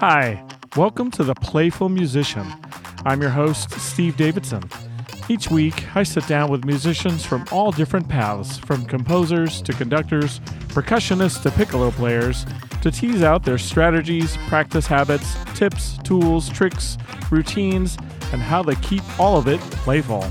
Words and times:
Hi, 0.00 0.42
welcome 0.76 1.10
to 1.10 1.24
The 1.24 1.34
Playful 1.34 1.90
Musician. 1.90 2.46
I'm 3.04 3.20
your 3.20 3.28
host, 3.28 3.70
Steve 3.72 4.16
Davidson. 4.16 4.62
Each 5.28 5.50
week, 5.50 5.94
I 5.94 6.04
sit 6.04 6.26
down 6.26 6.50
with 6.50 6.64
musicians 6.64 7.26
from 7.26 7.44
all 7.52 7.70
different 7.70 8.08
paths, 8.08 8.56
from 8.56 8.86
composers 8.86 9.60
to 9.60 9.74
conductors, 9.74 10.40
percussionists 10.68 11.42
to 11.42 11.50
piccolo 11.50 11.90
players, 11.90 12.46
to 12.80 12.90
tease 12.90 13.22
out 13.22 13.44
their 13.44 13.58
strategies, 13.58 14.38
practice 14.48 14.86
habits, 14.86 15.36
tips, 15.54 15.98
tools, 15.98 16.48
tricks, 16.48 16.96
routines, 17.30 17.98
and 18.32 18.40
how 18.40 18.62
they 18.62 18.76
keep 18.76 19.02
all 19.20 19.36
of 19.36 19.48
it 19.48 19.60
playful. 19.60 20.22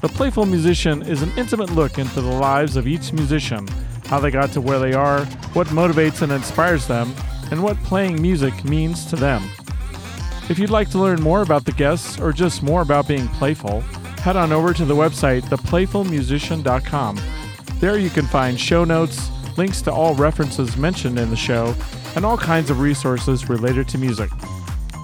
The 0.00 0.08
Playful 0.08 0.46
Musician 0.46 1.02
is 1.02 1.20
an 1.20 1.32
intimate 1.36 1.70
look 1.72 1.98
into 1.98 2.22
the 2.22 2.32
lives 2.32 2.76
of 2.76 2.86
each 2.86 3.12
musician, 3.12 3.68
how 4.06 4.20
they 4.20 4.30
got 4.30 4.52
to 4.52 4.62
where 4.62 4.78
they 4.78 4.94
are, 4.94 5.26
what 5.52 5.66
motivates 5.66 6.22
and 6.22 6.32
inspires 6.32 6.86
them, 6.86 7.14
and 7.50 7.62
what 7.62 7.76
playing 7.84 8.20
music 8.20 8.64
means 8.64 9.06
to 9.06 9.16
them. 9.16 9.42
If 10.48 10.58
you'd 10.58 10.70
like 10.70 10.90
to 10.90 10.98
learn 10.98 11.20
more 11.20 11.42
about 11.42 11.64
the 11.64 11.72
guests 11.72 12.20
or 12.20 12.32
just 12.32 12.62
more 12.62 12.82
about 12.82 13.08
being 13.08 13.26
playful, 13.28 13.80
head 14.20 14.36
on 14.36 14.52
over 14.52 14.72
to 14.74 14.84
the 14.84 14.94
website 14.94 15.42
theplayfulmusician.com. 15.42 17.20
There 17.80 17.98
you 17.98 18.10
can 18.10 18.26
find 18.26 18.58
show 18.58 18.84
notes, 18.84 19.30
links 19.56 19.82
to 19.82 19.92
all 19.92 20.14
references 20.14 20.76
mentioned 20.76 21.18
in 21.18 21.30
the 21.30 21.36
show, 21.36 21.74
and 22.14 22.24
all 22.24 22.38
kinds 22.38 22.70
of 22.70 22.80
resources 22.80 23.48
related 23.48 23.88
to 23.88 23.98
music. 23.98 24.30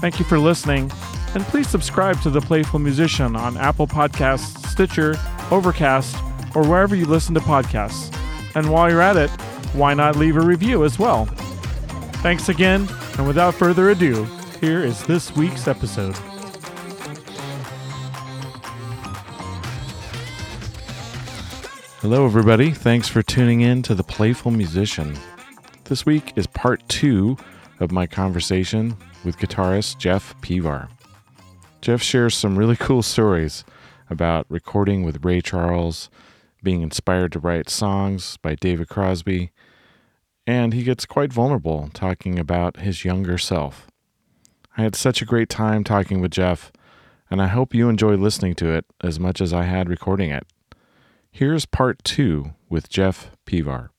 Thank 0.01 0.19
you 0.19 0.25
for 0.25 0.39
listening, 0.39 0.91
and 1.35 1.45
please 1.45 1.69
subscribe 1.69 2.21
to 2.23 2.31
The 2.31 2.41
Playful 2.41 2.79
Musician 2.79 3.37
on 3.37 3.57
Apple 3.57 3.87
Podcasts, 3.87 4.67
Stitcher, 4.69 5.17
Overcast, 5.51 6.17
or 6.55 6.67
wherever 6.67 6.95
you 6.95 7.07
listen 7.07 7.35
to 7.35 7.41
podcasts. 7.41 8.15
And 8.55 8.71
while 8.71 8.91
you're 8.91 9.01
at 9.01 9.17
it, 9.17 9.31
why 9.75 9.95
not 9.95 10.17
leave 10.17 10.37
a 10.37 10.41
review 10.41 10.85
as 10.85 10.99
well? 10.99 11.29
Thanks 12.23 12.49
again, 12.49 12.89
and 13.19 13.27
without 13.27 13.53
further 13.53 13.91
ado, 13.91 14.23
here 14.61 14.85
is 14.85 15.03
this 15.09 15.35
week's 15.35 15.67
episode. 15.67 16.17
Hello, 22.01 22.25
everybody. 22.25 22.71
Thanks 22.71 23.09
for 23.09 23.23
tuning 23.23 23.63
in 23.63 23.83
to 23.83 23.97
The 23.97 24.05
Playful 24.05 24.53
Musician. 24.53 25.19
This 25.87 26.07
week 26.07 26.33
is 26.37 26.47
part 26.47 26.89
two 26.89 27.37
of 27.81 27.91
my 27.91 28.07
conversation 28.07 28.97
with 29.25 29.39
guitarist 29.39 29.99
Jeff 29.99 30.41
Pevar. 30.43 30.91
Jeff 31.81 32.01
shares 32.01 32.37
some 32.37 32.57
really 32.57 32.77
cool 32.77 33.03
stories 33.03 33.65
about 34.09 34.47
recording 34.49 35.03
with 35.03 35.25
Ray 35.25 35.41
Charles, 35.41 36.09
being 36.63 36.83
inspired 36.83 37.33
to 37.33 37.41
write 37.41 37.69
songs 37.69 38.37
by 38.37 38.55
David 38.55 38.89
Crosby, 38.89 39.51
and 40.47 40.75
he 40.75 40.83
gets 40.83 41.07
quite 41.07 41.33
vulnerable 41.33 41.89
talking 41.93 42.39
about 42.39 42.79
his 42.79 43.05
younger 43.05 43.39
self. 43.39 43.87
I 44.77 44.83
had 44.83 44.95
such 44.97 45.23
a 45.23 45.27
great 45.27 45.49
time 45.49 45.85
talking 45.85 46.21
with 46.21 46.31
Jeff, 46.33 46.73
and 47.31 47.41
I 47.43 47.49
hope 47.49 47.75
you 47.75 47.89
enjoy 47.89 48.15
listening 48.17 48.55
to 48.57 48.71
it 48.73 48.85
as 49.03 49.21
much 49.21 49.41
as 49.41 49.53
I 49.53 49.65
had 49.65 49.89
recording 49.89 50.31
it. 50.31 50.47
Here's 51.31 51.67
part 51.67 52.03
two 52.05 52.53
with 52.69 52.89
Jeff 52.89 53.31
Pevar. 53.47 53.91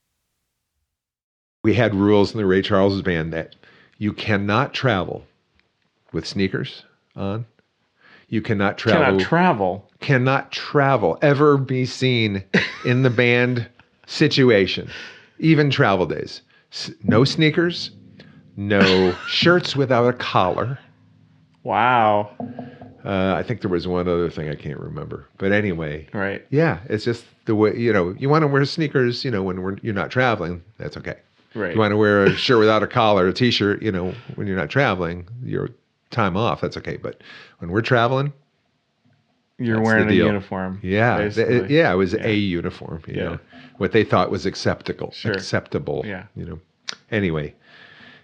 We 1.63 1.75
had 1.75 1.95
rules 1.95 2.31
in 2.33 2.37
the 2.37 2.45
Ray 2.45 2.61
Charles 2.61 3.01
band 3.01 3.31
that 3.33 3.55
you 3.97 4.13
cannot 4.13 4.73
travel 4.73 5.23
with 6.11 6.27
sneakers 6.27 6.83
on. 7.15 7.45
You 8.27 8.41
cannot 8.41 8.77
travel. 8.77 9.05
Cannot 9.05 9.21
travel. 9.21 9.91
cannot 9.99 10.51
travel, 10.51 11.17
ever 11.21 11.57
be 11.57 11.85
seen 11.85 12.43
in 12.85 13.03
the 13.03 13.09
band 13.09 13.69
situation, 14.07 14.89
even 15.39 15.69
travel 15.69 16.05
days. 16.05 16.41
No 17.03 17.23
sneakers, 17.23 17.91
no 18.57 19.11
shirts 19.27 19.75
without 19.75 20.07
a 20.07 20.13
collar. 20.13 20.79
Wow. 21.63 22.31
Uh, 23.05 23.33
I 23.35 23.43
think 23.43 23.61
there 23.61 23.69
was 23.69 23.87
one 23.87 24.07
other 24.07 24.29
thing 24.29 24.49
I 24.49 24.55
can't 24.55 24.79
remember. 24.79 25.27
But 25.37 25.51
anyway, 25.51 26.07
Right. 26.13 26.45
yeah, 26.49 26.79
it's 26.89 27.03
just 27.05 27.25
the 27.45 27.55
way, 27.55 27.75
you 27.77 27.91
know, 27.91 28.15
you 28.17 28.29
want 28.29 28.43
to 28.43 28.47
wear 28.47 28.63
sneakers, 28.65 29.23
you 29.25 29.31
know, 29.31 29.43
when 29.43 29.61
we're, 29.61 29.77
you're 29.81 29.93
not 29.93 30.09
traveling, 30.09 30.63
that's 30.77 30.97
okay. 30.97 31.17
Right. 31.53 31.73
You 31.73 31.79
want 31.79 31.91
to 31.91 31.97
wear 31.97 32.23
a 32.25 32.35
shirt 32.35 32.59
without 32.59 32.81
a 32.81 32.87
collar, 32.87 33.27
a 33.27 33.33
t-shirt, 33.33 33.81
you 33.83 33.91
know, 33.91 34.13
when 34.35 34.47
you're 34.47 34.55
not 34.57 34.69
traveling, 34.69 35.27
your 35.43 35.69
time 36.09 36.35
off, 36.37 36.61
that's 36.61 36.77
okay. 36.77 36.97
But 36.97 37.21
when 37.59 37.71
we're 37.71 37.81
traveling, 37.81 38.33
You're 39.59 39.77
That's 39.77 39.85
wearing 39.85 40.09
a 40.09 40.13
uniform. 40.13 40.79
Yeah, 40.81 41.17
basically. 41.17 41.75
yeah, 41.75 41.93
it 41.93 41.95
was 41.95 42.13
Yeah. 42.13 42.25
a 42.27 42.33
uniform. 42.35 43.01
You 43.07 43.13
Yeah. 43.15 43.23
know, 43.23 43.39
what 43.77 43.91
they 43.91 44.03
thought 44.03 44.31
was 44.31 44.45
acceptable, 44.45 45.11
Sure. 45.11 45.31
acceptable. 45.33 46.03
Yeah. 46.05 46.23
you 46.35 46.45
know. 46.45 46.59
Anyway, 47.11 47.53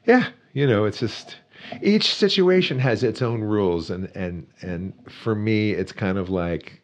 yeah, 0.07 0.28
you 0.53 0.66
know, 0.66 0.85
it's 0.85 1.00
just 1.00 1.38
each 1.84 2.13
situation 2.16 2.79
has 2.79 3.03
its 3.03 3.22
own 3.22 3.41
rules, 3.41 3.89
and 3.91 4.09
and 4.16 4.47
and 4.62 4.94
for 5.07 5.35
me, 5.35 5.72
it's 5.72 5.91
kind 5.91 6.18
of 6.18 6.29
like 6.29 6.81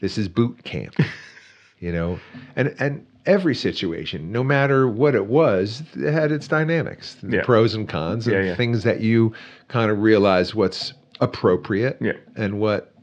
this 0.00 0.16
is 0.16 0.28
boot 0.28 0.64
camp, 0.64 0.94
you 1.78 1.92
know, 1.92 2.18
and 2.56 2.74
and 2.78 3.06
every 3.26 3.54
situation, 3.54 4.32
no 4.32 4.42
matter 4.44 4.88
what 4.88 5.14
it 5.14 5.26
was, 5.26 5.82
it 5.96 6.12
had 6.12 6.30
its 6.32 6.48
dynamics, 6.48 7.16
the 7.22 7.36
Yeah. 7.36 7.42
pros 7.44 7.74
and 7.74 7.86
cons, 7.88 8.26
and 8.26 8.46
Yeah, 8.46 8.54
things 8.54 8.82
that 8.84 9.00
you 9.00 9.32
kind 9.68 9.90
of 9.90 10.00
realize 10.00 10.54
what's 10.54 10.94
appropriate, 11.20 12.00
and 12.36 12.58
what 12.60 12.93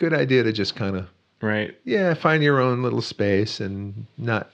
good 0.00 0.14
idea 0.14 0.42
to 0.42 0.50
just 0.52 0.74
kind 0.74 0.96
of 0.96 1.06
Right. 1.42 1.76
yeah 1.84 2.14
find 2.14 2.42
your 2.42 2.58
own 2.60 2.82
little 2.82 3.02
space 3.02 3.60
and 3.60 4.06
not 4.18 4.50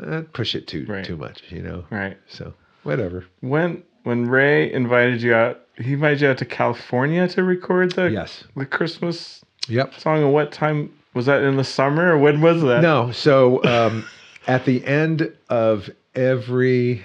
uh, 0.00 0.22
push 0.32 0.54
it 0.54 0.66
too 0.66 0.86
Right. 0.88 1.04
too 1.04 1.16
much 1.16 1.42
you 1.50 1.62
know 1.62 1.84
Right. 1.90 2.16
so 2.28 2.54
whatever 2.84 3.24
When 3.40 3.82
when 4.04 4.26
Ray 4.28 4.72
invited 4.72 5.22
you 5.22 5.32
out, 5.34 5.60
he 5.78 5.92
invited 5.92 6.20
you 6.22 6.28
out 6.28 6.38
to 6.38 6.44
California 6.44 7.28
to 7.28 7.42
record 7.44 7.92
the 7.92 8.10
yes 8.10 8.44
the 8.56 8.66
Christmas 8.66 9.44
yep 9.68 9.94
song. 9.98 10.22
And 10.22 10.32
what 10.32 10.50
time 10.52 10.92
was 11.14 11.26
that? 11.26 11.42
In 11.42 11.56
the 11.56 11.64
summer 11.64 12.12
or 12.14 12.18
when 12.18 12.40
was 12.40 12.62
that? 12.62 12.82
no 12.82 13.10
so 13.12 13.62
um 13.64 14.04
at 14.48 14.64
the 14.64 14.84
end 14.86 15.32
of 15.48 15.88
every 16.14 17.02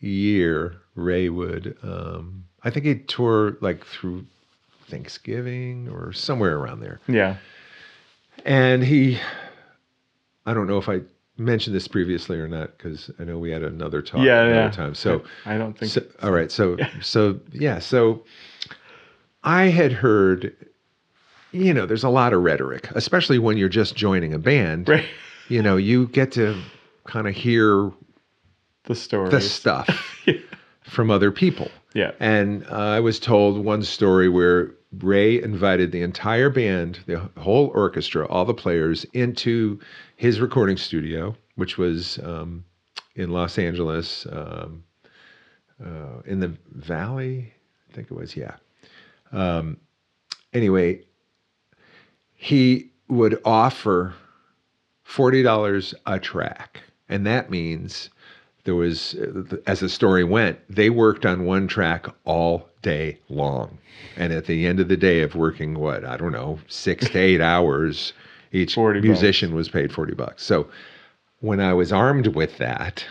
year 0.00 0.76
ray 0.94 1.28
would 1.28 1.76
um 1.82 2.44
i 2.64 2.70
think 2.70 2.84
he'd 2.86 3.08
tour 3.08 3.56
like 3.60 3.84
through 3.86 4.24
thanksgiving 4.92 5.88
or 5.88 6.12
somewhere 6.12 6.56
around 6.58 6.80
there 6.80 7.00
Yeah. 7.08 7.36
and 8.44 8.84
he 8.84 9.18
i 10.46 10.52
don't 10.54 10.66
know 10.66 10.78
if 10.78 10.88
i 10.88 11.00
mentioned 11.38 11.74
this 11.74 11.88
previously 11.88 12.38
or 12.38 12.46
not 12.46 12.76
because 12.76 13.10
i 13.18 13.24
know 13.24 13.38
we 13.38 13.50
had 13.50 13.62
another 13.62 14.02
talk 14.02 14.20
Yeah. 14.22 14.42
another 14.42 14.60
Yeah. 14.66 14.70
time 14.70 14.94
so 14.94 15.22
I 15.46 15.56
don't 15.58 15.76
think. 15.78 15.90
So, 15.92 16.02
all 16.22 16.30
right. 16.30 16.52
So, 16.52 16.76
so 17.00 17.40
yeah. 17.52 17.78
So, 17.80 18.22
I 19.42 19.64
had 19.64 19.92
heard, 19.92 20.54
you 21.52 21.72
know, 21.74 21.84
there's 21.86 22.04
a 22.04 22.08
lot 22.10 22.32
of 22.32 22.42
rhetoric, 22.42 22.88
especially 22.94 23.38
when 23.40 23.56
you're 23.56 23.68
just 23.82 23.96
joining 23.96 24.32
a 24.34 24.38
band. 24.38 24.88
Right. 24.88 25.06
You 25.48 25.62
know, 25.62 25.76
you 25.76 26.06
get 26.08 26.30
to 26.32 26.60
kind 27.06 27.26
of 27.26 27.34
hear 27.34 27.90
The 28.84 28.94
story. 28.94 29.30
the 29.30 29.40
stuff 29.40 29.88
from 30.84 31.10
other 31.10 31.32
people. 31.32 31.70
Yeah. 31.94 32.12
And 32.20 32.64
uh, 32.70 32.76
I 32.98 33.00
was 33.00 33.18
told 33.18 33.64
one 33.64 33.82
story 33.82 34.28
where 34.28 34.70
Ray 34.98 35.42
invited 35.42 35.90
the 35.90 36.02
entire 36.02 36.50
band, 36.50 37.00
the 37.06 37.18
whole 37.38 37.68
orchestra, 37.74 38.26
all 38.26 38.44
the 38.44 38.54
players, 38.54 39.04
into 39.12 39.80
his 40.16 40.40
recording 40.40 40.76
studio, 40.76 41.34
which 41.56 41.78
was 41.78 42.18
um, 42.18 42.64
in 43.16 43.30
Los 43.30 43.58
Angeles, 43.58 44.26
um, 44.30 44.84
uh, 45.82 46.20
in 46.26 46.40
the 46.40 46.54
Valley, 46.72 47.52
I 47.90 47.94
think 47.94 48.10
it 48.10 48.14
was. 48.14 48.36
Yeah. 48.36 48.56
Um, 49.32 49.78
anyway, 50.52 51.02
he 52.34 52.90
would 53.08 53.40
offer 53.44 54.14
forty 55.04 55.42
dollars 55.42 55.94
a 56.06 56.18
track, 56.18 56.82
and 57.08 57.26
that 57.26 57.50
means 57.50 58.10
there 58.64 58.74
was, 58.76 59.16
as 59.66 59.80
the 59.80 59.88
story 59.88 60.24
went, 60.24 60.58
they 60.68 60.88
worked 60.88 61.26
on 61.26 61.44
one 61.44 61.66
track 61.66 62.06
all 62.24 62.68
day 62.80 63.18
long, 63.28 63.78
and 64.16 64.32
at 64.32 64.46
the 64.46 64.66
end 64.66 64.78
of 64.78 64.88
the 64.88 64.96
day 64.96 65.20
of 65.22 65.34
working, 65.34 65.78
what 65.78 66.04
I 66.04 66.16
don't 66.16 66.32
know, 66.32 66.58
six 66.68 67.08
to 67.10 67.18
eight 67.18 67.40
hours, 67.52 68.12
each 68.52 68.74
40 68.74 69.00
bucks. 69.00 69.06
musician 69.06 69.54
was 69.54 69.68
paid 69.68 69.92
forty 69.92 70.14
bucks. 70.14 70.44
So 70.44 70.68
when 71.40 71.60
I 71.60 71.74
was 71.74 71.92
armed 71.92 72.28
with 72.28 72.58
that. 72.58 73.04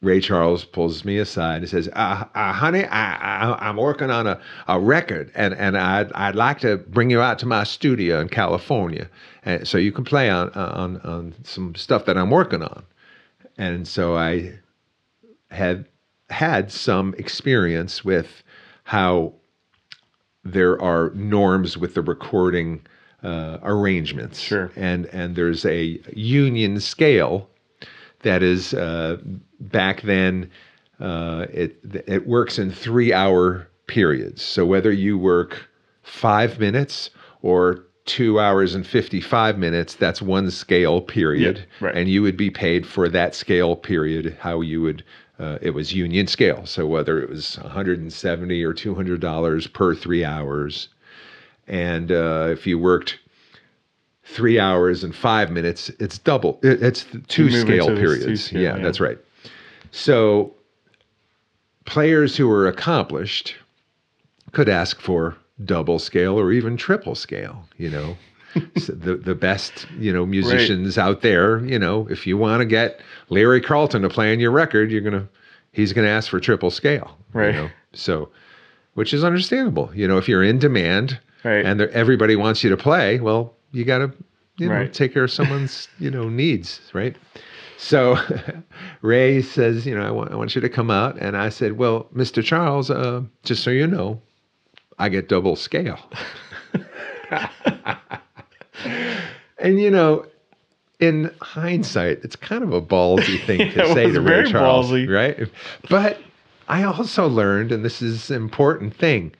Ray 0.00 0.18
Charles 0.18 0.64
pulls 0.64 1.04
me 1.04 1.18
aside 1.18 1.58
and 1.58 1.68
says, 1.68 1.88
uh, 1.92 2.24
uh, 2.34 2.52
"Honey, 2.52 2.84
I, 2.86 3.14
I, 3.52 3.68
I'm 3.68 3.76
working 3.76 4.10
on 4.10 4.26
a, 4.26 4.40
a 4.66 4.80
record, 4.80 5.30
and, 5.36 5.54
and 5.54 5.78
I'd, 5.78 6.12
I'd 6.14 6.34
like 6.34 6.58
to 6.62 6.78
bring 6.78 7.08
you 7.08 7.20
out 7.20 7.38
to 7.38 7.46
my 7.46 7.62
studio 7.62 8.18
in 8.18 8.28
California, 8.28 9.08
and 9.44 9.66
so 9.68 9.78
you 9.78 9.92
can 9.92 10.02
play 10.02 10.28
on, 10.28 10.50
on, 10.54 11.00
on 11.02 11.34
some 11.44 11.76
stuff 11.76 12.04
that 12.06 12.18
I'm 12.18 12.30
working 12.30 12.62
on." 12.62 12.82
And 13.58 13.86
so 13.86 14.16
I 14.16 14.52
had 15.50 15.86
had 16.30 16.72
some 16.72 17.14
experience 17.18 18.04
with 18.04 18.42
how 18.84 19.34
there 20.44 20.80
are 20.80 21.10
norms 21.14 21.76
with 21.76 21.94
the 21.94 22.02
recording 22.02 22.80
uh, 23.22 23.58
arrangements, 23.62 24.40
Sure. 24.40 24.72
and 24.76 25.06
and 25.06 25.36
there's 25.36 25.64
a 25.64 26.00
union 26.12 26.80
scale 26.80 27.48
that 28.22 28.42
is 28.42 28.74
uh, 28.74 29.18
back 29.60 30.02
then 30.02 30.50
uh, 30.98 31.46
it 31.52 31.76
it 32.06 32.26
works 32.26 32.58
in 32.58 32.72
three 32.72 33.12
hour 33.12 33.68
periods. 33.86 34.42
So 34.42 34.66
whether 34.66 34.90
you 34.90 35.16
work 35.18 35.68
five 36.02 36.58
minutes 36.58 37.10
or 37.42 37.84
two 38.04 38.40
hours 38.40 38.74
and 38.74 38.86
55 38.86 39.58
minutes, 39.58 39.94
that's 39.94 40.20
one 40.20 40.50
scale 40.50 41.00
period. 41.00 41.58
Yep, 41.58 41.66
right. 41.80 41.94
And 41.96 42.08
you 42.08 42.22
would 42.22 42.36
be 42.36 42.50
paid 42.50 42.86
for 42.86 43.08
that 43.08 43.34
scale 43.34 43.76
period, 43.76 44.36
how 44.40 44.60
you 44.60 44.82
would, 44.82 45.04
uh, 45.38 45.58
it 45.62 45.70
was 45.70 45.92
union 45.94 46.26
scale. 46.26 46.66
So 46.66 46.86
whether 46.86 47.20
it 47.22 47.28
was 47.28 47.58
170 47.60 48.62
or 48.64 48.74
$200 48.74 49.72
per 49.72 49.94
three 49.94 50.24
hours. 50.24 50.88
And 51.68 52.10
uh, 52.10 52.48
if 52.50 52.66
you 52.66 52.78
worked 52.78 53.18
three 54.24 54.58
hours 54.58 55.04
and 55.04 55.14
five 55.14 55.50
minutes, 55.50 55.88
it's 56.00 56.18
double, 56.18 56.58
it- 56.62 56.82
it's 56.82 57.04
two 57.28 57.50
scale 57.50 57.86
this 57.86 57.98
two 57.98 58.00
periods. 58.00 58.44
scale, 58.44 58.60
yeah, 58.62 58.76
yeah. 58.76 58.82
that's 58.82 58.98
right. 59.00 59.18
So 59.92 60.54
players 61.84 62.36
who 62.36 62.48
were 62.48 62.66
accomplished 62.66 63.54
could 64.52 64.68
ask 64.68 65.00
for 65.00 65.36
double 65.64 65.98
scale 65.98 66.38
or 66.38 66.52
even 66.52 66.76
triple 66.76 67.14
scale, 67.14 67.68
you 67.76 67.90
know. 67.90 68.18
So 68.76 68.92
the 68.92 69.16
the 69.16 69.34
best, 69.34 69.86
you 69.96 70.12
know, 70.12 70.26
musicians 70.26 70.98
out 70.98 71.22
there, 71.22 71.64
you 71.64 71.78
know, 71.78 72.06
if 72.10 72.26
you 72.26 72.36
want 72.36 72.60
to 72.60 72.66
get 72.66 73.00
Larry 73.30 73.62
Carlton 73.62 74.02
to 74.02 74.10
play 74.10 74.30
on 74.30 74.40
your 74.40 74.50
record, 74.50 74.90
you're 74.90 75.00
going 75.00 75.14
to 75.18 75.26
he's 75.72 75.94
going 75.94 76.04
to 76.06 76.10
ask 76.10 76.28
for 76.28 76.38
triple 76.38 76.70
scale, 76.70 77.16
Right. 77.32 77.46
you 77.46 77.52
know. 77.52 77.70
So 77.94 78.28
which 78.92 79.14
is 79.14 79.24
understandable. 79.24 79.90
You 79.94 80.06
know, 80.06 80.18
if 80.18 80.28
you're 80.28 80.42
in 80.42 80.58
demand 80.58 81.18
Right. 81.44 81.64
and 81.64 81.80
everybody 81.80 82.36
wants 82.36 82.62
you 82.62 82.68
to 82.68 82.76
play, 82.76 83.20
well, 83.20 83.54
you 83.72 83.84
got 83.86 83.98
to 83.98 84.12
you 84.58 84.68
know, 84.68 84.74
Right. 84.74 84.92
take 84.92 85.14
care 85.14 85.24
of 85.24 85.30
someone's, 85.30 85.88
you 85.98 86.10
know, 86.10 86.28
needs, 86.28 86.82
right? 86.92 87.16
So 87.78 88.18
Ray 89.00 89.40
says, 89.40 89.86
you 89.86 89.94
know, 89.96 90.06
I 90.06 90.10
want, 90.10 90.30
I 90.30 90.36
want 90.36 90.54
you 90.54 90.60
to 90.60 90.68
come 90.68 90.90
out. 90.90 91.16
And 91.18 91.38
I 91.38 91.48
said, 91.48 91.78
well, 91.78 92.06
Mr. 92.14 92.44
Charles, 92.44 92.90
uh, 92.90 93.22
just 93.44 93.62
so 93.64 93.70
you 93.70 93.86
know, 93.86 94.20
I 94.98 95.08
get 95.08 95.28
double 95.28 95.56
scale. 95.56 95.98
and, 99.58 99.80
you 99.80 99.90
know, 99.90 100.26
in 101.00 101.34
hindsight, 101.40 102.20
it's 102.22 102.36
kind 102.36 102.62
of 102.62 102.72
a 102.72 102.80
ballsy 102.80 103.44
thing 103.44 103.58
to 103.58 103.84
it 103.90 103.94
say 103.94 104.10
to 104.10 104.20
Ray 104.20 104.50
Charles, 104.50 104.90
ballsy. 104.90 105.08
right? 105.08 105.48
But 105.90 106.18
I 106.68 106.84
also 106.84 107.26
learned, 107.26 107.72
and 107.72 107.84
this 107.84 108.00
is 108.00 108.30
an 108.30 108.36
important 108.36 108.94
thing, 108.94 109.32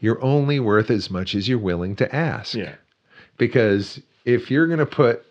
you're 0.00 0.22
only 0.22 0.60
worth 0.60 0.90
as 0.90 1.10
much 1.10 1.34
as 1.34 1.48
you're 1.48 1.58
willing 1.58 1.96
to 1.96 2.14
ask 2.14 2.54
yeah. 2.54 2.74
because 3.38 4.00
if 4.24 4.50
you're 4.50 4.66
going 4.66 4.78
to 4.78 4.86
put 4.86 5.24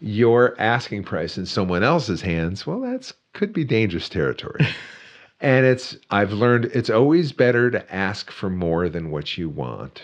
your 0.00 0.54
asking 0.60 1.02
price 1.02 1.36
in 1.36 1.46
someone 1.46 1.82
else's 1.82 2.20
hands, 2.20 2.66
well, 2.66 2.80
that's 2.80 3.12
could 3.32 3.52
be 3.52 3.64
dangerous 3.64 4.08
territory. 4.08 4.66
and 5.40 5.66
it's 5.66 5.96
I've 6.10 6.32
learned 6.32 6.66
it's 6.66 6.90
always 6.90 7.32
better 7.32 7.70
to 7.70 7.94
ask 7.94 8.30
for 8.30 8.50
more 8.50 8.88
than 8.88 9.10
what 9.10 9.38
you 9.38 9.48
want 9.48 10.02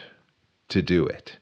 to 0.68 0.82
do 0.82 1.06
it. 1.06 1.36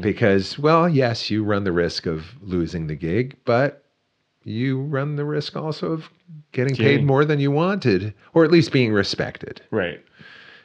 Because 0.00 0.58
well, 0.58 0.88
yes, 0.90 1.30
you 1.30 1.42
run 1.42 1.64
the 1.64 1.72
risk 1.72 2.04
of 2.04 2.26
losing 2.42 2.86
the 2.86 2.94
gig, 2.94 3.34
but 3.46 3.84
you 4.44 4.82
run 4.82 5.16
the 5.16 5.24
risk 5.24 5.56
also 5.56 5.92
of 5.92 6.10
getting 6.52 6.76
paid 6.76 7.02
more 7.02 7.24
than 7.24 7.40
you 7.40 7.50
wanted 7.50 8.12
or 8.34 8.44
at 8.44 8.50
least 8.50 8.72
being 8.72 8.92
respected. 8.92 9.62
Right. 9.70 10.04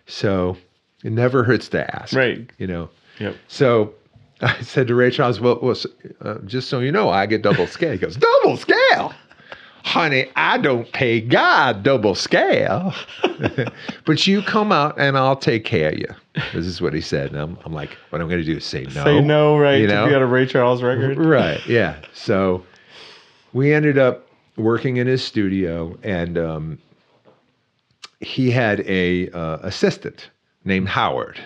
So, 0.06 0.58
it 1.04 1.12
never 1.12 1.44
hurts 1.44 1.70
to 1.70 1.96
ask. 1.96 2.14
Right. 2.14 2.50
You 2.58 2.68
know. 2.68 2.90
Yep. 3.20 3.36
So 3.48 3.94
I 4.42 4.60
said 4.62 4.88
to 4.88 4.96
Ray 4.96 5.12
Charles, 5.12 5.40
well, 5.40 5.60
well 5.62 5.78
uh, 6.22 6.40
just 6.46 6.70
so 6.70 6.80
you 6.80 6.92
know, 6.92 7.10
I 7.10 7.26
get 7.26 7.42
double 7.42 7.68
scale. 7.68 7.94
He 7.94 7.98
goes, 7.98 8.18
double 8.18 8.58
scale? 8.58 9.14
Honey, 9.86 10.26
I 10.36 10.58
don't 10.58 10.92
pay 10.94 11.22
God 11.22 11.84
double 11.84 12.16
scale. 12.16 12.92
but 14.06 14.26
you 14.26 14.42
come 14.42 14.72
out 14.72 15.00
and 15.00 15.16
I'll 15.16 15.36
take 15.36 15.64
care 15.64 15.90
of 15.92 16.00
you. 16.00 16.08
This 16.54 16.66
is 16.66 16.82
what 16.82 16.94
he 16.94 17.02
said. 17.02 17.32
And 17.32 17.40
I'm, 17.40 17.58
I'm 17.64 17.72
like, 17.72 17.92
what 18.10 18.20
I'm 18.20 18.28
going 18.28 18.42
to 18.42 18.46
do 18.46 18.58
is 18.58 18.66
say 18.66 18.86
no. 18.96 19.04
Say 19.04 19.22
no, 19.22 19.60
right? 19.60 19.76
You 19.80 19.86
to 19.86 19.94
know? 19.94 20.08
be 20.08 20.16
on 20.16 20.24
a 20.24 20.26
Ray 20.26 20.48
Charles 20.48 20.82
record. 20.82 21.18
Right. 21.26 21.66
Yeah. 21.68 22.02
So 22.14 22.66
we 23.54 23.74
ended 23.74 24.00
up 24.00 24.28
working 24.58 24.98
in 24.98 25.06
his 25.06 25.24
studio, 25.24 25.96
and 26.02 26.38
um, 26.40 26.80
he 28.22 28.50
had 28.50 28.80
a 28.82 29.30
uh, 29.30 29.60
assistant 29.62 30.32
named 30.66 30.90
Howard. 30.90 31.40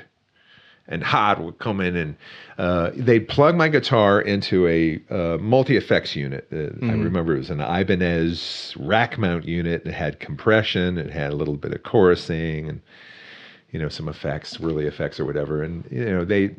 And 0.91 1.03
Hod 1.03 1.39
would 1.39 1.59
come 1.59 1.79
in 1.81 1.95
and 1.95 2.15
uh, 2.57 2.89
they'd 2.95 3.27
plug 3.27 3.55
my 3.55 3.69
guitar 3.69 4.19
into 4.19 4.67
a 4.67 4.99
uh, 5.09 5.37
multi 5.37 5.77
effects 5.77 6.15
unit. 6.15 6.47
Uh, 6.51 6.85
I 6.85 6.91
remember 6.93 7.35
it 7.35 7.37
was 7.37 7.51
an 7.51 7.61
Ibanez 7.61 8.73
rack 8.77 9.17
mount 9.19 9.45
unit. 9.45 9.85
It 9.85 9.93
had 9.93 10.19
compression. 10.19 10.97
It 10.97 11.11
had 11.11 11.31
a 11.31 11.35
little 11.35 11.55
bit 11.57 11.73
of 11.73 11.83
chorusing 11.83 12.67
and 12.67 12.81
you 13.71 13.79
know 13.79 13.87
some 13.87 14.09
effects, 14.09 14.57
swirly 14.57 14.85
effects 14.87 15.19
or 15.19 15.25
whatever. 15.25 15.61
And 15.61 15.85
you 15.91 16.05
know 16.05 16.25
they 16.25 16.55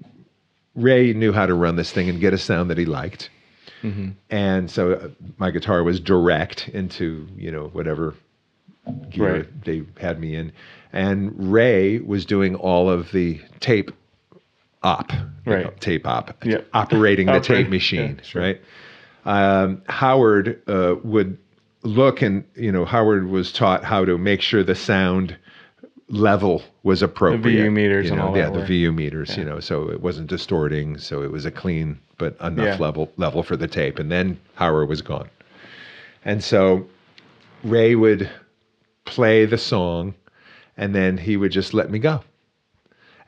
Ray 0.77 1.13
knew 1.13 1.33
how 1.33 1.47
to 1.47 1.55
run 1.55 1.75
this 1.75 1.91
thing 1.91 2.09
and 2.09 2.21
get 2.21 2.33
a 2.33 2.39
sound 2.39 2.71
that 2.71 2.79
he 2.79 2.85
liked. 2.87 3.29
And 4.31 4.71
so 4.71 4.93
uh, 4.93 5.09
my 5.39 5.51
guitar 5.51 5.83
was 5.83 5.99
direct 6.01 6.69
into, 6.69 7.27
you 7.37 7.51
know, 7.51 7.69
whatever 7.73 8.15
gear 9.11 9.33
Right. 9.37 9.65
they 9.65 9.83
had 9.99 10.21
me 10.21 10.37
in. 10.37 10.53
And 10.93 11.51
Ray 11.53 11.99
was 11.99 12.25
doing 12.27 12.55
all 12.57 12.91
of 12.91 13.11
the 13.13 13.41
tape 13.61 13.91
op, 14.83 15.13
Right. 15.47 15.65
know, 15.65 15.73
tape 15.81 16.07
op, 16.07 16.35
Yep. 16.45 16.69
operating 16.73 17.27
the 17.27 17.41
tape 17.53 17.69
machine, 17.69 18.17
yeah, 18.19 18.23
sure. 18.23 18.43
right? 18.43 18.61
Um, 19.27 19.83
Howard 19.89 20.61
uh, 20.69 20.95
would 21.05 21.37
look 21.83 22.23
and, 22.23 22.45
you 22.55 22.73
know, 22.73 22.85
Howard 22.85 23.29
was 23.29 23.53
taught 23.53 23.85
how 23.85 24.05
to 24.05 24.17
make 24.19 24.41
sure 24.41 24.63
the 24.63 24.75
sound 24.75 25.37
level 26.09 26.63
was 26.83 27.03
appropriate. 27.03 27.57
The 27.59 27.63
VU 27.65 27.71
meters 27.71 28.07
you 28.07 28.13
and 28.13 28.21
all 28.21 28.37
yeah, 28.37 28.49
that 28.51 28.55
the 28.55 28.65
VU 28.65 28.93
meters, 28.93 29.37
you 29.37 29.45
know, 29.45 29.61
so 29.61 29.89
it 29.91 30.01
wasn't 30.01 30.29
distorting, 30.29 30.99
so 30.99 31.23
it 31.23 31.31
was 31.31 31.45
a 31.45 31.51
clean 31.51 31.99
but 32.19 32.37
enough 32.41 32.79
Yeah. 32.79 32.85
level 32.85 33.13
level 33.17 33.43
for 33.43 33.57
the 33.57 33.69
tape. 33.69 33.99
And 33.99 34.11
then 34.11 34.39
Howard 34.55 34.89
was 34.89 35.03
gone. 35.03 35.29
And 36.25 36.43
so 36.43 36.87
Ray 37.65 37.95
would 37.95 38.29
play 39.05 39.45
the 39.47 39.57
song 39.59 40.15
and 40.77 40.95
then 40.95 41.17
he 41.17 41.37
would 41.37 41.53
just 41.53 41.75
let 41.75 41.91
me 41.91 41.99
go. 41.99 42.23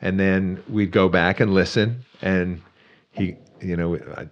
And 0.02 0.18
then 0.18 0.62
we'd 0.68 0.90
go 0.90 1.08
back 1.08 1.40
and 1.40 1.54
listen 1.54 2.04
and 2.20 2.60
he, 3.12 3.36
you 3.60 3.76
know, 3.76 3.96
I 3.96 4.28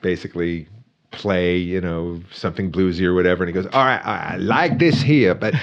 basically 0.00 0.68
play, 1.10 1.56
you 1.56 1.80
know, 1.80 2.20
something 2.32 2.70
bluesy 2.70 3.02
or 3.04 3.14
whatever. 3.14 3.42
And 3.44 3.48
he 3.48 3.52
goes, 3.62 3.70
All 3.72 3.84
right, 3.84 4.00
I 4.04 4.34
I 4.34 4.36
like 4.36 4.78
this 4.78 5.00
here, 5.00 5.34
but 5.34 5.54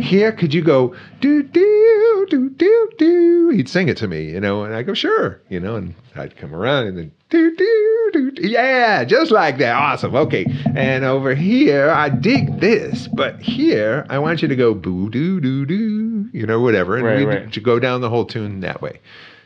here 0.00 0.32
could 0.32 0.54
you 0.54 0.62
go 0.62 0.94
do 1.20 1.42
do 1.42 2.26
do 2.30 2.48
do 2.50 2.90
do? 2.98 3.48
He'd 3.50 3.68
sing 3.68 3.88
it 3.88 3.96
to 3.98 4.08
me, 4.08 4.30
you 4.30 4.40
know, 4.40 4.64
and 4.64 4.74
I 4.74 4.82
go, 4.82 4.94
Sure, 4.94 5.40
you 5.48 5.60
know, 5.60 5.76
and 5.76 5.94
I'd 6.16 6.36
come 6.36 6.54
around 6.54 6.86
and 6.86 6.96
then 6.98 7.12
do 7.30 7.54
do 7.54 8.10
do 8.12 8.30
do. 8.30 8.48
Yeah, 8.48 9.04
just 9.04 9.30
like 9.30 9.58
that. 9.58 9.74
Awesome. 9.74 10.14
Okay. 10.14 10.46
And 10.74 11.04
over 11.04 11.34
here, 11.34 11.90
I 11.90 12.08
dig 12.08 12.60
this, 12.60 13.08
but 13.08 13.40
here 13.40 14.06
I 14.08 14.18
want 14.18 14.42
you 14.42 14.48
to 14.48 14.56
go 14.56 14.74
boo 14.74 15.10
doo 15.10 15.40
doo 15.40 15.66
doo, 15.66 16.28
you 16.32 16.46
know, 16.46 16.60
whatever. 16.60 16.96
And 16.96 17.04
Right, 17.04 17.18
we'd 17.18 17.26
right. 17.26 17.62
go 17.62 17.78
down 17.78 18.00
the 18.00 18.10
whole 18.10 18.24
tune 18.24 18.60
that 18.60 18.80
way. 18.80 19.00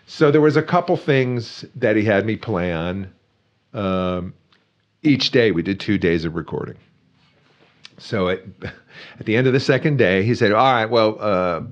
So 0.06 0.30
there 0.30 0.40
was 0.40 0.56
a 0.56 0.62
couple 0.62 0.96
things 0.96 1.64
that 1.76 1.96
he 1.96 2.04
had 2.04 2.24
me 2.24 2.36
play 2.36 2.72
on. 2.72 3.12
Um, 3.74 4.32
each 5.02 5.30
day 5.30 5.50
we 5.50 5.62
did 5.62 5.80
two 5.80 5.98
days 5.98 6.24
of 6.24 6.34
recording. 6.34 6.76
So 7.98 8.28
at, 8.28 8.42
at 9.18 9.26
the 9.26 9.36
end 9.36 9.46
of 9.46 9.52
the 9.52 9.60
second 9.60 9.96
day, 9.96 10.22
he 10.22 10.34
said, 10.34 10.52
"All 10.52 10.72
right, 10.72 10.86
well, 10.86 11.16
uh, 11.20 11.62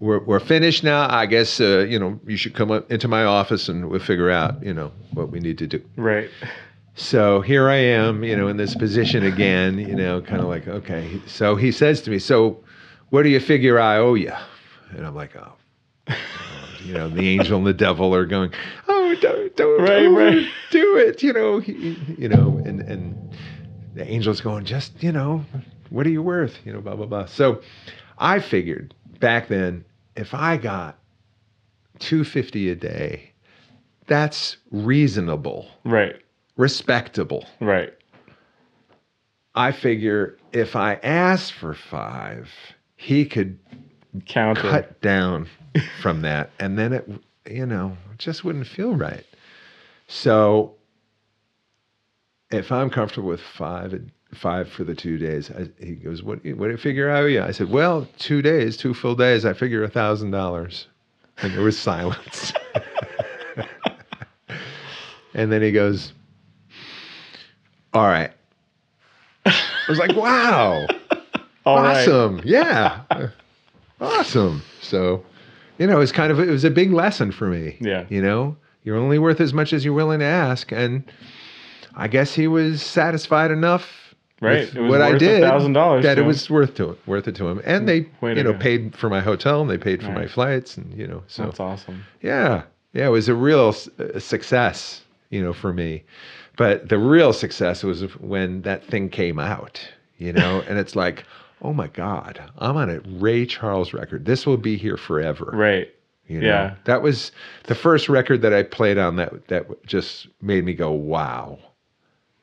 we're 0.00 0.20
we're 0.20 0.40
finished 0.40 0.82
now. 0.82 1.12
I 1.12 1.26
guess 1.26 1.60
uh, 1.60 1.86
you 1.88 1.98
know 1.98 2.18
you 2.26 2.36
should 2.36 2.54
come 2.54 2.70
up 2.70 2.90
into 2.90 3.08
my 3.08 3.24
office 3.24 3.68
and 3.68 3.88
we'll 3.90 4.00
figure 4.00 4.30
out 4.30 4.62
you 4.62 4.72
know 4.72 4.92
what 5.12 5.30
we 5.30 5.40
need 5.40 5.58
to 5.58 5.66
do." 5.66 5.82
Right. 5.96 6.30
So 6.94 7.42
here 7.42 7.68
I 7.68 7.76
am, 7.76 8.24
you 8.24 8.34
know, 8.34 8.48
in 8.48 8.56
this 8.56 8.74
position 8.74 9.24
again, 9.24 9.78
you 9.78 9.94
know, 9.94 10.20
kind 10.20 10.40
of 10.40 10.48
like, 10.48 10.66
okay. 10.66 11.20
So 11.26 11.54
he 11.54 11.70
says 11.70 12.00
to 12.02 12.10
me, 12.10 12.18
"So, 12.18 12.64
what 13.10 13.22
do 13.22 13.28
you 13.28 13.38
figure 13.38 13.78
I 13.78 13.98
owe 13.98 14.14
you?" 14.14 14.32
And 14.90 15.06
I'm 15.06 15.14
like, 15.14 15.36
"Oh." 15.36 15.52
You 16.84 16.94
know, 16.94 17.08
the 17.08 17.28
angel 17.28 17.58
and 17.58 17.66
the 17.66 17.74
devil 17.74 18.14
are 18.14 18.24
going, 18.24 18.52
"Oh, 18.88 18.97
don't, 19.16 19.56
don't 19.56 19.80
Right, 19.80 20.06
right. 20.06 20.46
do 20.70 20.96
it." 20.96 21.22
You 21.22 21.32
know, 21.32 21.58
he, 21.58 21.96
you 22.18 22.28
know, 22.28 22.60
and 22.64 22.80
and 22.82 23.16
the 23.94 24.04
angel's 24.06 24.40
going, 24.40 24.64
"Just, 24.64 25.02
you 25.02 25.12
know, 25.12 25.44
what 25.90 26.06
are 26.06 26.10
you 26.10 26.22
worth?" 26.22 26.58
You 26.64 26.72
know, 26.72 26.80
blah 26.80 26.96
blah 26.96 27.06
blah. 27.06 27.26
So, 27.26 27.60
I 28.18 28.38
figured 28.40 28.94
back 29.20 29.48
then, 29.48 29.84
if 30.16 30.34
I 30.34 30.56
got 30.56 30.98
two 31.98 32.24
fifty 32.24 32.70
a 32.70 32.74
day, 32.74 33.32
that's 34.06 34.56
reasonable 34.70 35.68
Right. 35.84 36.16
respectable. 36.56 37.46
Right. 37.60 37.92
I 39.54 39.72
figure 39.72 40.36
if 40.52 40.76
I 40.76 40.94
asked 41.02 41.52
for 41.52 41.74
five, 41.74 42.48
he 42.96 43.24
could 43.24 43.58
Counter. 44.26 44.60
cut 44.62 45.00
down 45.00 45.48
from 46.00 46.22
that, 46.22 46.50
and 46.60 46.78
then 46.78 46.92
it, 46.92 47.10
you 47.50 47.66
know, 47.66 47.96
it 48.12 48.18
just 48.18 48.44
wouldn't 48.44 48.66
feel 48.66 48.94
right. 48.94 49.24
So, 50.06 50.74
if 52.50 52.72
I'm 52.72 52.90
comfortable 52.90 53.28
with 53.28 53.40
five 53.40 53.92
five 54.34 54.68
for 54.68 54.84
the 54.84 54.94
two 54.94 55.18
days. 55.18 55.50
I, 55.50 55.68
he 55.84 55.94
goes, 55.94 56.22
what, 56.22 56.44
what 56.44 56.66
do 56.66 56.70
you 56.70 56.76
figure 56.76 57.08
out? 57.10 57.24
Yeah. 57.26 57.46
I 57.46 57.50
said, 57.50 57.70
well, 57.70 58.06
two 58.18 58.42
days, 58.42 58.76
two 58.76 58.94
full 58.94 59.14
days. 59.14 59.44
I 59.44 59.52
figure 59.52 59.82
a 59.84 59.88
thousand 59.88 60.30
dollars. 60.30 60.86
And 61.38 61.52
there 61.54 61.62
was 61.62 61.78
silence. 61.80 62.52
and 65.34 65.50
then 65.50 65.62
he 65.62 65.72
goes, 65.72 66.12
all 67.94 68.06
right. 68.06 68.32
I 69.46 69.54
was 69.88 69.98
like, 69.98 70.14
wow, 70.14 70.86
All 71.64 71.82
right. 71.82 72.06
awesome. 72.06 72.42
Yeah. 72.44 73.00
awesome. 74.00 74.62
So, 74.82 75.24
you 75.78 75.86
know, 75.86 75.96
it 75.96 76.00
was 76.00 76.12
kind 76.12 76.30
of, 76.32 76.38
it 76.40 76.48
was 76.50 76.64
a 76.64 76.70
big 76.70 76.92
lesson 76.92 77.32
for 77.32 77.46
me. 77.48 77.76
Yeah. 77.80 78.04
You 78.08 78.20
know, 78.22 78.56
you're 78.84 78.96
only 78.96 79.18
worth 79.18 79.40
as 79.40 79.52
much 79.54 79.72
as 79.72 79.84
you're 79.84 79.94
willing 79.94 80.18
to 80.20 80.24
ask. 80.24 80.72
And 80.72 81.04
I 81.94 82.08
guess 82.08 82.34
he 82.34 82.46
was 82.48 82.82
satisfied 82.82 83.50
enough 83.50 84.04
Right. 84.40 84.66
with 84.66 84.76
It 84.76 84.80
was 84.82 84.90
what 84.90 85.02
I 85.02 85.18
did 85.18 85.42
$1,000 85.42 86.02
that 86.02 86.16
it 86.16 86.20
him. 86.20 86.26
was 86.28 86.48
worth 86.48 86.76
to 86.76 86.96
worth 87.06 87.26
it 87.26 87.34
to 87.36 87.48
him. 87.48 87.60
And 87.64 87.88
they, 87.88 88.06
Way 88.20 88.36
you 88.36 88.44
know, 88.44 88.52
go. 88.52 88.58
paid 88.58 88.94
for 88.94 89.10
my 89.10 89.20
hotel 89.20 89.60
and 89.60 89.68
they 89.68 89.78
paid 89.78 90.00
for 90.00 90.12
my 90.12 90.28
flights 90.28 90.76
and, 90.76 90.96
you 90.96 91.08
know, 91.08 91.24
so 91.26 91.42
That's 91.46 91.58
awesome. 91.58 92.04
yeah, 92.22 92.62
yeah, 92.92 93.06
it 93.06 93.10
was 93.10 93.28
a 93.28 93.34
real 93.34 93.74
uh, 93.98 94.20
success, 94.20 95.02
you 95.30 95.42
know, 95.42 95.52
for 95.52 95.72
me. 95.72 96.04
But 96.56 96.88
the 96.88 96.98
real 96.98 97.32
success 97.32 97.82
was 97.82 98.02
when 98.20 98.62
that 98.62 98.84
thing 98.84 99.08
came 99.08 99.40
out, 99.40 99.80
you 100.18 100.32
know, 100.32 100.62
and 100.68 100.78
it's 100.78 100.94
like, 100.94 101.24
oh 101.62 101.72
my 101.72 101.88
God, 101.88 102.40
I'm 102.58 102.76
on 102.76 102.90
a 102.90 103.00
Ray 103.18 103.46
Charles 103.46 103.92
record. 103.92 104.24
This 104.24 104.46
will 104.46 104.56
be 104.56 104.76
here 104.76 104.96
forever. 104.96 105.50
Right. 105.52 105.88
You 106.26 106.40
know? 106.40 106.46
Yeah. 106.46 106.74
That 106.84 107.02
was 107.02 107.32
the 107.64 107.74
first 107.74 108.08
record 108.08 108.42
that 108.42 108.52
I 108.52 108.62
played 108.62 108.98
on 108.98 109.16
that 109.16 109.48
that 109.48 109.86
just 109.86 110.28
made 110.42 110.64
me 110.64 110.74
go, 110.74 110.90
wow, 110.90 111.58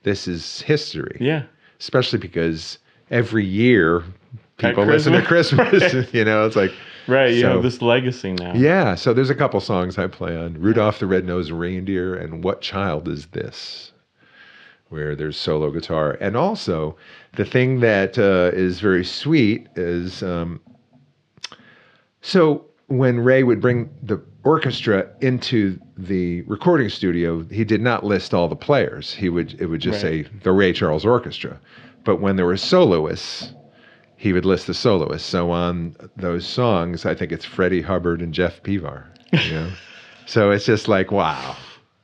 this 0.03 0.27
is 0.27 0.62
history. 0.62 1.17
Yeah. 1.19 1.43
Especially 1.79 2.19
because 2.19 2.79
every 3.12 3.45
year 3.45 4.03
people 4.57 4.86
listen 4.86 5.13
to 5.13 5.22
Christmas. 5.22 5.93
you 6.13 6.25
know, 6.25 6.45
it's 6.45 6.55
like 6.55 6.72
Right. 7.07 7.34
You 7.36 7.41
So- 7.41 7.50
have 7.53 7.63
this 7.63 7.81
legacy 7.81 8.34
now. 8.34 8.53
yeah, 8.55 8.95
so 8.95 9.13
there's 9.13 9.29
a 9.29 9.36
couple 9.36 9.60
songs 9.60 9.98
I 10.00 10.07
play 10.07 10.36
on 10.36 10.60
Rudolph 10.60 10.98
the 11.00 11.05
Red-Nosed 11.05 11.51
Reindeer 11.51 12.15
and 12.15 12.43
What 12.43 12.62
Child 12.62 13.07
Is 13.07 13.27
This? 13.27 13.91
Where 14.96 15.14
there's 15.16 15.36
solo 15.38 15.72
guitar. 15.72 16.18
And 16.22 16.38
also, 16.38 16.96
the 17.34 17.44
thing 17.44 17.82
that 17.82 18.18
uh, 18.18 18.56
is 18.56 18.80
very 18.80 19.04
sweet 19.04 19.68
is 19.75 20.24
um, 20.24 20.62
so 22.22 22.66
when 22.88 23.20
Ray 23.20 23.44
would 23.44 23.60
bring 23.60 23.90
the 24.02 24.22
orchestra 24.44 25.08
into 25.22 25.80
the 25.98 26.42
recording 26.44 26.88
studio, 26.90 27.44
he 27.52 27.64
did 27.66 27.82
not 27.82 28.06
list 28.06 28.34
all 28.34 28.48
the 28.48 28.56
players. 28.56 29.14
He 29.14 29.28
would 29.30 29.60
it 29.60 29.66
would 29.68 29.82
just 29.82 30.02
Right. 30.04 30.25
say 30.25 30.30
the 30.44 30.52
Ray 30.52 30.72
Charles 30.74 31.06
Orchestra. 31.06 31.60
But 32.04 32.22
when 32.22 32.36
there 32.38 32.46
were 32.46 32.58
soloists, 32.58 33.54
he 34.16 34.32
would 34.32 34.46
list 34.46 34.68
the 34.68 34.74
soloists. 34.74 35.28
So 35.28 35.52
on 35.52 35.96
those 36.16 36.46
songs, 36.48 37.06
I 37.06 37.16
think 37.16 37.32
it's 37.32 37.44
Freddie 37.46 37.82
Hubbard 37.82 38.22
and 38.22 38.34
Jeff 38.34 38.62
Pevar. 38.64 39.06
You 39.34 39.52
know, 39.52 39.72
so 40.25 40.52
it's 40.52 40.66
just 40.66 40.88
like 40.88 41.12
wow, 41.12 41.58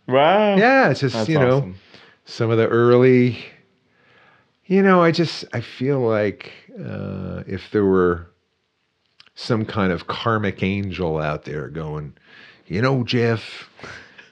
Wow. 0.08 0.58
yeah. 0.58 0.90
It's 0.90 1.00
just 1.00 1.16
That's 1.16 1.30
you 1.30 1.40
know 1.40 1.58
awesome. 1.58 1.76
Some 2.26 2.50
of 2.50 2.58
the 2.58 2.68
early. 2.68 3.44
You 4.66 4.82
know, 4.82 5.02
I 5.02 5.12
just 5.12 5.46
I 5.54 5.62
feel 5.62 6.00
like 6.00 6.52
uh, 6.80 7.44
if 7.48 7.72
there 7.72 7.86
were 7.86 8.28
some 9.36 9.66
kind 9.66 9.92
of 9.92 10.08
karmic 10.08 10.62
angel 10.64 11.18
out 11.18 11.46
there 11.46 11.68
going, 11.68 12.14
you 12.68 12.82
know, 12.82 13.04
Jeff, 13.04 13.70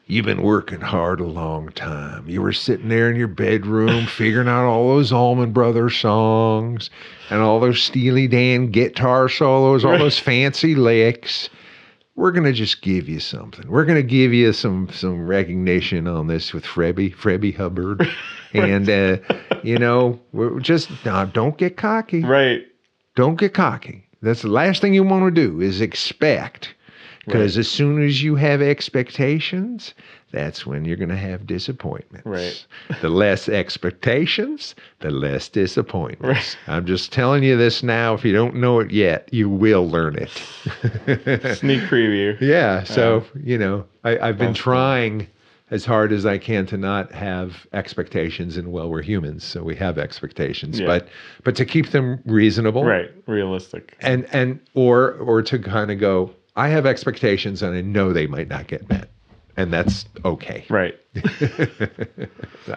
you've 0.05 0.25
been 0.25 0.41
working 0.41 0.81
hard 0.81 1.19
a 1.19 1.25
long 1.25 1.69
time. 1.69 2.27
You 2.27 2.41
were 2.41 2.53
sitting 2.53 2.89
there 2.89 3.09
in 3.09 3.15
your 3.15 3.27
bedroom 3.27 4.05
figuring 4.17 4.47
out 4.47 4.67
all 4.67 4.89
those 4.89 5.11
Allman 5.11 5.51
Brothers 5.51 5.97
songs 5.97 6.89
and 7.29 7.41
all 7.41 7.59
those 7.59 7.81
Steely 7.81 8.27
Dan 8.27 8.71
guitar 8.71 9.29
solos, 9.29 9.83
all 9.83 9.97
those 9.97 10.19
fancy 10.19 10.75
licks. 10.75 11.49
We're 12.19 12.33
gonna 12.33 12.51
just 12.51 12.81
give 12.81 13.07
you 13.07 13.21
something. 13.21 13.65
We're 13.69 13.85
gonna 13.85 14.03
give 14.03 14.33
you 14.33 14.51
some 14.51 14.89
some 14.91 15.25
recognition 15.25 16.05
on 16.05 16.27
this 16.27 16.51
with 16.51 16.65
Freddie 16.65 17.11
Freddie 17.11 17.53
Hubbard, 17.53 18.05
and 18.53 18.89
uh, 18.89 19.19
you 19.63 19.77
know, 19.77 20.19
we're 20.33 20.59
just 20.59 20.89
now 21.05 21.23
don't 21.23 21.57
get 21.57 21.77
cocky. 21.77 22.21
Right. 22.21 22.63
Don't 23.15 23.37
get 23.37 23.53
cocky. 23.53 24.03
That's 24.21 24.41
the 24.41 24.49
last 24.49 24.81
thing 24.81 24.93
you 24.93 25.05
want 25.05 25.33
to 25.33 25.47
do 25.47 25.61
is 25.61 25.79
expect. 25.79 26.75
Because 27.29 27.57
as 27.57 27.69
soon 27.69 28.03
as 28.03 28.21
you 28.23 28.35
have 28.35 28.61
expectations, 28.61 29.93
that's 30.31 30.65
when 30.65 30.85
you're 30.85 30.97
going 30.97 31.09
to 31.09 31.15
have 31.17 31.47
disappointments. 31.47 32.25
Right. 32.25 32.65
The 33.01 33.09
less 33.09 33.49
expectations, 33.49 34.75
the 34.99 35.09
less 35.09 35.49
disappointments. 35.49 36.55
Right. 36.67 36.75
I'm 36.75 36.85
just 36.85 37.11
telling 37.11 37.43
you 37.43 37.57
this 37.57 37.81
now. 37.83 38.13
If 38.13 38.23
you 38.23 38.33
don't 38.33 38.55
know 38.55 38.79
it 38.79 38.91
yet, 38.91 39.27
you 39.31 39.49
will 39.49 39.87
learn 39.89 40.15
it. 40.15 40.29
Sneak 41.57 41.81
preview. 41.83 42.39
yeah. 42.41 42.83
So, 42.83 43.23
you 43.43 43.57
know, 43.57 43.85
I, 44.03 44.19
I've 44.19 44.37
been 44.37 44.53
trying 44.53 45.27
as 45.71 45.85
hard 45.85 46.11
as 46.11 46.25
I 46.25 46.37
can 46.37 46.65
to 46.67 46.77
not 46.77 47.11
have 47.11 47.67
expectations. 47.73 48.57
And 48.57 48.71
well, 48.71 48.89
we're 48.89 49.01
humans, 49.03 49.43
so 49.43 49.63
we 49.63 49.75
have 49.75 49.97
expectations. 49.97 50.79
Yeah. 50.79 50.87
But 50.87 51.07
but 51.43 51.55
to 51.57 51.65
keep 51.65 51.89
them 51.89 52.21
reasonable 52.25 52.83
Right. 52.85 53.11
Realistic. 53.27 53.95
and 54.01 54.25
and 54.33 54.59
or 54.73 55.13
or 55.13 55.41
to 55.43 55.59
kind 55.59 55.91
of 55.91 55.99
go 55.99 56.31
i 56.59 56.67
have 56.67 56.85
expectations 56.85 57.61
and 57.63 57.75
i 57.75 57.81
know 57.81 58.11
they 58.13 58.27
might 58.27 58.47
not 58.49 58.67
get 58.67 58.87
met 58.89 59.09
and 59.57 59.71
that's 59.73 60.05
okay 60.25 60.65
Right. 60.69 60.95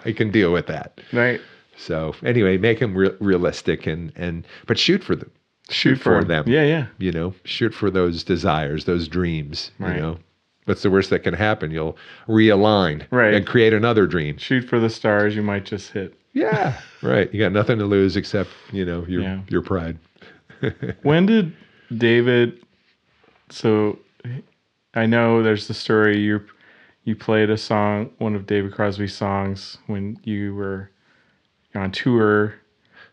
i 0.04 0.12
can 0.12 0.30
deal 0.30 0.52
with 0.52 0.66
that 0.66 1.00
Right. 1.12 1.40
so 1.76 2.14
anyway 2.24 2.56
make 2.58 2.78
them 2.80 2.94
re- 2.96 3.16
realistic 3.20 3.86
and 3.86 4.12
and 4.16 4.46
but 4.66 4.78
shoot 4.78 5.02
for 5.02 5.16
them 5.16 5.30
Shoot 5.70 5.96
for, 5.96 6.20
for 6.20 6.24
them. 6.24 6.44
Yeah. 6.46 6.64
Yeah. 6.64 6.86
you 6.98 7.12
know 7.12 7.34
shoot 7.44 7.72
for 7.72 7.90
those 7.90 8.24
desires 8.24 8.84
those 8.84 9.08
dreams 9.08 9.70
Right. 9.78 9.96
you 9.96 10.00
know 10.02 10.18
what's 10.64 10.82
the 10.82 10.90
worst 10.90 11.10
that 11.10 11.20
can 11.20 11.34
happen 11.34 11.70
you'll 11.70 11.96
realign 12.28 13.06
Right. 13.10 13.34
and 13.34 13.46
create 13.46 13.72
another 13.72 14.06
dream 14.06 14.36
Shoot 14.38 14.68
for 14.68 14.78
the 14.80 14.90
stars. 14.90 15.34
You 15.36 15.42
might 15.42 15.64
just 15.64 15.92
hit. 15.92 16.14
yeah 16.32 16.78
right 17.02 17.32
you 17.32 17.40
got 17.40 17.52
nothing 17.52 17.78
to 17.78 17.84
lose 17.86 18.16
except 18.16 18.50
you 18.72 18.84
know 18.84 19.04
your 19.06 19.22
Yeah. 19.22 19.40
your 19.48 19.62
pride 19.62 19.98
When 21.02 21.26
did 21.26 21.54
David? 21.96 22.62
So, 23.52 23.98
I 24.94 25.06
know 25.06 25.42
there's 25.42 25.68
the 25.68 25.74
story 25.74 26.18
you 26.18 26.40
you 27.04 27.16
played 27.16 27.50
a 27.50 27.56
song, 27.58 28.10
one 28.18 28.34
of 28.36 28.46
David 28.46 28.72
Crosby's 28.72 29.14
songs, 29.14 29.76
when 29.88 30.18
you 30.22 30.54
were 30.54 30.90
on 31.74 31.90
tour, 31.90 32.54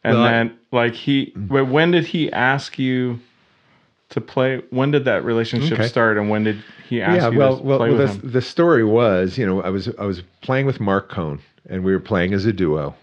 and 0.04 0.18
Well, 0.18 0.26
I- 0.26 0.32
then 0.32 0.58
like 0.72 0.94
he. 0.94 1.34
Mm. 1.36 1.48
But 1.50 1.66
when 1.66 1.92
did 1.92 2.06
he 2.06 2.32
ask 2.32 2.78
you 2.80 3.20
to 4.10 4.22
play? 4.22 4.62
When 4.70 4.92
did 4.92 5.06
that 5.06 5.24
relationship 5.26 5.80
Okay. 5.80 5.88
start, 5.88 6.18
and 6.18 6.30
when 6.30 6.44
did 6.44 6.64
he 6.88 7.02
ask 7.02 7.24
yeah, 7.24 7.30
you 7.32 7.38
well, 7.38 7.58
to 7.58 7.64
well, 7.64 7.78
play 7.80 7.90
well 7.90 7.98
with 8.00 8.22
the, 8.22 8.28
him? 8.28 8.32
the 8.32 8.42
story 8.42 8.84
was, 8.84 9.38
you 9.38 9.46
know, 9.46 9.62
I 9.62 9.70
was 9.70 9.90
I 10.00 10.06
was 10.06 10.22
playing 10.42 10.66
with 10.68 10.80
Marc 10.80 11.10
Cohn, 11.10 11.40
and 11.70 11.84
we 11.84 11.92
were 11.92 12.00
playing 12.00 12.34
as 12.34 12.46
a 12.46 12.54
duo, 12.54 12.96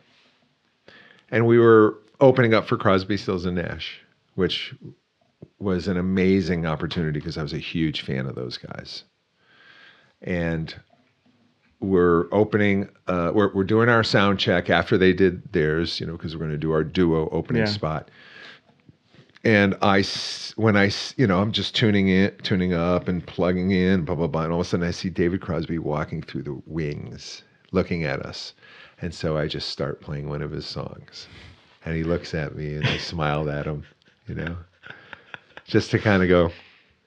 and 1.31 1.47
we 1.47 1.59
were 1.59 1.97
opening 2.21 2.55
up 2.55 2.67
for 2.67 2.77
Crosby, 2.79 3.17
Stills 3.17 3.45
and 3.45 3.57
Nash, 3.57 4.01
which 4.37 4.75
was 5.59 5.89
an 5.89 5.97
amazing 5.97 6.67
opportunity 6.67 7.19
because 7.19 7.39
I 7.39 7.43
was 7.43 7.53
a 7.53 7.59
huge 7.59 8.03
fan 8.03 8.27
of 8.27 8.35
those 8.35 8.57
guys, 8.59 9.05
and 10.23 10.75
we're 11.81 12.27
opening, 12.33 12.89
uh, 13.07 13.33
we're 13.35 13.53
we're 13.53 13.65
doing 13.65 13.89
our 13.89 14.03
sound 14.03 14.39
check 14.39 14.71
after 14.71 14.97
they 14.97 15.13
did 15.13 15.53
theirs, 15.53 16.01
you 16.01 16.07
know, 16.07 16.13
because 16.13 16.35
we're 16.35 16.41
going 16.41 16.51
to 16.53 16.59
do 16.59 16.73
our 16.73 16.85
duo 16.85 17.29
opening 17.31 17.63
Yeah. 17.63 17.67
spot 17.67 18.11
and 19.45 19.77
I, 19.81 20.03
when 20.57 20.77
I, 20.77 20.91
you 21.17 21.27
know, 21.27 21.41
I'm 21.41 21.53
just 21.53 21.75
tuning 21.77 22.09
in, 22.09 22.33
tuning 22.43 22.73
up 22.75 23.07
and 23.07 23.25
plugging 23.25 23.71
in, 23.71 24.05
blah, 24.05 24.17
blah, 24.17 24.27
blah. 24.27 24.43
And 24.43 24.53
all 24.53 24.61
of 24.61 24.67
a 24.67 24.69
sudden 24.69 24.87
I 24.87 24.91
see 24.91 25.09
David 25.09 25.41
Crosby 25.41 25.79
walking 25.79 26.21
through 26.21 26.43
the 26.43 26.61
wings, 26.67 27.45
looking 27.71 28.03
at 28.05 28.21
us. 28.23 28.55
And 29.01 29.15
so 29.15 29.37
I 29.39 29.47
just 29.47 29.69
start 29.69 30.01
playing 30.01 30.29
one 30.29 30.43
of 30.43 30.51
his 30.51 30.67
songs. 30.67 31.29
And 31.85 31.95
he 31.95 32.03
looks 32.03 32.35
at 32.35 32.57
me 32.57 32.75
and 32.75 32.89
I 32.89 32.97
smiled 32.99 33.49
at 33.49 33.67
him, 33.67 33.85
you 34.27 34.35
know, 34.35 34.57
just 35.67 35.91
to 35.93 35.99
kind 35.99 36.23
of 36.23 36.29
go, 36.29 36.51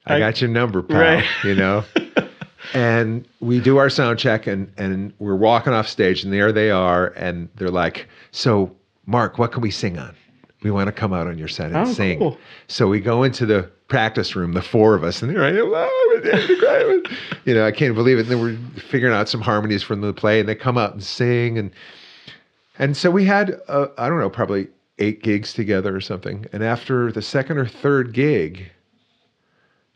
I, 0.06 0.16
I- 0.16 0.18
got 0.18 0.40
your 0.40 0.50
number, 0.50 0.82
pal, 0.82 1.00
Right. 1.00 1.24
you 1.44 1.54
know? 1.54 1.84
and 2.74 3.26
we 3.40 3.60
do 3.60 3.78
our 3.78 3.90
sound 3.90 4.18
check 4.18 4.46
and, 4.46 4.70
and 4.76 5.12
we're 5.18 5.34
walking 5.36 5.72
off 5.72 5.88
stage 5.88 6.24
and 6.24 6.32
there 6.32 6.52
they 6.52 6.70
are. 6.70 7.08
And 7.16 7.48
they're 7.56 7.70
like, 7.70 8.06
so 8.32 8.74
Marc, 9.06 9.38
what 9.38 9.52
can 9.52 9.62
we 9.62 9.70
sing 9.70 9.98
on? 9.98 10.14
We 10.62 10.70
want 10.70 10.88
to 10.88 10.92
come 10.92 11.12
out 11.14 11.26
on 11.26 11.38
your 11.38 11.48
set 11.48 11.68
and 11.72 11.76
Oh, 11.88 11.92
sing. 11.92 12.18
cool. 12.18 12.38
So 12.68 12.86
we 12.86 13.00
go 13.00 13.22
into 13.22 13.46
the 13.46 13.62
practice 13.88 14.36
room, 14.36 14.52
the 14.52 14.60
four 14.62 14.94
of 14.94 15.02
us, 15.02 15.22
and 15.22 15.34
they're 15.34 15.40
like, 15.40 15.54
"Oh, 15.58 17.02
you 17.46 17.54
know, 17.54 17.66
I 17.66 17.72
can't 17.72 17.94
believe 17.94 18.18
it. 18.18 18.22
And 18.22 18.30
then 18.30 18.40
we're 18.42 18.80
figuring 18.80 19.14
out 19.14 19.28
some 19.28 19.40
harmonies 19.40 19.82
from 19.82 20.02
the 20.02 20.12
play, 20.12 20.38
and 20.38 20.48
they 20.48 20.54
come 20.54 20.76
out 20.76 20.92
and 20.92 21.02
sing, 21.02 21.56
and 21.58 21.70
and 22.78 22.94
so 22.96 23.10
we 23.10 23.24
had, 23.24 23.58
uh, 23.68 23.86
I 23.98 24.08
don't 24.08 24.20
know, 24.20 24.30
probably 24.30 24.68
eight 25.00 25.22
gigs 25.22 25.52
together 25.52 25.94
or 25.94 26.00
something. 26.00 26.46
And 26.52 26.62
after 26.62 27.10
the 27.10 27.22
second 27.22 27.58
or 27.58 27.66
third 27.66 28.12
gig, 28.12 28.70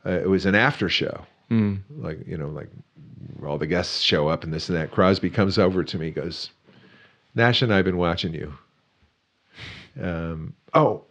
uh, 0.04 0.11
it 0.11 0.28
was 0.28 0.46
an 0.46 0.54
after 0.54 0.88
show, 0.88 1.26
Mm. 1.50 1.80
like 1.99 2.26
you 2.26 2.37
know, 2.38 2.49
like 2.49 2.68
all 3.44 3.58
the 3.58 3.66
guests 3.66 4.00
show 4.00 4.28
up 4.28 4.44
and 4.44 4.52
this 4.52 4.68
and 4.68 4.76
that. 4.78 4.90
Crosby 4.90 5.30
comes 5.30 5.58
over 5.58 5.84
to 5.84 5.99
me, 5.99 6.11
goes, 6.11 6.50
"Nash 7.34 7.62
and 7.62 7.73
I've 7.73 7.84
been 7.84 7.96
watching 7.99 8.34
you." 8.34 8.54
um, 10.00 10.54
oh, 10.73 11.04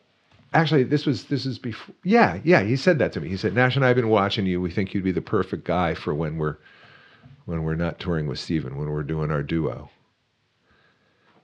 actually, 0.54 0.84
this 0.84 1.06
was 1.06 1.26
this 1.26 1.46
is 1.46 1.58
before. 1.60 1.96
Yeah, 2.04 2.40
yeah, 2.44 2.64
he 2.64 2.76
said 2.76 3.00
that 3.00 3.14
to 3.14 3.22
me. 3.22 3.30
He 3.30 3.38
said, 3.38 3.54
"Nash 3.56 3.76
and 3.76 3.86
I 3.86 3.90
have 3.90 3.96
been 3.96 4.10
watching 4.10 4.46
you. 4.46 4.60
We 4.62 4.72
think 4.72 4.94
you'd 4.94 5.04
be 5.04 5.12
the 5.12 5.22
perfect 5.22 5.64
guy 5.64 5.94
for 5.94 6.14
when 6.14 6.38
we're 6.38 6.58
when 7.46 7.64
we're 7.64 7.76
not 7.76 8.00
touring 8.00 8.28
with 8.28 8.40
Stephen, 8.40 8.76
when 8.78 8.90
we're 8.90 9.04
doing 9.04 9.32
our 9.32 9.44
duo." 9.44 9.90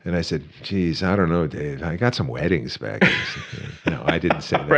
And 0.05 0.15
I 0.15 0.21
said, 0.21 0.43
"Geez, 0.63 1.03
I 1.03 1.15
don't 1.15 1.29
know, 1.29 1.45
Dave. 1.45 1.83
I 1.83 1.97
got 1.97 2.15
some 2.15 2.27
weddings 2.27 2.77
back." 2.77 3.03
no, 3.85 4.01
I 4.05 4.17
didn't 4.17 4.41
say 4.41 4.57
that. 4.57 4.69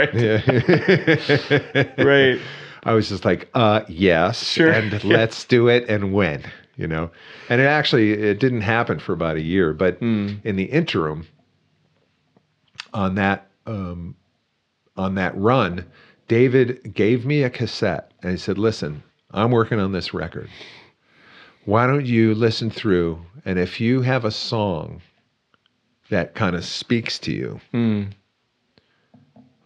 Right. 1.98 1.98
right. 1.98 2.40
I 2.84 2.94
was 2.94 3.08
just 3.10 3.24
like, 3.24 3.48
"Uh, 3.54 3.82
yes, 3.88 4.44
Sure. 4.44 4.72
and 4.72 5.04
let's 5.04 5.46
do 5.46 5.68
it, 5.68 5.88
and 5.88 6.13
when." 6.13 6.44
You 6.78 6.88
know, 6.88 7.12
and 7.50 7.62
it 7.62 7.66
actually 7.66 8.13
it 8.13 8.40
didn't 8.40 8.62
happen 8.62 8.98
for 8.98 9.13
about 9.13 9.36
a 9.36 9.42
year, 9.42 9.74
but 9.74 10.00
Hmm. 10.00 10.36
in 10.44 10.56
the 10.56 10.63
interim, 10.63 11.28
on 12.94 13.16
that 13.16 13.48
um, 13.68 14.16
on 14.98 15.13
that 15.16 15.38
run, 15.38 15.86
David 16.28 16.94
gave 16.96 17.25
me 17.25 17.44
a 17.44 17.50
cassette 17.51 18.12
and 18.24 18.32
he 18.32 18.38
said, 18.38 18.58
"Listen, 18.58 19.04
I'm 19.30 19.51
working 19.51 19.80
on 19.80 19.92
this 19.92 20.13
record. 20.13 20.50
Why 21.66 21.86
don't 21.86 22.08
you 22.08 22.34
listen 22.34 22.72
through? 22.72 23.24
And 23.46 23.60
if 23.60 23.80
you 23.80 24.01
have 24.01 24.25
a 24.25 24.32
song 24.32 25.01
that 26.12 26.36
kind 26.36 26.56
of 26.56 26.63
speaks 26.63 27.18
to 27.20 27.32
you, 27.34 27.60
Hmm. 27.72 28.03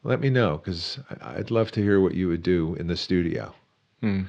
let 0.03 0.19
me 0.21 0.29
know 0.29 0.57
because 0.57 0.99
I'd 1.21 1.51
love 1.51 1.71
to 1.71 1.81
hear 1.81 1.99
what 1.99 2.13
you 2.13 2.27
would 2.29 2.43
do 2.43 2.75
in 2.75 2.87
the 2.87 2.95
studio." 2.95 3.53
Hmm. 4.01 4.23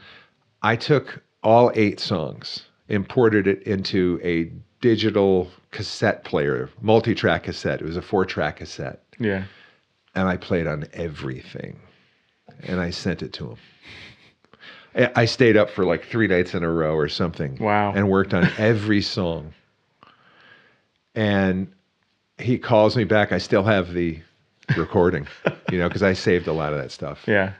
I 0.62 0.74
took 0.76 1.22
all 1.42 1.70
eight 1.74 2.00
songs, 2.00 2.64
imported 2.88 3.46
it 3.46 3.62
into 3.62 4.18
a 4.24 4.50
digital 4.80 5.50
cassette 5.70 6.24
player, 6.24 6.70
multi-track 6.80 7.44
cassette. 7.44 7.80
It 7.80 7.84
was 7.84 7.96
a 7.96 8.02
four-track 8.02 8.56
cassette 8.56 9.02
Yeah. 9.18 9.44
and 10.14 10.26
I 10.28 10.36
played 10.38 10.66
on 10.66 10.86
everything, 10.94 11.78
and 12.62 12.80
I 12.80 12.90
sent 12.90 13.22
it 13.22 13.32
to 13.34 13.50
him. 13.50 13.56
I- 14.94 15.12
I 15.14 15.24
stayed 15.26 15.58
up 15.58 15.68
for 15.68 15.84
like 15.84 16.04
three 16.06 16.26
nights 16.26 16.54
in 16.54 16.62
a 16.64 16.70
row 16.70 16.94
or 16.94 17.08
something. 17.08 17.56
Wow. 17.60 17.92
And 17.94 18.08
worked 18.08 18.32
on 18.32 18.48
every 18.56 19.02
song. 19.02 19.52
And 21.14 21.68
he 22.38 22.58
calls 22.58 22.96
me 22.96 23.04
back. 23.04 23.32
I 23.32 23.38
still 23.38 23.64
have 23.64 23.92
the 23.92 24.20
recording, 24.76 25.26
you 25.70 25.78
know, 25.78 25.88
because 25.88 26.02
I 26.02 26.12
saved 26.12 26.46
a 26.48 26.52
lot 26.52 26.72
of 26.72 26.78
that 26.78 26.90
stuff. 26.90 27.24
Yeah. 27.26 27.52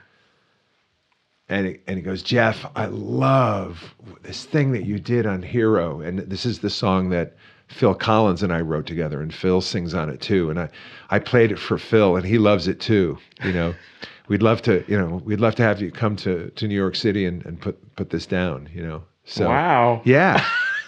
And 1.49 1.67
he, 1.67 1.77
and 1.87 1.97
he 1.97 2.03
goes, 2.03 2.21
Jeff, 2.21 2.65
I 2.75 2.87
love 2.87 3.95
this 4.23 4.45
thing 4.45 4.73
that 4.73 4.85
you 4.85 4.99
did 4.99 5.25
on 5.25 5.41
Hero. 5.41 6.01
And 6.01 6.19
this 6.19 6.45
is 6.45 6.59
the 6.59 6.69
song 6.69 7.09
that 7.09 7.37
Phil 7.67 7.95
Collins 7.95 8.43
and 8.43 8.51
I 8.51 8.61
wrote 8.61 8.85
together, 8.85 9.21
and 9.21 9.33
Phil 9.33 9.61
sings 9.61 9.93
on 9.93 10.09
it 10.09 10.21
too. 10.21 10.49
And 10.49 10.59
I, 10.59 10.69
I 11.09 11.19
played 11.19 11.51
it 11.51 11.59
for 11.59 11.77
Phil, 11.77 12.15
and 12.15 12.25
he 12.25 12.37
loves 12.37 12.67
it 12.67 12.79
too. 12.79 13.17
You 13.43 13.53
know, 13.53 13.75
we'd 14.27 14.41
love 14.41 14.61
to, 14.63 14.83
you 14.87 14.97
know, 14.97 15.21
we'd 15.25 15.39
love 15.39 15.55
to 15.55 15.63
have 15.63 15.81
you 15.81 15.91
come 15.91 16.15
to, 16.17 16.49
to 16.49 16.67
New 16.67 16.75
York 16.75 16.95
City 16.95 17.25
and, 17.25 17.45
and 17.45 17.59
put 17.59 17.95
put 17.95 18.09
this 18.09 18.25
down. 18.25 18.69
You 18.73 18.83
know, 18.83 19.03
so 19.25 19.49
wow. 19.49 20.01
yeah, 20.05 20.45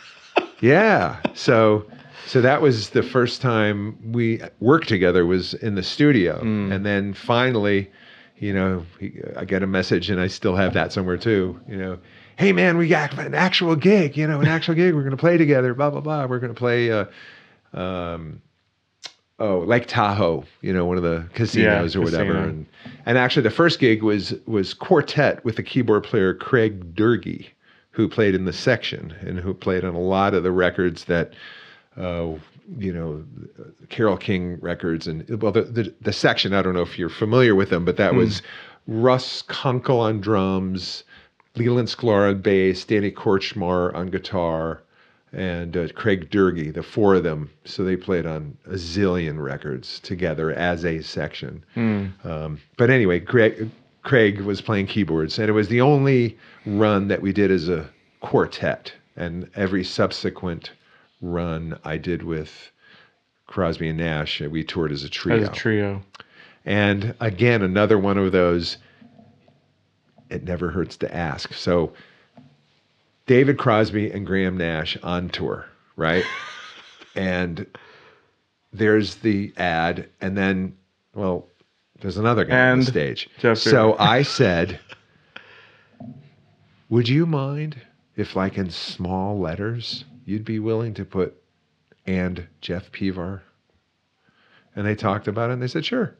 yeah. 0.61 1.19
So 1.33 1.85
so 2.27 2.41
that 2.41 2.61
was 2.61 2.89
the 2.89 3.03
first 3.03 3.41
time 3.41 3.97
we 4.11 4.41
worked 4.59 4.87
together 4.87 5.25
was 5.25 5.53
in 5.55 5.75
the 5.75 5.83
studio, 5.83 6.39
and 6.71 6.85
then 6.85 7.13
finally, 7.13 7.89
you 8.37 8.53
know, 8.53 8.85
he, 8.99 9.13
I 9.35 9.45
get 9.45 9.63
a 9.63 9.67
message, 9.67 10.09
and 10.09 10.19
I 10.19 10.27
still 10.27 10.55
have 10.55 10.73
that 10.73 10.93
somewhere 10.93 11.17
too. 11.17 11.59
You 11.67 11.77
know, 11.77 11.99
hey 12.37 12.51
man, 12.53 12.77
we 12.77 12.87
got 12.87 13.17
an 13.17 13.35
actual 13.35 13.75
gig. 13.75 14.17
You 14.17 14.27
know, 14.27 14.39
an 14.39 14.47
actual 14.47 14.75
gig. 14.75 14.93
We're 14.93 15.03
going 15.03 15.11
to 15.11 15.17
play 15.17 15.37
together. 15.37 15.73
Blah 15.73 15.89
blah 15.89 16.01
blah. 16.01 16.25
We're 16.25 16.39
going 16.39 16.53
to 16.53 16.59
play. 16.59 16.91
Uh, 16.91 17.05
um, 17.73 18.41
oh, 19.39 19.59
Lake 19.59 19.87
Tahoe. 19.87 20.45
You 20.61 20.73
know, 20.73 20.85
one 20.85 20.97
of 20.97 21.03
the 21.03 21.27
casinos 21.33 21.95
or 21.95 22.01
whatever. 22.01 22.33
casino. 22.33 22.49
And 22.49 22.65
and 23.05 23.17
actually, 23.17 23.43
the 23.43 23.51
first 23.51 23.79
gig 23.79 24.03
was 24.03 24.33
was 24.45 24.73
quartet 24.73 25.43
with 25.43 25.55
the 25.55 25.63
keyboard 25.63 26.03
player 26.03 26.33
Craig 26.33 26.95
Doerge, 26.95 27.47
who 27.91 28.07
played 28.07 28.33
in 28.33 28.45
the 28.45 28.53
section 28.53 29.13
and 29.19 29.39
who 29.39 29.53
played 29.53 29.83
on 29.83 29.93
a 29.93 29.99
lot 29.99 30.33
of 30.33 30.43
the 30.43 30.51
records 30.51 31.05
that, 31.05 31.33
uh, 31.99 32.33
you 32.77 32.93
know, 32.93 33.23
Carole 33.89 34.17
King 34.17 34.57
records 34.61 35.07
and 35.07 35.27
well, 35.41 35.51
the, 35.51 35.63
the 35.63 35.93
the 36.01 36.13
section. 36.13 36.53
I 36.53 36.61
don't 36.61 36.73
know 36.73 36.81
if 36.81 36.97
you're 36.97 37.09
familiar 37.09 37.55
with 37.55 37.69
them, 37.69 37.85
but 37.85 37.97
that 37.97 38.15
was 38.15 38.41
Russ 38.87 39.41
Kunkel 39.43 39.99
on 39.99 40.21
drums, 40.21 41.03
Leland 41.55 41.89
Sklar 41.89 42.29
on 42.29 42.41
bass, 42.41 42.85
Danny 42.85 43.11
Korchmar 43.11 43.93
on 43.93 44.07
guitar. 44.07 44.81
And 45.31 45.77
uh, 45.77 45.87
Craig 45.89 46.31
Doerge, 46.31 46.73
the 46.73 46.81
four 46.81 47.13
of 47.13 47.23
them, 47.23 47.51
so 47.63 47.83
they 47.83 47.95
played 47.95 48.25
on 48.25 48.57
a 48.65 48.71
zillion 48.73 49.39
records 49.39 49.99
together 49.99 50.51
as 50.53 50.83
a 50.83 51.03
section. 51.03 51.63
Um, 52.23 52.59
but 52.77 52.89
anyway, 52.89 53.19
Craig, 53.19 53.69
Craig 54.01 54.41
was 54.41 54.59
playing 54.59 54.87
keyboards, 54.87 55.37
and 55.37 55.47
it 55.47 55.51
was 55.51 55.67
the 55.67 55.81
only 55.81 56.35
run 56.65 57.09
that 57.09 57.21
we 57.21 57.31
did 57.31 57.51
as 57.51 57.69
a 57.69 57.87
quartet. 58.21 58.91
And 59.17 59.47
every 59.53 59.83
subsequent 59.83 60.71
run 61.21 61.77
I 61.83 61.97
did 61.97 62.23
with 62.23 62.71
Crosby 63.47 63.89
and 63.89 63.97
Nash, 63.97 64.41
and 64.41 64.51
we 64.51 64.63
toured 64.63 64.91
as 64.91 65.03
a 65.03 65.09
trio. 65.09 65.41
As 65.41 65.49
a 65.49 65.51
trio. 65.51 66.01
And 66.65 67.15
again, 67.19 67.61
another 67.61 67.97
one 67.97 68.17
of 68.17 68.31
those, 68.31 68.77
it 70.29 70.43
never 70.43 70.69
hurts 70.69 70.97
to 70.97 71.13
ask. 71.13 71.53
So, 71.53 71.93
David 73.25 73.57
Crosby 73.57 74.11
and 74.11 74.25
Graham 74.25 74.57
Nash 74.57 74.97
on 75.03 75.29
tour, 75.29 75.65
right? 75.95 76.23
and 77.15 77.65
there's 78.71 79.15
the 79.15 79.53
ad, 79.57 80.09
and 80.21 80.37
then, 80.37 80.75
well, 81.15 81.47
there's 82.01 82.17
another 82.17 82.45
guy 82.45 82.69
on 82.69 82.79
the 82.79 82.85
stage. 82.85 83.29
Jeff 83.39 83.57
so 83.57 83.95
I 83.97 84.21
said, 84.21 84.79
Would 86.89 87.09
you 87.09 87.25
mind 87.25 87.77
if, 88.15 88.35
like, 88.35 88.57
in 88.57 88.69
small 88.69 89.39
letters, 89.39 90.05
you'd 90.29 90.45
be 90.45 90.59
willing 90.59 90.93
to 90.93 91.03
put 91.05 91.35
and 92.05 92.47
Jeff 92.61 92.91
Pevar? 92.91 93.41
And 94.75 94.85
they 94.85 94.95
talked 94.95 95.27
about 95.27 95.49
it 95.49 95.53
and 95.53 95.61
they 95.61 95.67
said, 95.67 95.83
sure. 95.85 96.15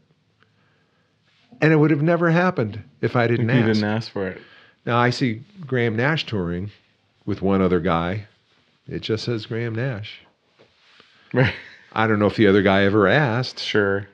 And 1.62 1.72
it 1.72 1.76
would 1.76 1.92
have 1.92 2.02
never 2.02 2.32
happened 2.32 2.82
if 3.02 3.16
I 3.16 3.28
didn't 3.28 3.50
If 3.50 3.56
you 3.56 3.62
ask. 3.62 3.74
didn't 3.74 3.90
ask 3.90 4.12
for 4.12 4.28
it. 4.28 4.42
Now 4.86 4.98
I 4.98 5.12
see 5.12 5.44
Graham 5.66 5.96
Nash 5.96 6.26
touring 6.26 6.72
with 7.26 7.42
one 7.42 7.62
other 7.62 7.80
guy. 7.80 8.26
It 8.88 9.00
just 9.02 9.26
says 9.26 9.46
Graham 9.46 9.76
Nash. 9.76 10.20
Right. 11.34 11.54
I 11.94 12.08
don't 12.08 12.18
know 12.20 12.26
if 12.26 12.36
the 12.36 12.48
other 12.48 12.64
guy 12.64 12.84
ever 12.84 13.08
asked. 13.08 13.60
Sure. 13.60 14.08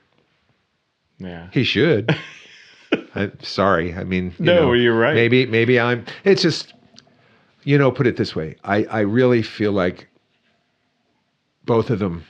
Yeah. 1.17 1.47
He 1.53 1.63
should. 1.63 2.13
I, 3.15 3.31
sorry. 3.41 3.93
I 3.95 4.03
mean, 4.03 4.33
you 4.37 4.45
No, 4.45 4.55
know, 4.55 4.73
you're 4.73 4.97
right. 4.97 5.15
Maybe, 5.15 5.45
maybe 5.45 5.79
I'm. 5.79 6.05
It's 6.25 6.41
just, 6.41 6.73
you 7.65 7.77
know, 7.77 7.91
put 7.91 8.07
it 8.07 8.15
this 8.15 8.35
way. 8.35 8.55
I, 8.63 8.85
I 8.85 8.99
really 9.01 9.41
feel 9.41 9.73
like 9.73 10.07
both 11.65 11.89
of 11.89 11.99
them 11.99 12.23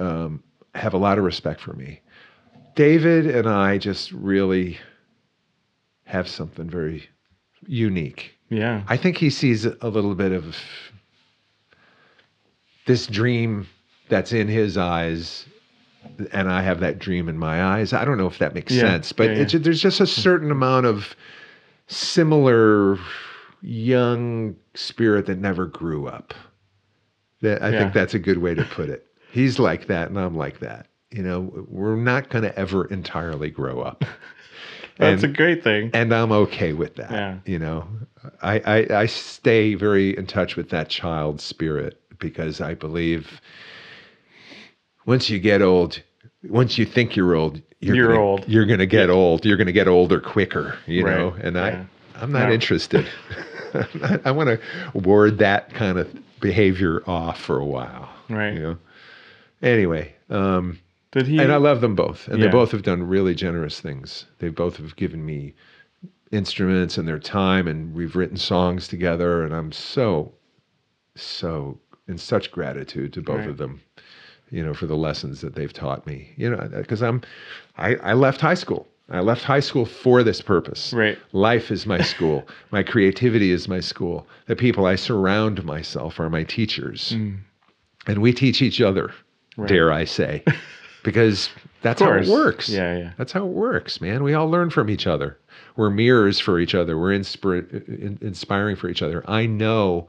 um, 0.00 0.42
have 0.74 0.94
a 0.94 0.98
lot 0.98 1.18
of 1.18 1.24
respect 1.24 1.60
for 1.60 1.74
me. 1.74 2.00
David 2.74 3.26
and 3.26 3.48
I 3.48 3.78
just 3.78 4.10
really 4.12 4.78
have 6.04 6.26
something 6.26 6.68
very 6.68 7.08
unique. 7.66 8.34
Yeah. 8.48 8.82
I 8.88 8.96
think 8.96 9.18
he 9.18 9.30
sees 9.30 9.66
a 9.66 9.88
little 9.88 10.14
bit 10.14 10.32
of 10.32 10.56
this 12.86 13.06
dream 13.06 13.68
that's 14.08 14.32
in 14.32 14.48
his 14.48 14.76
eyes, 14.76 15.46
and 16.32 16.50
I 16.50 16.62
have 16.62 16.80
that 16.80 16.98
dream 16.98 17.28
in 17.28 17.38
my 17.38 17.62
eyes. 17.62 17.92
I 17.92 18.04
don't 18.04 18.18
know 18.18 18.26
if 18.26 18.38
that 18.38 18.54
makes 18.54 18.72
Yeah, 18.72 18.82
sense, 18.82 19.12
but 19.12 19.30
yeah, 19.30 19.42
it's 19.42 19.52
yeah. 19.54 19.60
there's 19.60 19.80
just 19.80 20.00
a 20.00 20.06
certain 20.06 20.50
amount 20.50 20.86
of 20.86 21.14
similar 21.86 22.98
young 23.62 24.56
spirit 24.74 25.26
that 25.26 25.38
never 25.38 25.66
grew 25.66 26.06
up. 26.08 26.34
That 27.40 27.62
I 27.62 27.70
Yeah. 27.70 27.78
think 27.80 27.92
that's 27.94 28.14
a 28.14 28.18
good 28.18 28.38
way 28.38 28.54
to 28.54 28.64
put 28.64 28.88
it. 28.88 29.06
He's 29.30 29.58
like 29.58 29.86
that, 29.86 30.08
and 30.10 30.18
I'm 30.18 30.36
like 30.36 30.58
that. 30.60 30.86
You 31.10 31.22
know, 31.22 31.66
we're 31.68 31.96
not 31.96 32.28
going 32.30 32.44
to 32.44 32.56
ever 32.58 32.86
entirely 32.86 33.50
grow 33.50 33.80
up. 33.80 34.04
That's 34.98 35.22
And- 35.22 35.32
a 35.32 35.36
great 35.36 35.64
thing. 35.64 35.90
and 35.94 36.12
I'm 36.14 36.30
okay 36.32 36.72
with 36.74 36.96
that. 36.96 37.10
Yeah. 37.10 37.36
You 37.46 37.58
know, 37.58 37.88
I, 38.42 38.60
I 38.90 38.96
I 39.02 39.06
stay 39.06 39.74
very 39.74 40.16
in 40.16 40.26
touch 40.26 40.54
with 40.56 40.68
that 40.70 40.88
child 40.90 41.40
spirit 41.40 41.98
because 42.18 42.60
I 42.60 42.74
believe 42.74 43.40
once 45.06 45.28
you 45.30 45.38
get 45.38 45.62
old, 45.62 46.00
once 46.48 46.76
you 46.78 46.84
think 46.84 47.16
you're 47.16 47.34
old, 47.34 47.60
you're, 47.80 47.96
You're 47.96 48.08
gonna, 48.08 48.20
old. 48.20 48.44
You're 48.48 48.66
gonna 48.66 48.86
get 48.86 49.08
old. 49.10 49.44
You're 49.46 49.56
gonna 49.56 49.72
get 49.72 49.88
older 49.88 50.20
quicker. 50.20 50.76
You 50.86 51.04
Right. 51.06 51.16
know, 51.16 51.34
and 51.40 51.56
Yeah. 51.56 51.84
I 52.18 52.22
I'm 52.22 52.30
not 52.30 52.48
No. 52.48 52.54
interested. 52.54 53.06
I 54.24 54.30
want 54.30 54.48
to 54.48 54.60
ward 54.98 55.38
that 55.38 55.72
kind 55.74 55.98
of 55.98 56.08
behavior 56.40 57.02
off 57.08 57.40
for 57.40 57.58
a 57.58 57.64
while. 57.64 58.08
Right. 58.28 58.54
You 58.54 58.60
know. 58.60 58.78
Anyway, 59.62 60.14
um, 60.30 60.78
Did 61.12 61.26
he? 61.26 61.38
and 61.38 61.52
I 61.52 61.56
love 61.56 61.80
them 61.80 61.94
both, 61.94 62.26
and 62.28 62.38
Yeah. 62.38 62.46
they 62.46 62.50
both 62.52 62.70
have 62.72 62.82
done 62.82 63.02
really 63.06 63.34
generous 63.34 63.80
things. 63.80 64.26
They 64.38 64.48
both 64.48 64.76
have 64.78 64.96
given 64.96 65.24
me 65.24 65.54
instruments 66.32 66.98
and 66.98 67.06
their 67.06 67.18
time, 67.18 67.68
and 67.68 67.94
we've 67.94 68.16
written 68.16 68.36
songs 68.36 68.88
together, 68.88 69.44
and 69.44 69.54
I'm 69.54 69.70
so, 69.70 70.32
so 71.14 71.78
in 72.08 72.18
such 72.18 72.50
gratitude 72.50 73.12
to 73.12 73.22
both 73.22 73.40
Right. 73.40 73.48
of 73.50 73.58
them. 73.58 73.80
you 74.50 74.62
know, 74.62 74.74
for 74.74 74.84
the 74.86 74.96
lessons 74.96 75.40
that 75.40 75.54
they've 75.54 75.72
taught 75.72 76.06
me. 76.06 76.30
You 76.36 76.50
know, 76.50 76.68
because 76.74 77.02
I'm, 77.02 77.22
I, 77.78 77.94
I 77.96 78.12
left 78.12 78.42
high 78.42 78.52
school. 78.52 78.86
I 79.12 79.20
left 79.20 79.44
high 79.44 79.60
school 79.60 79.84
for 79.84 80.22
this 80.22 80.40
purpose. 80.40 80.92
Right. 80.92 81.18
Life 81.32 81.70
is 81.70 81.86
my 81.86 82.00
school. 82.12 82.46
my 82.70 82.82
creativity 82.82 83.50
is 83.50 83.68
my 83.68 83.80
school. 83.80 84.26
The 84.46 84.56
people 84.56 84.86
I 84.86 84.96
surround 84.96 85.64
myself 85.64 86.18
are 86.18 86.30
my 86.30 86.44
teachers. 86.44 87.12
Mm. 87.14 87.38
And 88.06 88.22
we 88.22 88.32
teach 88.32 88.62
each 88.62 88.80
other, 88.80 89.12
dare 89.66 89.92
I 89.92 90.04
say, 90.04 90.42
because 91.04 91.50
that's 91.82 92.02
how 92.02 92.12
it 92.12 92.26
works. 92.26 92.68
Yeah, 92.68 92.96
yeah. 92.98 93.10
That's 93.16 93.32
how 93.32 93.44
it 93.44 93.52
works, 93.52 94.00
man. 94.00 94.24
We 94.24 94.34
all 94.34 94.48
learn 94.50 94.70
from 94.70 94.90
each 94.90 95.06
other. 95.06 95.38
We're 95.76 95.90
mirrors 95.90 96.40
for 96.40 96.58
each 96.58 96.74
other. 96.74 96.98
We're 96.98 97.16
inspir- 97.16 97.72
uh, 97.72 97.92
in- 97.92 98.18
inspiring 98.20 98.76
for 98.76 98.88
each 98.88 99.02
other. 99.02 99.22
I 99.28 99.46
know 99.46 100.08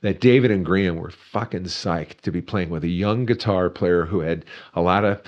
that 0.00 0.20
David 0.20 0.50
and 0.50 0.64
Graham 0.64 0.96
were 0.96 1.10
fucking 1.10 1.64
psyched 1.64 2.22
to 2.22 2.30
be 2.32 2.40
playing 2.40 2.70
with 2.70 2.84
a 2.84 2.88
young 2.88 3.26
guitar 3.26 3.68
player 3.70 4.06
who 4.06 4.20
had 4.20 4.44
a 4.74 4.80
lot 4.80 5.04
of 5.04 5.20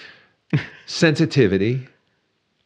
sensitivity 0.86 1.86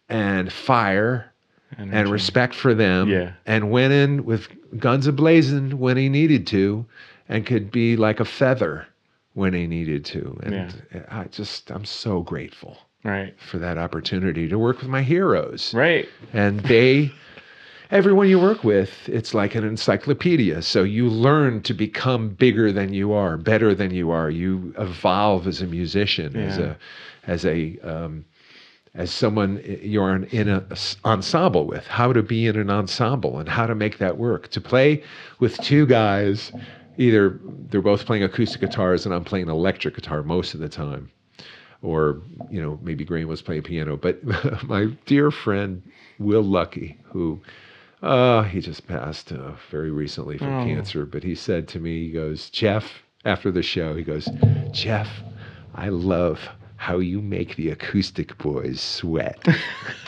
and 0.09 0.53
fire 0.53 1.33
and 1.79 2.09
respect 2.09 2.55
for 2.55 2.75
them 2.75 3.09
Yeah. 3.09 3.33
and 3.45 3.71
went 3.71 3.93
in 3.93 4.25
with 4.25 4.49
guns 4.79 5.07
ablazing 5.09 5.75
when 5.75 5.97
he 5.97 6.09
needed 6.09 6.47
to 6.49 6.87
and 7.29 7.45
could 7.45 7.71
be 7.71 7.97
like 7.97 8.21
a 8.21 8.25
feather 8.25 8.87
when 9.35 9.53
he 9.53 9.67
needed 9.67 10.05
to. 10.07 10.39
And 10.45 10.73
i 11.11 11.25
just 11.25 11.71
i'm 11.71 11.85
so 11.85 12.21
grateful 12.23 12.79
Right. 13.05 13.35
for 13.39 13.59
that 13.59 13.79
opportunity 13.79 14.49
to 14.49 14.59
work 14.59 14.81
with 14.81 14.89
my 14.89 15.03
heroes. 15.03 15.75
Right. 15.75 16.09
and 16.33 16.61
they 16.61 17.11
everyone 17.91 18.29
you 18.29 18.39
work 18.41 18.65
with 18.65 19.09
it's 19.09 19.35
like 19.35 19.55
an 19.55 19.65
encyclopedia. 19.65 20.63
So 20.63 20.83
you 20.85 21.09
learn 21.09 21.63
to 21.63 21.75
become 21.75 22.31
bigger 22.31 22.73
than 22.73 22.93
you 22.95 23.13
are 23.13 23.37
better 23.37 23.75
than 23.75 23.93
you 23.93 24.11
are. 24.13 24.31
You 24.31 24.73
evolve 24.79 25.47
as 25.47 25.63
a 25.63 25.67
musician 25.67 26.37
as 26.37 26.59
a 26.59 26.77
as 27.27 27.45
a 27.45 27.77
um, 27.81 28.25
as 28.97 29.11
someone 29.11 29.63
you're 29.83 30.15
in, 30.15 30.25
in 30.25 30.49
an 30.49 30.67
ensemble 31.05 31.67
with 31.67 31.87
how 31.87 32.13
to 32.13 32.23
be 32.23 32.47
in 32.47 32.57
an 32.57 32.71
ensemble 32.71 33.39
and 33.39 33.49
how 33.49 33.67
to 33.67 33.75
make 33.75 33.99
that 33.99 34.17
work 34.19 34.49
to 34.49 34.61
play 34.61 35.03
with 35.39 35.57
two 35.59 35.87
guys 35.87 36.53
either 36.99 37.39
they're 37.69 37.83
both 37.83 38.07
playing 38.07 38.23
acoustic 38.23 38.61
guitars 38.61 39.05
and 39.05 39.15
i'm 39.15 39.25
playing 39.25 39.49
electric 39.49 39.95
guitar 39.95 40.23
most 40.23 40.55
of 40.55 40.61
the 40.61 40.69
time 40.69 41.11
or 41.83 42.21
you 42.51 42.61
know 42.61 42.79
maybe 42.83 43.05
Graham 43.05 43.29
was 43.29 43.43
playing 43.43 43.63
piano. 43.63 43.97
But 43.97 44.23
my 44.65 44.87
dear 45.07 45.31
friend 45.31 45.83
Will 46.19 46.43
Lucky, 46.43 46.99
who 47.05 47.41
uh, 48.03 48.43
he 48.43 48.61
just 48.61 48.87
passed 48.87 49.33
uh, 49.33 49.53
very 49.71 49.91
recently 49.91 50.39
from 50.39 50.67
cancer, 50.67 51.07
but 51.07 51.23
he 51.23 51.35
said 51.35 51.69
to 51.69 51.81
me, 51.81 52.07
he 52.07 52.13
goes, 52.13 52.51
Jeff, 52.51 53.03
after 53.25 53.51
the 53.51 53.63
show, 53.63 53.95
he 53.95 54.03
goes, 54.03 54.29
Jeff, 54.71 55.09
I 55.75 55.89
love 55.89 56.41
how 56.77 56.99
you 56.99 57.21
make 57.21 57.57
the 57.57 57.71
acoustic 57.71 58.37
boys 58.39 58.81
sweat. 58.81 59.39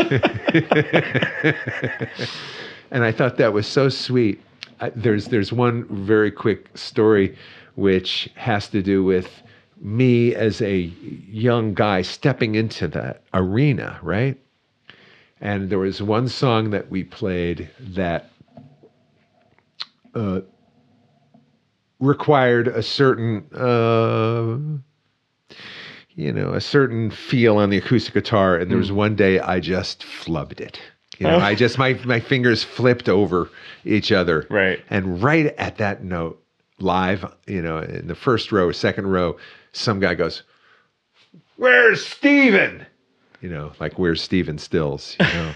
and 2.91 3.05
I 3.05 3.13
thought 3.13 3.37
that 3.39 3.53
was 3.53 3.67
so 3.67 3.89
sweet. 3.89 4.41
I, 4.81 4.91
there's 4.91 5.27
there's 5.27 5.53
one 5.53 5.85
very 6.05 6.31
quick 6.31 6.69
story 6.77 7.37
which 7.75 8.31
has 8.35 8.69
to 8.69 8.83
do 8.83 9.05
with 9.05 9.43
me 9.81 10.35
as 10.35 10.61
a 10.61 10.77
young 11.31 11.75
guy 11.75 12.03
stepping 12.03 12.55
into 12.55 12.89
that 12.89 13.23
arena, 13.35 13.99
right? 14.03 14.37
And 15.41 15.71
there 15.71 15.79
was 15.79 16.03
one 16.03 16.29
song 16.29 16.71
that 16.71 16.91
we 16.91 17.05
played 17.05 17.71
that 17.81 18.31
uh, 20.15 20.41
required 22.01 22.69
a 22.69 22.83
certain, 22.83 23.47
uh, 23.55 24.59
you 26.19 26.33
know, 26.33 26.53
a 26.53 26.61
certain 26.61 27.11
feel 27.13 27.59
on 27.59 27.71
the 27.71 27.77
acoustic 27.79 28.13
guitar. 28.13 28.57
And 28.57 28.69
there 28.69 28.77
was 28.79 28.91
one 28.91 29.15
day 29.15 29.39
I 29.39 29.61
just 29.61 30.01
flubbed 30.03 30.61
it. 30.61 30.81
You 31.19 31.29
know, 31.29 31.37
Oh. 31.37 31.39
I 31.39 31.55
just 31.55 31.79
my 31.79 31.93
my 32.05 32.19
fingers 32.19 32.65
flipped 32.65 33.09
over 33.09 33.49
each 33.85 34.11
other. 34.11 34.45
Right. 34.51 34.83
And 34.91 35.23
right 35.23 35.47
at 35.59 35.77
that 35.79 36.03
note, 36.03 36.43
live, 36.81 37.25
you 37.47 37.63
know, 37.63 37.79
in 37.79 38.09
the 38.09 38.17
first 38.17 38.51
row, 38.51 38.73
second 38.73 39.07
row, 39.07 39.37
some 39.73 40.01
guy 40.01 40.15
goes, 40.15 40.43
Where's 41.57 42.05
Stephen? 42.05 42.85
You 43.41 43.49
know, 43.51 43.73
like 43.79 43.97
where's 43.99 44.21
Stephen 44.21 44.59
Stills, 44.59 45.17
you 45.21 45.27
know? 45.35 45.53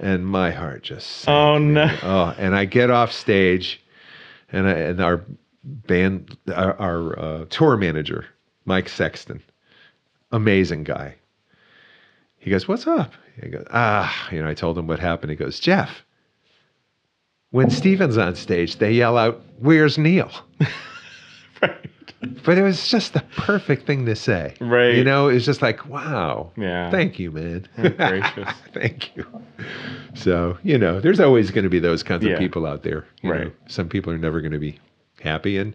and 0.00 0.26
my 0.26 0.50
heart 0.50 0.82
just 0.82 1.06
sank, 1.08 1.28
Oh 1.36 1.58
no. 1.58 1.96
Oh, 2.02 2.34
and 2.36 2.56
I 2.56 2.64
get 2.64 2.90
off 2.90 3.12
stage, 3.12 3.80
and 4.50 4.66
I, 4.66 4.72
and 4.72 5.00
our 5.00 5.24
band, 5.62 6.36
our, 6.52 6.74
our 6.80 7.18
uh, 7.18 7.44
tour 7.50 7.76
manager, 7.76 8.26
Mike 8.64 8.88
Sexton, 8.88 9.40
amazing 10.32 10.84
guy. 10.84 11.16
He 12.38 12.50
goes, 12.50 12.66
"What's 12.68 12.86
up?" 12.86 13.12
He 13.42 13.48
goes, 13.48 13.66
"Ah, 13.72 14.28
you 14.32 14.40
know." 14.42 14.48
I 14.48 14.54
told 14.54 14.78
him 14.78 14.86
what 14.86 14.98
happened. 14.98 15.30
He 15.30 15.36
goes, 15.36 15.60
"Jeff, 15.60 16.04
when 17.50 17.70
Stephen's 17.70 18.16
on 18.18 18.34
stage, 18.34 18.76
they 18.76 18.92
yell 18.92 19.18
out, 19.18 19.42
"Where's 19.58 19.98
Neil?" 19.98 20.30
Right. 21.62 21.90
But 22.44 22.56
it 22.56 22.62
was 22.62 22.88
just 22.88 23.12
the 23.12 23.20
perfect 23.36 23.86
thing 23.86 24.06
to 24.06 24.16
say. 24.16 24.54
Right. 24.60 24.94
You 24.94 25.04
know, 25.04 25.28
it's 25.28 25.44
just 25.44 25.60
like, 25.60 25.84
wow. 25.86 26.50
Yeah. 26.56 26.90
Thank 26.90 27.18
you, 27.18 27.30
man. 27.30 27.68
Gracious. 27.76 28.48
Thank 28.72 29.14
you. 29.14 29.26
So, 30.14 30.56
you 30.62 30.78
know, 30.78 31.00
there's 31.00 31.20
always 31.20 31.50
going 31.50 31.64
to 31.64 31.70
be 31.70 31.78
those 31.78 32.02
kinds 32.02 32.24
Yeah. 32.24 32.32
of 32.32 32.38
people 32.38 32.64
out 32.64 32.82
there. 32.82 33.04
you 33.22 33.30
Right. 33.30 33.44
know. 33.44 33.52
Some 33.68 33.90
people 33.90 34.10
are 34.10 34.16
never 34.18 34.40
going 34.40 34.52
to 34.52 34.58
be 34.58 34.78
happy. 35.20 35.58
And 35.58 35.74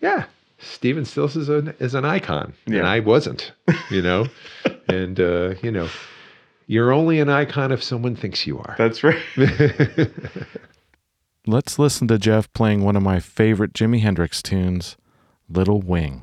yeah, 0.00 0.26
Stephen 0.58 1.04
Stills 1.04 1.36
is 1.36 1.48
an, 1.48 1.74
is 1.78 1.94
an 1.94 2.04
icon. 2.04 2.52
And 2.66 2.74
Yeah. 2.76 2.82
I 2.88 3.00
wasn't, 3.00 3.52
you 3.90 4.02
know. 4.02 4.26
and, 4.88 5.18
uh, 5.20 5.54
you 5.62 5.70
know, 5.70 5.88
you're 6.66 6.92
only 6.92 7.20
an 7.20 7.28
icon 7.28 7.72
if 7.72 7.82
someone 7.82 8.16
thinks 8.16 8.46
you 8.46 8.58
are. 8.58 8.74
That's 8.78 9.02
right. 9.04 9.20
Let's 11.46 11.78
listen 11.78 12.08
to 12.08 12.18
Jeff 12.18 12.50
playing 12.54 12.82
one 12.84 12.96
of 12.96 13.02
my 13.02 13.20
favorite 13.20 13.74
Jimi 13.74 14.00
Hendrix 14.00 14.42
tunes, 14.42 14.96
Little 15.48 15.80
Wing. 15.82 16.22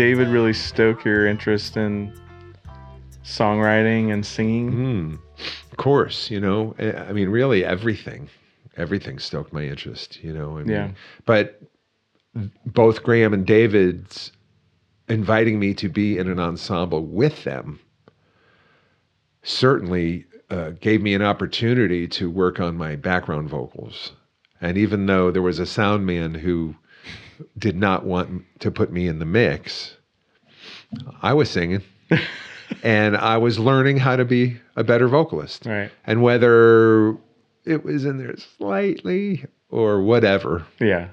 David 0.00 0.28
really 0.28 0.54
stoke 0.54 1.04
your 1.04 1.26
interest 1.26 1.76
in 1.76 2.10
songwriting 3.22 4.10
and 4.10 4.24
singing? 4.24 4.72
Mm, 4.72 5.18
of 5.70 5.76
course, 5.76 6.30
you 6.30 6.40
know. 6.40 6.74
I 6.78 6.92
I 6.92 7.12
mean, 7.12 7.28
really, 7.28 7.66
everything, 7.66 8.30
everything 8.78 9.18
stoked 9.18 9.52
my 9.52 9.64
interest. 9.64 10.24
You 10.24 10.32
know. 10.32 10.56
I 10.56 10.62
mean, 10.62 10.68
Yeah. 10.68 10.90
But 11.26 11.60
both 12.64 13.02
Graham 13.02 13.34
and 13.34 13.44
David's 13.44 14.32
inviting 15.06 15.58
me 15.58 15.74
to 15.74 15.90
be 15.90 16.16
in 16.16 16.28
an 16.30 16.40
ensemble 16.40 17.04
with 17.04 17.44
them 17.44 17.78
certainly 19.42 20.24
uh, 20.48 20.70
gave 20.80 21.02
me 21.02 21.12
an 21.12 21.20
opportunity 21.20 22.08
to 22.08 22.30
work 22.30 22.58
on 22.58 22.74
my 22.74 22.96
background 22.96 23.50
vocals. 23.50 24.12
And 24.62 24.78
even 24.78 25.04
though 25.04 25.30
there 25.30 25.42
was 25.42 25.58
a 25.58 25.66
sound 25.66 26.06
man 26.06 26.32
who 26.32 26.76
did 27.58 27.76
not 27.76 28.04
want 28.04 28.44
to 28.60 28.70
put 28.70 28.92
me 28.92 29.06
in 29.06 29.18
the 29.18 29.24
mix, 29.26 29.96
I 31.22 31.34
was 31.34 31.50
singing. 31.50 31.82
and 32.82 33.16
I 33.16 33.36
was 33.38 33.58
learning 33.58 33.98
how 33.98 34.16
to 34.16 34.24
be 34.24 34.58
a 34.76 34.84
better 34.84 35.08
vocalist. 35.08 35.66
Right. 35.66 35.90
And 36.06 36.22
whether 36.22 37.16
it 37.64 37.84
was 37.84 38.04
in 38.04 38.18
there 38.18 38.34
slightly 38.58 39.44
or 39.68 40.02
whatever, 40.02 40.66
Yeah. 40.80 41.08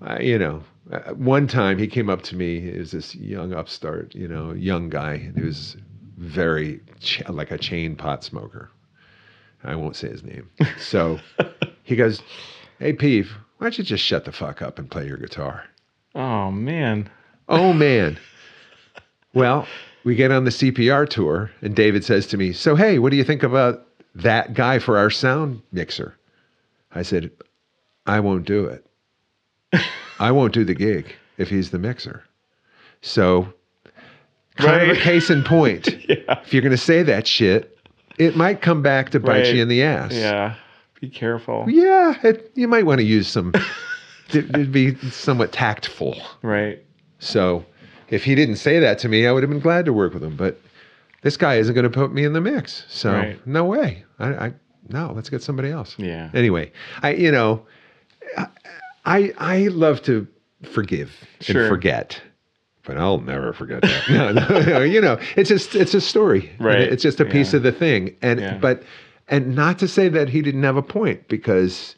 I, 0.00 0.20
you 0.20 0.38
know, 0.38 0.62
uh, 0.92 1.12
one 1.14 1.46
time 1.48 1.76
he 1.78 1.86
came 1.86 2.08
up 2.08 2.22
to 2.22 2.36
me. 2.36 2.60
He 2.60 2.78
was 2.78 2.92
this 2.92 3.14
young 3.14 3.52
upstart, 3.52 4.14
you 4.14 4.28
know, 4.28 4.52
young 4.52 4.88
guy, 4.88 5.14
and 5.14 5.36
he 5.36 5.44
was 5.44 5.76
very 6.16 6.80
ch- 7.00 7.22
like 7.28 7.50
a 7.50 7.58
chain 7.58 7.94
pot 7.96 8.22
smoker. 8.24 8.70
I 9.64 9.74
won't 9.74 9.96
say 9.96 10.08
his 10.08 10.22
name. 10.22 10.48
So 10.78 11.18
he 11.82 11.96
goes, 11.96 12.22
"Hey, 12.78 12.92
Peeve, 12.92 13.32
why 13.58 13.66
don't 13.66 13.78
you 13.78 13.84
just 13.84 14.04
shut 14.04 14.24
the 14.24 14.32
fuck 14.32 14.62
up 14.62 14.78
and 14.78 14.90
play 14.90 15.06
your 15.06 15.16
guitar?" 15.18 15.64
Oh 16.14 16.50
man. 16.50 17.08
Oh 17.48 17.72
man. 17.72 18.18
well, 19.34 19.66
we 20.04 20.14
get 20.14 20.30
on 20.30 20.44
the 20.44 20.50
CPR 20.50 21.08
tour, 21.08 21.50
and 21.62 21.74
David 21.76 22.04
says 22.04 22.26
to 22.28 22.36
me, 22.36 22.52
"So 22.52 22.74
hey, 22.76 22.98
what 22.98 23.10
do 23.10 23.16
you 23.16 23.24
think 23.24 23.42
about 23.42 23.86
that 24.14 24.54
guy 24.54 24.78
for 24.78 24.96
our 24.98 25.10
sound 25.10 25.62
mixer?" 25.72 26.16
I 26.94 27.02
said, 27.02 27.30
"I 28.06 28.20
won't 28.20 28.46
do 28.46 28.64
it. 28.66 28.86
I 30.18 30.30
won't 30.32 30.54
do 30.54 30.64
the 30.64 30.74
gig 30.74 31.14
if 31.36 31.48
he's 31.50 31.70
the 31.70 31.78
mixer." 31.78 32.24
So, 33.02 33.52
kind 34.56 34.90
of 34.90 34.96
a 34.96 35.00
case 35.00 35.30
in 35.30 35.44
point. 35.44 35.88
Yeah. 36.08 36.40
If 36.42 36.52
you're 36.54 36.62
going 36.62 36.70
to 36.72 36.76
say 36.78 37.02
that 37.02 37.26
shit, 37.26 37.78
it 38.18 38.34
might 38.34 38.60
come 38.62 38.82
back 38.82 39.10
to 39.10 39.20
bite 39.20 39.42
Right. 39.44 39.54
you 39.54 39.62
in 39.62 39.68
the 39.68 39.82
ass. 39.82 40.12
Yeah. 40.14 40.56
Be 41.00 41.08
careful. 41.08 41.64
Yeah, 41.68 42.14
it, 42.24 42.50
you 42.54 42.66
might 42.68 42.84
want 42.86 42.98
to 43.00 43.04
use 43.04 43.28
some. 43.28 43.52
It'd 44.32 44.72
be 44.72 44.94
somewhat 45.10 45.52
tactful. 45.52 46.20
Right. 46.42 46.84
So 47.18 47.64
if 48.08 48.24
he 48.24 48.34
didn't 48.34 48.56
say 48.56 48.78
that 48.78 48.98
to 49.00 49.08
me, 49.08 49.26
I 49.26 49.32
would 49.32 49.42
have 49.42 49.50
been 49.50 49.60
glad 49.60 49.84
to 49.86 49.92
work 49.92 50.12
with 50.12 50.22
him. 50.22 50.36
But 50.36 50.60
this 51.22 51.36
guy 51.36 51.54
isn't 51.56 51.74
going 51.74 51.84
to 51.84 51.90
put 51.90 52.12
me 52.12 52.24
in 52.24 52.32
the 52.32 52.40
mix. 52.40 52.84
So 52.88 53.12
Right. 53.12 53.46
no 53.46 53.64
way. 53.64 54.04
I, 54.18 54.28
I 54.46 54.54
no, 54.88 55.12
let's 55.14 55.30
get 55.30 55.42
somebody 55.42 55.70
else. 55.70 55.94
Yeah. 55.98 56.30
Anyway, 56.34 56.72
I 57.02 57.12
you 57.12 57.30
know, 57.32 57.64
I 59.04 59.32
I 59.38 59.68
love 59.68 60.02
to 60.02 60.26
forgive 60.72 61.12
Sure. 61.40 61.62
and 61.62 61.68
forget. 61.70 62.20
But 62.84 62.96
I'll 62.96 63.20
never 63.20 63.52
forget 63.52 63.82
that. 63.82 64.08
no, 64.10 64.32
no, 64.32 64.60
no, 64.62 64.82
you 64.82 65.00
know, 65.00 65.18
it's 65.36 65.48
just 65.48 65.74
it's 65.74 65.94
a 65.94 66.00
story. 66.00 66.50
Right. 66.58 66.80
It's 66.80 67.02
just 67.02 67.20
a 67.20 67.24
piece 67.24 67.52
Yeah. 67.52 67.58
of 67.58 67.62
the 67.62 67.72
thing. 67.72 68.16
And 68.22 68.40
Yeah. 68.40 68.58
but 68.58 68.82
and 69.28 69.54
not 69.54 69.78
to 69.80 69.88
say 69.88 70.08
that 70.08 70.28
he 70.30 70.42
didn't 70.42 70.62
have 70.62 70.76
a 70.76 70.82
point 70.82 71.28
because 71.28 71.94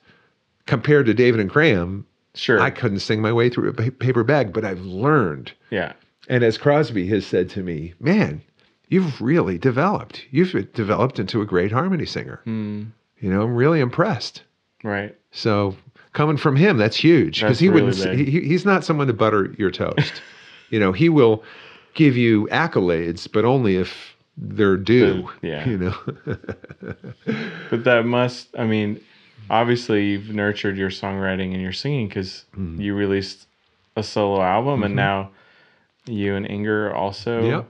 compared 0.66 1.06
to 1.06 1.14
David 1.14 1.40
and 1.40 1.50
Graham, 1.50 2.06
Sure. 2.34 2.60
I 2.60 2.70
couldn't 2.70 3.00
sing 3.00 3.20
my 3.20 3.32
way 3.32 3.48
through 3.50 3.70
a 3.70 3.72
paper 3.72 4.22
bag, 4.22 4.52
but 4.52 4.64
I've 4.64 4.82
learned. 4.82 5.52
yeah. 5.70 5.92
And 6.28 6.44
as 6.44 6.56
Crosby 6.58 7.08
has 7.08 7.26
said 7.26 7.50
to 7.50 7.62
me, 7.62 7.94
man, 7.98 8.40
you've 8.88 9.20
really 9.20 9.58
developed. 9.58 10.24
You've 10.30 10.52
developed 10.74 11.18
into 11.18 11.40
a 11.42 11.46
great 11.46 11.72
harmony 11.72 12.06
singer. 12.06 12.40
Mm, 12.46 12.92
You 13.18 13.30
know, 13.30 13.42
I'm 13.42 13.56
really 13.56 13.80
impressed. 13.80 14.42
right. 14.84 15.16
So 15.32 15.76
coming 16.12 16.36
from 16.36 16.54
him, 16.54 16.76
that's 16.76 16.96
huge 16.96 17.40
because 17.40 17.58
he 17.58 17.68
really 17.68 17.86
wouldn't. 17.86 18.16
He, 18.18 18.40
he's 18.42 18.64
not 18.64 18.84
someone 18.84 19.08
to 19.08 19.12
butter 19.12 19.52
your 19.58 19.70
toast. 19.72 20.22
you 20.70 20.78
know, 20.78 20.92
he 20.92 21.08
will 21.08 21.42
give 21.94 22.16
you 22.16 22.46
accolades, 22.52 23.26
but 23.32 23.44
only 23.44 23.74
if 23.76 24.14
they're 24.36 24.76
due. 24.76 25.28
yeah. 25.42 25.68
You 25.68 25.78
know. 25.78 25.94
But 27.70 27.84
that 27.84 28.04
must, 28.04 28.48
I 28.58 28.64
mean, 28.64 29.00
obviously 29.48 30.06
you've 30.10 30.30
nurtured 30.30 30.76
your 30.76 30.90
songwriting 30.90 31.52
and 31.52 31.62
your 31.62 31.72
singing 31.72 32.08
because 32.08 32.44
Mm-hmm. 32.56 32.80
you 32.80 32.94
released 32.94 33.46
a 33.96 34.02
solo 34.02 34.40
album 34.42 34.82
and 34.82 34.94
now 34.96 35.30
you 36.06 36.34
and 36.34 36.46
Inger 36.46 36.92
also 36.94 37.44
Yeah. 37.46 37.62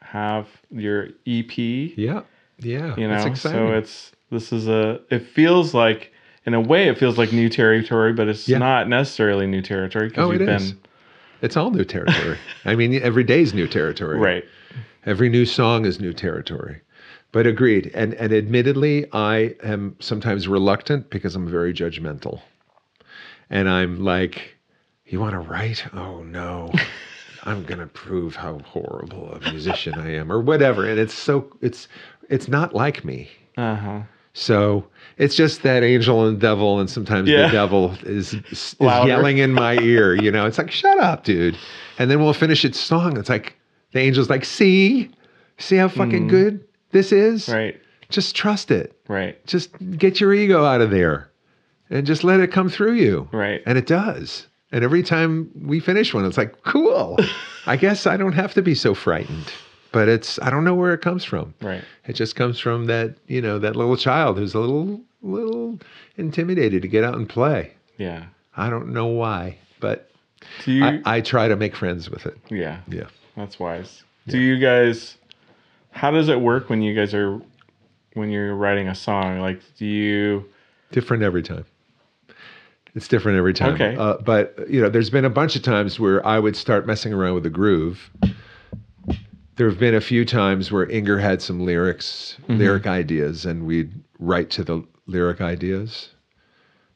have 0.00 0.46
your 0.70 1.08
EP, 1.26 1.52
yeah. 1.58 2.22
Yeah. 2.58 2.94
you 2.96 3.08
know, 3.08 3.14
It's 3.16 3.26
exciting. 3.26 3.68
so 3.68 3.74
it's, 3.74 4.12
this 4.30 4.52
is 4.52 4.68
a, 4.68 5.00
it 5.10 5.20
feels 5.26 5.74
like, 5.74 6.12
in 6.46 6.54
a 6.54 6.60
way, 6.60 6.88
it 6.88 6.98
feels 6.98 7.18
like 7.18 7.32
new 7.32 7.48
territory, 7.48 8.12
but 8.12 8.28
it's 8.28 8.48
Yeah. 8.48 8.58
not 8.58 8.88
necessarily 8.88 9.46
new 9.46 9.62
territory 9.62 10.08
because 10.08 10.26
Oh, 10.28 10.32
you've 10.32 10.42
it 10.42 10.46
been, 10.46 10.56
is. 10.56 10.74
It's 11.42 11.56
all 11.56 11.70
new 11.70 11.84
territory. 11.84 12.38
I 12.64 12.74
mean, 12.76 12.94
every 13.02 13.24
day's 13.24 13.52
new 13.52 13.66
territory. 13.66 14.18
right. 14.18 14.44
Every 15.06 15.28
new 15.28 15.44
song 15.46 15.84
is 15.84 16.00
new 16.00 16.12
territory. 16.12 16.80
But 17.32 17.46
agreed. 17.46 17.90
And 17.94 18.14
and 18.14 18.32
admittedly, 18.32 19.06
I 19.12 19.54
am 19.62 19.96
sometimes 20.00 20.46
reluctant 20.48 21.10
because 21.10 21.34
I'm 21.34 21.48
very 21.48 21.74
judgmental. 21.74 22.40
And 23.50 23.68
I'm 23.68 24.04
like, 24.04 24.56
you 25.06 25.20
want 25.20 25.32
to 25.32 25.40
write? 25.40 25.84
Oh 25.94 26.22
no. 26.22 26.72
I'm 27.46 27.62
going 27.64 27.80
to 27.80 27.86
prove 27.86 28.34
how 28.36 28.58
horrible 28.60 29.32
a 29.34 29.50
musician 29.50 29.94
I 29.98 30.14
am 30.14 30.32
or 30.32 30.40
whatever. 30.40 30.88
And 30.88 30.98
it's 30.98 31.12
so 31.12 31.52
it's 31.60 31.88
it's 32.30 32.48
not 32.48 32.74
like 32.74 33.04
me. 33.04 33.28
Uh 33.58 33.74
huh. 33.76 34.00
So 34.32 34.86
it's 35.18 35.36
just 35.36 35.62
that 35.62 35.82
angel 35.84 36.26
and 36.26 36.40
devil, 36.40 36.80
and 36.80 36.88
sometimes 36.90 37.28
Yeah. 37.28 37.46
the 37.46 37.52
devil 37.52 37.94
is, 38.02 38.34
is 38.50 38.74
yelling 38.80 39.38
in 39.38 39.52
my 39.52 39.78
ear. 39.78 40.14
You 40.14 40.32
know, 40.32 40.44
it's 40.46 40.58
like, 40.58 40.72
shut 40.72 40.98
up, 40.98 41.22
dude. 41.22 41.56
And 42.00 42.10
then 42.10 42.18
we'll 42.20 42.32
finish 42.32 42.64
its 42.64 42.80
song. 42.80 43.16
It's 43.16 43.28
like 43.28 43.54
the 43.94 44.00
angel's 44.00 44.28
like, 44.28 44.44
see, 44.44 45.10
see 45.56 45.76
how 45.76 45.88
fucking 45.88 46.28
good 46.28 46.62
this 46.90 47.10
is. 47.12 47.46
Mm. 47.46 47.54
Right. 47.54 47.80
Just 48.10 48.36
trust 48.36 48.70
it. 48.70 48.94
Right. 49.08 49.44
Just 49.46 49.70
get 49.96 50.20
your 50.20 50.34
ego 50.34 50.64
out 50.64 50.82
of 50.82 50.90
there, 50.90 51.30
and 51.90 52.06
just 52.06 52.22
let 52.22 52.38
it 52.40 52.52
come 52.52 52.68
through 52.68 52.92
you. 52.94 53.28
Right. 53.32 53.62
And 53.64 53.78
it 53.78 53.86
does. 53.86 54.46
And 54.72 54.84
every 54.84 55.02
time 55.02 55.50
we 55.62 55.80
finish 55.80 56.12
one, 56.12 56.24
it's 56.26 56.36
like, 56.36 56.62
cool. 56.64 57.18
I 57.66 57.76
guess 57.76 58.06
I 58.06 58.16
don't 58.16 58.32
have 58.32 58.52
to 58.54 58.62
be 58.62 58.74
so 58.74 58.92
frightened. 58.94 59.50
But 59.92 60.08
it's 60.08 60.38
I 60.42 60.50
don't 60.50 60.64
know 60.64 60.74
where 60.74 60.92
it 60.92 61.00
comes 61.00 61.24
from. 61.24 61.54
Right. 61.62 61.82
It 62.06 62.14
just 62.14 62.34
comes 62.34 62.58
from 62.58 62.86
that, 62.86 63.14
you 63.28 63.40
know, 63.40 63.58
that 63.60 63.76
little 63.76 63.96
child 63.96 64.36
who's 64.38 64.52
a 64.54 64.58
little 64.58 65.00
little 65.22 65.78
intimidated 66.16 66.82
to 66.82 66.88
get 66.88 67.04
out 67.04 67.14
and 67.14 67.28
play. 67.28 67.72
Yeah. 67.96 68.24
I 68.56 68.68
don't 68.70 68.92
know 68.92 69.06
why, 69.06 69.56
but 69.80 70.10
Do 70.64 70.72
you, 70.72 70.84
I, 70.84 71.00
I 71.06 71.20
try 71.20 71.46
to 71.48 71.54
make 71.56 71.74
friends 71.76 72.10
with 72.10 72.26
it. 72.26 72.36
yeah. 72.50 72.80
Yeah. 72.88 73.06
That's 73.36 73.58
wise. 73.58 74.02
Do 74.28 74.38
you 74.38 74.58
guys 74.58 75.16
how 75.90 76.10
does 76.10 76.28
it 76.28 76.40
work 76.40 76.68
when 76.68 76.82
you 76.82 76.94
guys 76.94 77.14
are 77.14 77.40
when 78.14 78.30
you're 78.30 78.54
writing 78.54 78.88
a 78.88 78.94
song? 78.94 79.40
Like 79.40 79.60
do 79.76 79.86
you 79.86 80.44
Different 80.92 81.22
every 81.22 81.42
time. 81.42 81.64
It's 82.94 83.08
different 83.08 83.36
every 83.36 83.52
time. 83.52 83.74
Okay. 83.74 83.96
Uh, 83.96 84.18
but 84.18 84.56
you 84.68 84.80
know, 84.80 84.88
there's 84.88 85.10
been 85.10 85.24
a 85.24 85.30
bunch 85.30 85.56
of 85.56 85.62
times 85.62 85.98
where 85.98 86.24
I 86.24 86.38
would 86.38 86.56
start 86.56 86.86
messing 86.86 87.12
around 87.12 87.34
with 87.34 87.42
the 87.42 87.50
groove. 87.50 88.10
There 89.56 89.68
have 89.68 89.78
been 89.78 89.94
a 89.94 90.00
few 90.00 90.24
times 90.24 90.70
where 90.70 90.86
Inger 90.86 91.18
had 91.18 91.42
some 91.42 91.64
lyrics, 91.64 92.36
lyric 92.48 92.86
ideas, 92.86 93.44
and 93.44 93.66
we'd 93.66 93.92
write 94.18 94.50
to 94.50 94.64
the 94.64 94.84
lyric 95.06 95.40
ideas. 95.40 96.10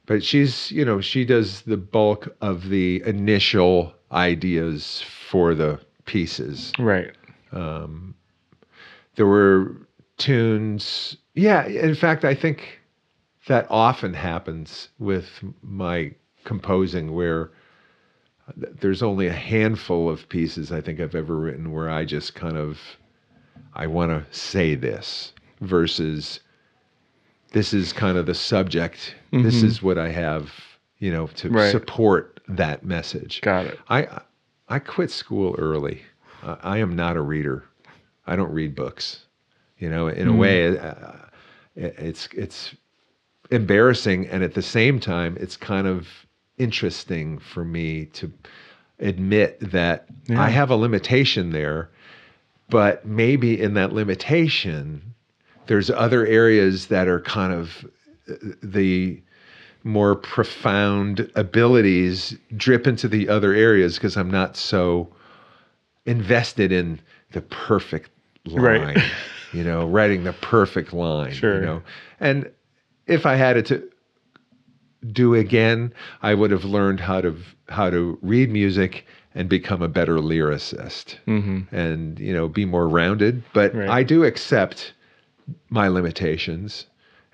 But 0.06 0.24
she's, 0.24 0.70
you 0.70 0.84
know, 0.84 1.00
she 1.00 1.24
does 1.24 1.62
the 1.62 1.76
bulk 1.76 2.28
of 2.40 2.68
the 2.68 3.02
initial 3.04 3.92
ideas 4.10 5.04
for 5.28 5.54
the 5.54 5.80
pieces. 6.08 6.72
Right. 6.78 7.12
Um, 7.52 8.14
there 9.14 9.26
were 9.26 9.76
tunes. 10.16 11.16
Yeah, 11.34 11.66
in 11.66 11.94
fact, 11.94 12.24
I 12.24 12.34
think 12.34 12.80
that 13.46 13.66
often 13.70 14.14
happens 14.14 14.88
with 14.98 15.28
my 15.62 16.12
composing 16.44 17.14
where 17.14 17.50
there's 18.56 19.02
only 19.02 19.26
a 19.26 19.32
handful 19.32 20.08
of 20.08 20.28
pieces 20.28 20.72
I 20.72 20.80
think 20.80 20.98
I've 20.98 21.14
ever 21.14 21.36
written 21.36 21.72
where 21.72 21.90
I 21.90 22.04
just 22.04 22.34
kind 22.34 22.56
of 22.56 22.80
I 23.74 23.86
want 23.86 24.10
to 24.10 24.36
say 24.36 24.74
this 24.74 25.34
versus 25.60 26.40
this 27.52 27.74
is 27.74 27.92
kind 27.92 28.16
of 28.16 28.26
the 28.26 28.34
subject. 28.34 29.14
This 29.30 29.56
mm-hmm. 29.56 29.66
is 29.66 29.82
what 29.82 29.98
I 29.98 30.10
have, 30.10 30.50
you 30.98 31.10
know, 31.10 31.26
to 31.26 31.50
Right. 31.50 31.70
support 31.70 32.40
that 32.48 32.84
message. 32.84 33.40
Got 33.42 33.66
it. 33.66 33.78
I 33.88 34.20
I 34.68 34.78
quit 34.78 35.10
school 35.10 35.54
early. 35.58 36.02
Uh, 36.42 36.56
I 36.62 36.78
am 36.78 36.94
not 36.94 37.16
a 37.16 37.22
reader. 37.22 37.64
I 38.26 38.36
don't 38.36 38.52
read 38.52 38.74
books. 38.74 39.24
You 39.78 39.88
know, 39.88 40.08
in 40.08 40.28
a 40.28 40.32
way, 40.32 40.76
uh, 40.76 41.12
it's 41.76 42.28
it's 42.32 42.74
embarrassing, 43.50 44.26
and 44.26 44.42
at 44.42 44.54
the 44.54 44.62
same 44.62 44.98
time, 45.00 45.36
it's 45.40 45.56
kind 45.56 45.86
of 45.86 46.08
interesting 46.58 47.38
for 47.38 47.64
me 47.64 48.06
to 48.06 48.32
admit 48.98 49.58
that 49.60 50.06
Yeah. 50.26 50.42
I 50.42 50.48
have 50.48 50.70
a 50.70 50.76
limitation 50.76 51.50
there, 51.50 51.90
but 52.68 53.06
maybe 53.06 53.60
in 53.60 53.74
that 53.74 53.92
limitation, 53.92 55.14
there's 55.66 55.90
other 55.90 56.26
areas 56.26 56.86
that 56.88 57.06
are 57.06 57.20
kind 57.20 57.52
of 57.52 57.86
uh, 58.28 58.34
the 58.62 59.22
more 59.84 60.14
profound 60.14 61.30
abilities 61.34 62.36
drip 62.56 62.86
into 62.86 63.08
the 63.08 63.28
other 63.28 63.52
areas 63.54 63.94
because 63.94 64.16
I'm 64.16 64.30
not 64.30 64.56
so 64.56 65.08
invested 66.06 66.72
in 66.72 67.00
the 67.32 67.42
perfect 67.42 68.10
line, 68.46 68.62
Right. 68.96 68.98
you 69.52 69.62
know, 69.64 69.86
writing 69.86 70.24
the 70.24 70.32
perfect 70.34 70.92
line, 70.92 71.32
Sure. 71.32 71.56
you 71.56 71.60
know. 71.60 71.82
And 72.20 72.50
if 73.06 73.26
I 73.26 73.34
had 73.36 73.56
it 73.56 73.66
to 73.66 73.88
do 75.12 75.34
again, 75.34 75.92
I 76.22 76.34
would 76.34 76.50
have 76.50 76.64
learned 76.64 77.00
how 77.00 77.20
to 77.20 77.36
how 77.68 77.90
to 77.90 78.18
read 78.22 78.50
music 78.50 79.06
and 79.34 79.48
become 79.48 79.82
a 79.82 79.88
better 79.88 80.16
lyricist 80.16 81.16
Mm-hmm. 81.26 81.74
and 81.74 82.18
you 82.18 82.32
know 82.32 82.48
be 82.48 82.64
more 82.64 82.88
rounded 82.88 83.42
but 83.52 83.74
Right. 83.74 83.88
i 83.90 84.02
do 84.02 84.24
accept 84.24 84.94
my 85.68 85.86
limitations 85.88 86.86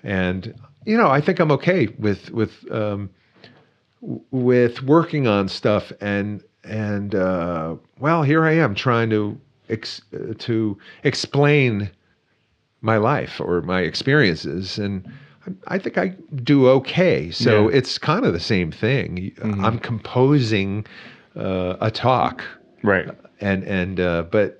and 0.03 0.53
you 0.85 0.97
know 0.97 1.09
i 1.09 1.19
think 1.19 1.39
i'm 1.39 1.51
okay 1.51 1.87
with 1.99 2.29
with 2.31 2.69
um 2.71 3.09
with 4.31 4.83
working 4.83 5.27
on 5.27 5.47
stuff 5.47 5.91
and 6.01 6.43
and 6.63 7.15
uh 7.15 7.75
well 7.99 8.23
here 8.23 8.45
i 8.45 8.51
am 8.51 8.75
trying 8.75 9.09
to 9.09 9.39
ex- 9.69 10.01
to 10.37 10.77
explain 11.03 11.89
my 12.81 12.97
life 12.97 13.39
or 13.41 13.61
my 13.61 13.81
experiences 13.81 14.77
and 14.77 15.05
I- 15.07 15.75
I 15.75 15.77
think 15.77 15.97
I 15.99 16.07
do 16.43 16.67
okay. 16.69 17.29
So 17.29 17.69
Yeah. 17.69 17.77
it's 17.77 17.99
kind 17.99 18.25
of 18.25 18.33
the 18.33 18.39
same 18.39 18.71
thing. 18.71 19.31
I'm 19.43 19.77
composing 19.77 20.87
uh, 21.35 21.75
a 21.81 21.91
talk 21.91 22.43
Right. 22.81 23.07
and 23.41 23.63
and 23.63 23.99
uh, 23.99 24.23
but 24.31 24.59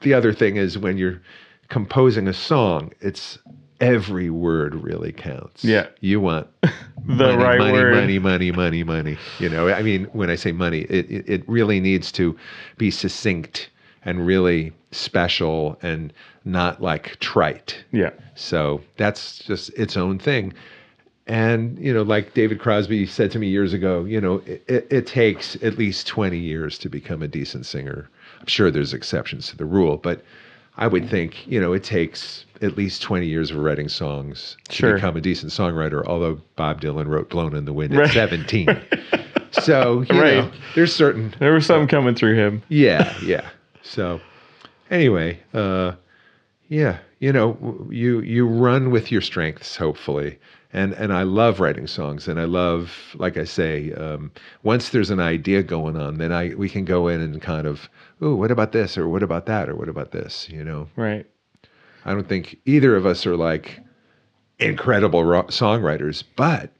the 0.00 0.14
other 0.14 0.32
thing 0.32 0.56
is 0.56 0.78
when 0.78 0.98
you're 0.98 1.20
composing 1.68 2.26
a 2.26 2.32
song, 2.32 2.90
it's 3.00 3.38
every 3.80 4.30
word 4.30 4.74
really 4.74 5.12
counts. 5.12 5.64
Yeah. 5.64 5.86
you 6.00 6.20
want 6.20 6.48
The 7.06 7.14
money, 7.14 7.36
right 7.42 7.58
money, 7.58 7.72
word. 7.72 7.94
money, 7.94 8.18
money, 8.18 8.50
money, 8.52 8.84
money. 8.84 9.18
You 9.38 9.48
know, 9.48 9.68
I 9.68 9.82
mean, 9.82 10.04
when 10.12 10.28
I 10.28 10.34
say 10.34 10.52
money, 10.52 10.80
it 10.90 11.10
it, 11.10 11.28
it 11.28 11.48
really 11.48 11.80
needs 11.80 12.12
to 12.12 12.36
be 12.76 12.90
succinct 12.90 13.70
and 14.04 14.26
really 14.26 14.72
special 14.90 15.78
and 15.82 16.12
not 16.44 16.82
like 16.82 17.18
trite. 17.20 17.82
Yeah. 17.92 18.10
So 18.34 18.82
that's 18.96 19.38
just 19.38 19.70
its 19.70 19.96
own 19.96 20.18
thing. 20.18 20.52
And, 21.26 21.78
you 21.78 21.92
know, 21.92 22.02
like 22.02 22.32
David 22.34 22.58
Crosby 22.58 23.04
said 23.06 23.30
to 23.32 23.38
me 23.38 23.48
years 23.48 23.72
ago, 23.74 24.04
you 24.04 24.20
know, 24.20 24.36
it, 24.46 24.62
it, 24.66 24.86
it 24.90 25.06
takes 25.06 25.56
at 25.62 25.76
least 25.76 26.06
20 26.06 26.38
years 26.38 26.78
to 26.78 26.88
become 26.88 27.22
a 27.22 27.28
decent 27.28 27.66
singer. 27.66 28.08
I'm 28.40 28.46
sure 28.46 28.70
there's 28.70 28.94
exceptions 28.94 29.48
to 29.48 29.56
the 29.56 29.66
rule, 29.66 29.98
but 29.98 30.22
I 30.78 30.86
would 30.86 31.10
think, 31.10 31.46
you 31.46 31.60
know, 31.60 31.72
it 31.72 31.82
takes 31.82 32.44
at 32.62 32.76
least 32.76 33.02
20 33.02 33.26
years 33.26 33.50
of 33.50 33.56
writing 33.58 33.88
songs 33.88 34.56
to 34.68 34.94
become 34.94 35.16
a 35.16 35.20
decent 35.20 35.50
songwriter, 35.52 36.04
although 36.06 36.40
Bob 36.56 36.80
Dylan 36.80 37.06
wrote 37.08 37.28
Blowin' 37.30 37.56
in 37.56 37.64
the 37.64 37.72
Wind 37.72 37.94
Right. 37.96 38.06
at 38.08 38.14
17. 38.14 38.68
so, 39.50 40.02
you 40.10 40.20
Right. 40.20 40.34
know, 40.36 40.50
there's 40.76 40.94
certain 40.94 41.34
There 41.40 41.52
was 41.52 41.66
something 41.66 41.88
coming 41.88 42.14
through 42.14 42.36
him. 42.36 42.62
yeah, 42.68 43.12
yeah. 43.24 43.48
So, 43.82 44.20
anyway, 44.90 45.40
uh, 45.52 45.92
yeah, 46.68 46.98
you 47.18 47.32
know, 47.32 47.56
you 47.90 48.20
you 48.20 48.46
run 48.46 48.90
with 48.90 49.10
your 49.10 49.20
strengths, 49.20 49.74
hopefully, 49.76 50.38
and 50.72 50.92
and 50.94 51.12
I 51.12 51.22
love 51.22 51.60
writing 51.60 51.86
songs, 51.86 52.28
and 52.28 52.38
I 52.38 52.44
love, 52.44 52.92
like 53.14 53.36
I 53.36 53.44
say, 53.44 53.92
um, 53.94 54.30
once 54.62 54.90
there's 54.90 55.10
an 55.10 55.20
idea 55.20 55.62
going 55.62 55.96
on, 55.96 56.18
then 56.18 56.32
I 56.32 56.54
we 56.54 56.68
can 56.68 56.84
go 56.84 57.08
in 57.08 57.20
and 57.20 57.40
kind 57.40 57.66
of, 57.66 57.88
oh, 58.20 58.34
what 58.34 58.50
about 58.50 58.72
this, 58.72 58.98
or 58.98 59.08
what 59.08 59.22
about 59.22 59.46
that, 59.46 59.68
or 59.68 59.76
what 59.76 59.88
about 59.88 60.12
this, 60.12 60.48
you 60.50 60.62
know. 60.62 60.88
Right. 60.96 61.26
I 62.04 62.12
don't 62.12 62.28
think 62.28 62.58
either 62.64 62.96
of 62.96 63.06
us 63.06 63.26
are 63.26 63.36
like 63.36 63.80
incredible 64.58 65.24
ro- 65.24 65.44
songwriters, 65.44 66.22
but 66.36 66.70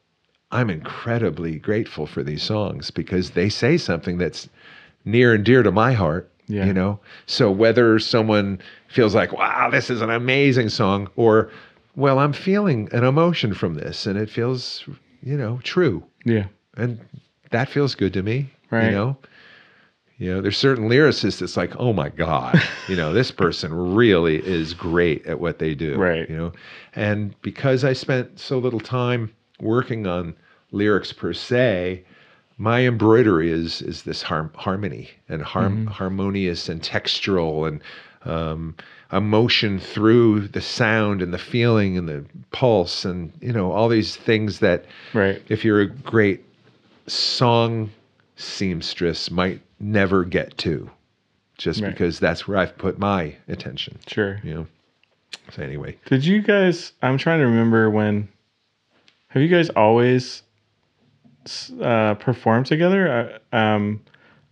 I'm 0.50 0.70
incredibly 0.70 1.58
grateful 1.58 2.06
for 2.06 2.22
these 2.22 2.42
songs 2.42 2.90
because 2.90 3.30
they 3.30 3.48
say 3.48 3.76
something 3.76 4.18
that's 4.18 4.48
near 5.04 5.34
and 5.34 5.44
dear 5.44 5.62
to 5.62 5.72
my 5.72 5.92
heart. 5.92 6.30
Yeah. 6.50 6.64
You 6.64 6.72
know, 6.72 6.98
so 7.26 7.50
whether 7.50 7.98
someone 7.98 8.58
feels 8.88 9.14
like, 9.14 9.34
wow, 9.34 9.68
this 9.70 9.90
is 9.90 10.00
an 10.00 10.08
amazing 10.08 10.70
song, 10.70 11.10
or, 11.14 11.50
well, 11.98 12.20
I'm 12.20 12.32
feeling 12.32 12.88
an 12.92 13.02
emotion 13.02 13.52
from 13.52 13.74
this 13.74 14.06
and 14.06 14.16
it 14.16 14.30
feels, 14.30 14.84
you 15.20 15.36
know, 15.36 15.58
true. 15.64 16.04
Yeah. 16.24 16.46
And 16.76 17.00
that 17.50 17.68
feels 17.68 17.96
good 17.96 18.12
to 18.12 18.22
me. 18.22 18.48
Right. 18.70 18.84
You 18.84 18.90
know, 18.92 19.16
you 20.18 20.32
know, 20.32 20.40
there's 20.40 20.56
certain 20.56 20.88
lyricists 20.88 21.40
that's 21.40 21.56
like, 21.56 21.74
oh 21.76 21.92
my 21.92 22.08
God, 22.08 22.60
you 22.88 22.94
know, 22.94 23.12
this 23.12 23.32
person 23.32 23.74
really 23.74 24.36
is 24.46 24.74
great 24.74 25.26
at 25.26 25.40
what 25.40 25.58
they 25.58 25.74
do. 25.74 25.96
Right. 25.96 26.30
You 26.30 26.36
know, 26.36 26.52
and 26.94 27.34
because 27.42 27.82
I 27.82 27.94
spent 27.94 28.38
so 28.38 28.58
little 28.58 28.80
time 28.80 29.34
working 29.60 30.06
on 30.06 30.36
lyrics 30.70 31.12
per 31.12 31.32
se, 31.32 32.04
my 32.58 32.86
embroidery 32.86 33.50
is 33.50 33.82
is 33.82 34.02
this 34.02 34.22
har- 34.22 34.50
harmony 34.54 35.10
and 35.28 35.42
harm- 35.42 35.86
harmonious 35.86 36.68
and 36.68 36.80
textural 36.80 37.66
and 37.66 37.82
um, 38.24 38.76
emotion 39.12 39.78
through 39.78 40.46
the 40.48 40.60
sound 40.60 41.22
and 41.22 41.32
the 41.32 41.38
feeling 41.38 41.96
and 41.96 42.08
the 42.08 42.24
pulse 42.50 43.04
and 43.06 43.32
you 43.40 43.52
know 43.52 43.72
all 43.72 43.88
these 43.88 44.16
things 44.16 44.58
that 44.58 44.84
Right. 45.14 45.40
if 45.48 45.64
you're 45.64 45.80
a 45.80 45.86
great 45.88 46.44
song 47.06 47.90
seamstress 48.36 49.30
might 49.30 49.60
never 49.80 50.24
get 50.24 50.56
to 50.58 50.90
just 51.56 51.80
Right. 51.80 51.90
because 51.90 52.18
that's 52.20 52.46
where 52.46 52.58
I've 52.58 52.76
put 52.78 52.98
my 52.98 53.34
attention, 53.48 53.98
Sure. 54.06 54.38
you 54.44 54.54
know. 54.54 54.66
So 55.52 55.62
anyway, 55.62 55.96
Did 56.06 56.24
you 56.24 56.42
guys? 56.42 56.92
I'm 57.02 57.16
trying 57.18 57.40
to 57.40 57.46
remember 57.46 57.88
when. 57.90 58.28
Have 59.28 59.42
you 59.42 59.48
guys 59.48 59.68
always 59.70 60.42
uh, 61.80 62.14
performed 62.14 62.66
together? 62.66 63.38
Um, 63.52 64.00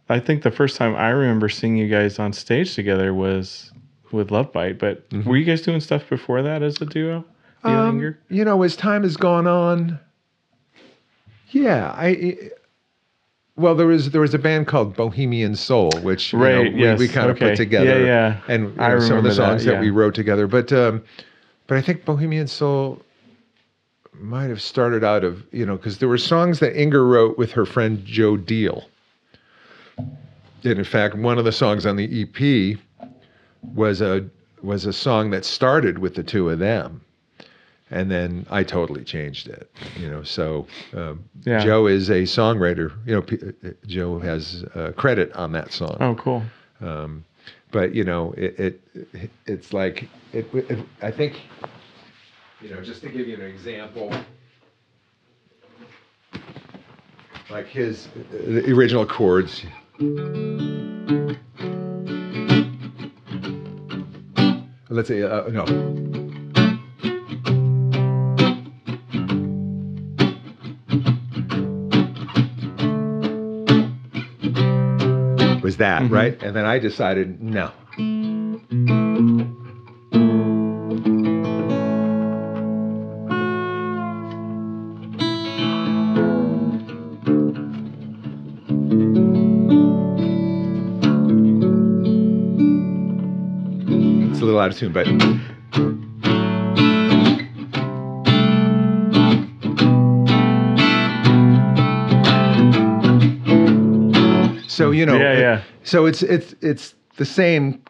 I 0.08 0.18
think 0.20 0.42
the 0.42 0.50
first 0.50 0.76
time 0.76 0.94
I 0.96 1.08
remember 1.10 1.48
seeing 1.48 1.76
you 1.76 1.88
guys 1.88 2.18
on 2.18 2.32
stage 2.32 2.74
together 2.74 3.12
was 3.14 3.72
with 4.12 4.30
Love 4.30 4.52
Bite. 4.52 4.78
But 4.78 5.08
Mm-hmm. 5.10 5.28
were 5.28 5.36
you 5.36 5.44
guys 5.44 5.62
doing 5.62 5.80
stuff 5.80 6.08
before 6.08 6.42
that 6.42 6.62
as 6.62 6.80
a 6.80 6.86
duo? 6.86 7.24
You 7.64 7.70
Um, 7.70 8.16
you 8.28 8.44
know, 8.44 8.62
as 8.62 8.76
time 8.76 9.02
has 9.02 9.16
gone 9.16 9.46
on, 9.46 9.98
yeah, 11.50 11.92
I. 11.96 12.36
Well, 13.56 13.74
there 13.74 13.86
was 13.86 14.10
there 14.10 14.20
was 14.20 14.34
a 14.34 14.38
band 14.38 14.66
called 14.66 14.94
Bohemian 14.96 15.56
Soul, 15.56 15.90
which 16.02 16.32
you 16.32 16.38
know, 16.38 16.44
Right, 16.44 16.74
we, 16.74 16.80
yes, 16.82 16.98
we 16.98 17.08
kind 17.08 17.30
of 17.30 17.38
put 17.38 17.56
together. 17.56 18.00
Yeah, 18.00 18.06
yeah. 18.06 18.40
And 18.48 18.64
you 18.64 18.76
know, 18.76 18.98
some 19.00 19.16
of 19.16 19.24
the 19.24 19.28
remember 19.28 19.28
that, 19.30 19.34
songs 19.34 19.64
that, 19.64 19.80
we 19.80 19.90
wrote 19.90 20.14
together, 20.14 20.46
but 20.46 20.70
um, 20.72 21.02
but 21.66 21.78
I 21.78 21.80
think 21.80 22.04
Bohemian 22.04 22.46
Soul 22.48 23.00
might 24.12 24.48
have 24.48 24.60
started 24.60 25.02
out 25.04 25.24
of 25.24 25.42
you 25.52 25.64
know 25.64 25.76
because 25.76 25.98
there 25.98 26.08
were 26.08 26.18
songs 26.18 26.60
that 26.60 26.78
Inger 26.80 27.04
wrote 27.06 27.38
with 27.38 27.50
her 27.52 27.64
friend 27.64 28.04
Joe 28.04 28.36
Deal. 28.36 28.84
And 29.98 30.78
in 30.78 30.84
fact, 30.84 31.14
one 31.14 31.38
of 31.38 31.44
the 31.44 31.52
songs 31.52 31.86
on 31.86 31.96
the 31.96 32.22
EP 32.22 32.78
was 33.62 34.00
a 34.00 34.28
was 34.62 34.86
a 34.86 34.92
song 34.92 35.30
that 35.30 35.44
started 35.44 35.98
with 35.98 36.14
the 36.14 36.22
two 36.22 36.48
of 36.50 36.58
them, 36.58 37.00
and 37.90 38.10
then 38.10 38.46
I 38.50 38.64
totally 38.64 39.04
changed 39.04 39.48
it. 39.48 39.70
You 39.98 40.10
know, 40.10 40.22
so 40.22 40.66
um, 40.94 41.24
Yeah. 41.44 41.58
Joe 41.62 41.86
is 41.86 42.08
a 42.10 42.22
songwriter. 42.22 42.92
You 43.06 43.14
know, 43.16 43.22
P- 43.22 43.38
Joe 43.86 44.18
has 44.18 44.64
uh, 44.74 44.92
credit 44.96 45.32
on 45.34 45.52
that 45.52 45.72
song. 45.72 45.96
Oh, 46.00 46.14
cool. 46.14 46.42
Um, 46.80 47.24
but 47.70 47.94
you 47.94 48.04
know, 48.04 48.32
it, 48.36 48.58
it 48.58 49.30
it's 49.46 49.72
like 49.72 50.08
it, 50.32 50.46
it. 50.54 50.78
I 51.02 51.10
think, 51.10 51.42
you 52.62 52.70
know, 52.70 52.80
just 52.80 53.02
to 53.02 53.08
give 53.08 53.28
you 53.28 53.34
an 53.34 53.42
example, 53.42 54.12
like 57.50 57.66
his 57.66 58.08
original 58.68 59.06
chords. 59.06 59.64
Let's 64.88 65.08
say 65.08 65.22
uh, 65.22 65.48
no. 65.48 65.64
Was 75.62 75.76
that 75.78 76.08
right? 76.08 76.40
And 76.40 76.54
then 76.54 76.64
I 76.64 76.78
decided 76.78 77.42
no. 77.42 77.72
Of 94.76 94.92
tune, 94.92 94.92
but 94.92 95.06
So 104.68 104.90
you 104.90 105.06
know, 105.06 105.16
Yeah, 105.16 105.38
yeah. 105.38 105.62
So 105.84 106.04
it's 106.06 106.22
it's 106.22 106.54
it's 106.60 106.94
the 107.16 107.24
same 107.24 107.82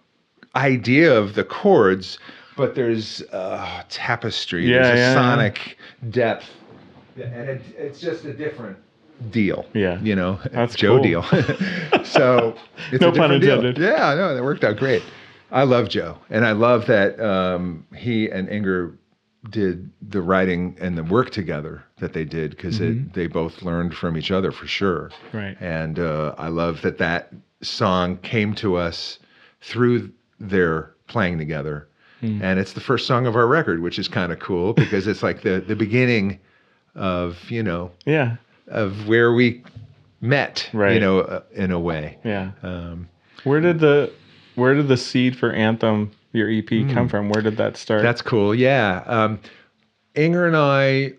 idea 0.54 1.18
of 1.18 1.34
the 1.34 1.42
chords, 1.42 2.18
but 2.56 2.74
there's 2.74 3.22
uh, 3.32 3.82
tapestry. 3.88 4.66
Yeah, 4.66 4.82
there's 4.82 4.86
a 4.88 4.96
yeah, 4.96 5.08
yeah. 5.08 5.14
sonic 5.14 5.78
depth, 6.10 6.46
and 7.16 7.48
it, 7.48 7.62
it's 7.76 7.98
just 8.00 8.24
a 8.24 8.32
different 8.32 8.76
deal. 9.30 9.66
Yeah. 9.72 9.98
you 10.00 10.14
know, 10.14 10.38
That's 10.52 10.74
Joe 10.76 10.96
cool. 10.96 11.02
deal. 11.02 11.22
so 12.04 12.54
it's 12.92 13.00
No 13.00 13.08
a 13.08 13.12
pun 13.12 13.30
different 13.30 13.42
deal. 13.42 13.56
intended. 13.56 13.78
Yeah, 13.78 14.14
no, 14.14 14.34
that 14.34 14.42
worked 14.44 14.62
out 14.62 14.76
great. 14.76 15.02
I 15.50 15.62
love 15.64 15.88
Joe, 15.88 16.18
and 16.30 16.44
I 16.44 16.52
love 16.52 16.86
that 16.86 17.18
um, 17.20 17.86
he 17.96 18.28
and 18.28 18.48
Inger 18.48 18.98
did 19.50 19.90
the 20.02 20.20
writing 20.20 20.76
and 20.80 20.98
the 20.98 21.04
work 21.04 21.30
together 21.30 21.84
that 22.00 22.12
they 22.12 22.24
did 22.24 22.50
because 22.50 22.80
Mm-hmm. 22.80 23.12
they 23.12 23.28
both 23.28 23.62
learned 23.62 23.94
from 23.94 24.16
each 24.16 24.30
other 24.32 24.50
for 24.50 24.66
sure. 24.66 25.10
Right. 25.32 25.56
And 25.60 25.98
uh, 26.00 26.34
I 26.36 26.48
love 26.48 26.82
that 26.82 26.98
that 26.98 27.32
song 27.62 28.18
came 28.18 28.54
to 28.56 28.74
us 28.76 29.18
through 29.60 30.10
their 30.40 30.92
playing 31.06 31.38
together. 31.38 31.86
Hmm. 32.20 32.42
And 32.42 32.58
it's 32.58 32.72
the 32.72 32.80
first 32.80 33.06
song 33.06 33.26
of 33.26 33.36
our 33.36 33.46
record, 33.46 33.80
which 33.82 33.98
is 34.00 34.08
kind 34.08 34.32
of 34.32 34.40
cool 34.40 34.72
because 34.72 35.06
it's 35.06 35.22
like 35.22 35.42
the, 35.42 35.60
the 35.66 35.76
beginning 35.76 36.40
of, 36.96 37.38
you 37.50 37.62
know, 37.62 37.92
Yeah. 38.04 38.36
of 38.66 39.06
where 39.06 39.32
we 39.32 39.62
met, 40.20 40.68
right. 40.72 40.94
you 40.94 41.00
know, 41.00 41.20
uh, 41.20 41.42
in 41.52 41.70
a 41.70 41.78
way. 41.78 42.18
Yeah. 42.24 42.50
Um, 42.62 43.08
Where 43.44 43.60
did 43.60 43.78
the 43.78 44.12
where 44.56 44.74
did 44.74 44.88
the 44.88 44.96
seed 44.96 45.36
for 45.36 45.52
Anthem, 45.52 46.10
your 46.32 46.50
EP, 46.50 46.68
come 46.92 47.08
from? 47.08 47.28
Where 47.28 47.42
did 47.42 47.56
that 47.58 47.76
start? 47.76 48.00
Hmm. 48.00 48.06
That's 48.06 48.22
cool. 48.22 48.54
Yeah. 48.54 49.02
Um, 49.06 49.40
Inger 50.14 50.46
and 50.46 50.56
I, 50.56 51.12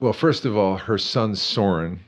well, 0.00 0.12
first 0.12 0.44
of 0.44 0.56
all, 0.56 0.76
her 0.76 0.98
son 0.98 1.34
Soren, 1.34 2.00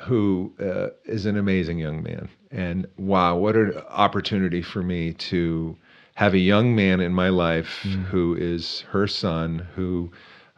who 0.00 0.52
uh, 0.60 0.88
is 1.04 1.26
an 1.26 1.36
amazing 1.36 1.78
young 1.78 2.02
man. 2.02 2.28
And 2.50 2.86
wow, 2.96 3.36
what 3.36 3.56
an 3.56 3.76
opportunity 3.90 4.62
for 4.62 4.82
me 4.82 5.12
to 5.14 5.76
have 6.14 6.34
a 6.34 6.38
young 6.38 6.74
man 6.74 7.00
in 7.00 7.12
my 7.12 7.28
life 7.28 7.68
who 8.10 8.34
is 8.34 8.80
her 8.90 9.06
son, 9.06 9.66
who 9.74 10.10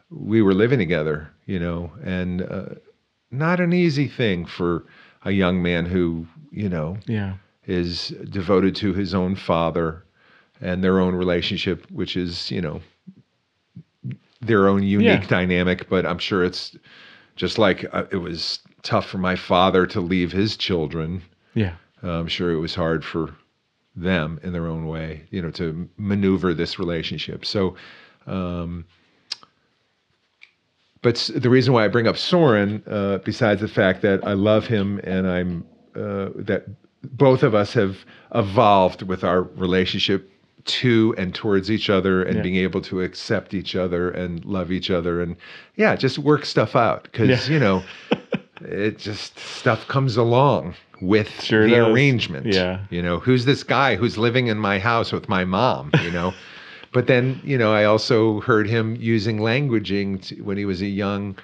we 0.09 0.41
were 0.41 0.53
living 0.53 0.79
together, 0.79 1.29
you 1.45 1.59
know, 1.59 1.91
and 2.03 2.41
uh, 2.41 2.75
not 3.31 3.59
an 3.59 3.73
easy 3.73 4.07
thing 4.07 4.45
for 4.45 4.85
a 5.25 5.31
young 5.31 5.61
man 5.61 5.85
who, 5.85 6.25
you 6.51 6.69
know, 6.69 6.97
yeah. 7.05 7.33
Is 7.65 8.09
devoted 8.29 8.75
to 8.77 8.93
his 8.93 9.13
own 9.13 9.35
father 9.35 10.03
and 10.61 10.83
their 10.83 10.99
own 10.99 11.15
relationship, 11.15 11.89
which 11.91 12.15
is, 12.17 12.51
you 12.51 12.61
know, 12.61 12.81
their 14.41 14.67
own 14.67 14.83
unique 14.83 15.21
Yeah. 15.21 15.27
dynamic. 15.27 15.89
But 15.89 16.05
I'm 16.05 16.19
sure 16.19 16.43
it's 16.43 16.75
just 17.35 17.57
like 17.57 17.85
uh, 17.93 18.05
it 18.11 18.17
was 18.17 18.59
tough 18.81 19.05
for 19.07 19.17
my 19.17 19.35
father 19.35 19.85
to 19.87 20.01
leave 20.01 20.31
his 20.31 20.57
children. 20.57 21.21
Yeah. 21.53 21.75
Uh, 22.03 22.19
I'm 22.19 22.27
sure 22.27 22.51
it 22.51 22.59
was 22.59 22.75
hard 22.75 23.03
for 23.05 23.33
them 23.95 24.39
in 24.43 24.51
their 24.53 24.67
own 24.67 24.87
way, 24.87 25.23
you 25.29 25.41
know, 25.41 25.51
to 25.51 25.87
maneuver 25.97 26.53
this 26.53 26.79
relationship. 26.79 27.45
So, 27.45 27.75
um, 28.27 28.85
but 31.01 31.29
the 31.35 31.49
reason 31.49 31.73
why 31.73 31.85
I 31.85 31.89
bring 31.89 32.07
up 32.07 32.17
Soren, 32.17 32.81
uh, 32.87 33.17
besides 33.19 33.61
the 33.61 33.67
fact 33.67 34.01
that 34.01 34.25
I 34.25 34.33
love 34.33 34.67
him 34.67 34.99
and 35.03 35.27
I'm 35.27 35.65
uh, 35.95 36.29
that 36.35 36.65
both 37.03 37.43
of 37.43 37.53
us 37.53 37.73
have 37.73 37.97
evolved 38.33 39.01
with 39.03 39.23
our 39.23 39.43
relationship 39.43 40.29
to 40.65 41.13
and 41.17 41.35
towards 41.35 41.69
each 41.69 41.89
other 41.89 42.23
and 42.23 42.37
Yeah. 42.37 42.41
being 42.41 42.55
able 42.55 42.79
to 42.81 43.01
accept 43.01 43.53
each 43.53 43.75
other 43.75 44.09
and 44.11 44.43
love 44.45 44.71
each 44.71 44.89
other 44.89 45.21
and 45.21 45.35
yeah, 45.75 45.95
just 45.97 46.17
work 46.19 46.45
stuff 46.45 46.75
out 46.75 47.03
because 47.03 47.29
Yeah. 47.49 47.53
you 47.53 47.59
know 47.59 47.83
it 48.61 48.97
just 48.97 49.37
stuff 49.37 49.85
comes 49.89 50.15
along 50.15 50.75
with 51.01 51.41
Sure 51.41 51.65
the 51.67 51.75
does. 51.75 51.87
arrangement. 51.89 52.45
Yeah. 52.45 52.79
You 52.89 53.01
know, 53.01 53.19
who's 53.19 53.43
this 53.43 53.61
guy 53.63 53.97
who's 53.97 54.17
living 54.17 54.47
in 54.47 54.57
my 54.57 54.79
house 54.79 55.11
with 55.11 55.27
my 55.27 55.43
mom, 55.43 55.91
you 56.01 56.11
know? 56.11 56.33
but 56.93 57.07
then, 57.07 57.41
you 57.43 57.57
know, 57.57 57.73
I 57.73 57.83
also 57.83 58.39
heard 58.39 58.69
him 58.69 58.95
using 58.97 59.39
languaging 59.39 60.21
to, 60.27 60.41
when 60.43 60.55
he 60.55 60.63
was 60.63 60.81
a 60.81 60.87
young 60.87 61.35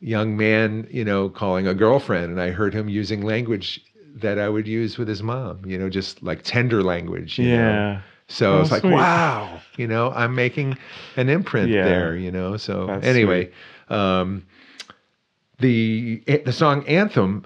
young 0.00 0.36
man, 0.36 0.88
you 0.90 1.04
know, 1.04 1.28
calling 1.28 1.68
a 1.68 1.74
girlfriend 1.74 2.32
and 2.32 2.40
I 2.40 2.50
heard 2.50 2.74
him 2.74 2.88
using 2.88 3.22
language 3.22 3.80
that 4.16 4.38
I 4.38 4.48
would 4.48 4.66
use 4.66 4.98
with 4.98 5.08
his 5.08 5.22
mom, 5.22 5.64
you 5.66 5.78
know, 5.78 5.88
just 5.88 6.22
like 6.22 6.42
tender 6.42 6.82
language, 6.82 7.38
you 7.38 7.48
know? 7.48 7.54
Yeah. 7.56 8.00
So 8.28 8.56
Oh, 8.56 8.58
was 8.60 8.72
like, 8.72 8.82
wow, 8.82 9.60
you 9.76 9.86
know, 9.86 10.10
I'm 10.10 10.34
making 10.34 10.76
an 11.16 11.28
imprint 11.28 11.70
Yeah. 11.70 11.84
there, 11.84 12.16
you 12.16 12.32
know. 12.32 12.56
So 12.56 12.86
That's 12.86 13.06
anyway, 13.06 13.52
um, 13.88 14.44
the 15.60 16.22
the 16.44 16.52
song 16.52 16.84
anthem, 16.88 17.44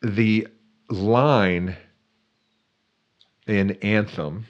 the 0.00 0.48
line 0.88 1.76
in 3.46 3.72
anthem, 3.82 4.46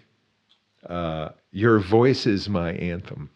uh, 0.89 1.31
"Your 1.51 1.81
voice 1.81 2.27
is 2.27 2.49
my 2.49 2.73
anthem." 2.75 3.31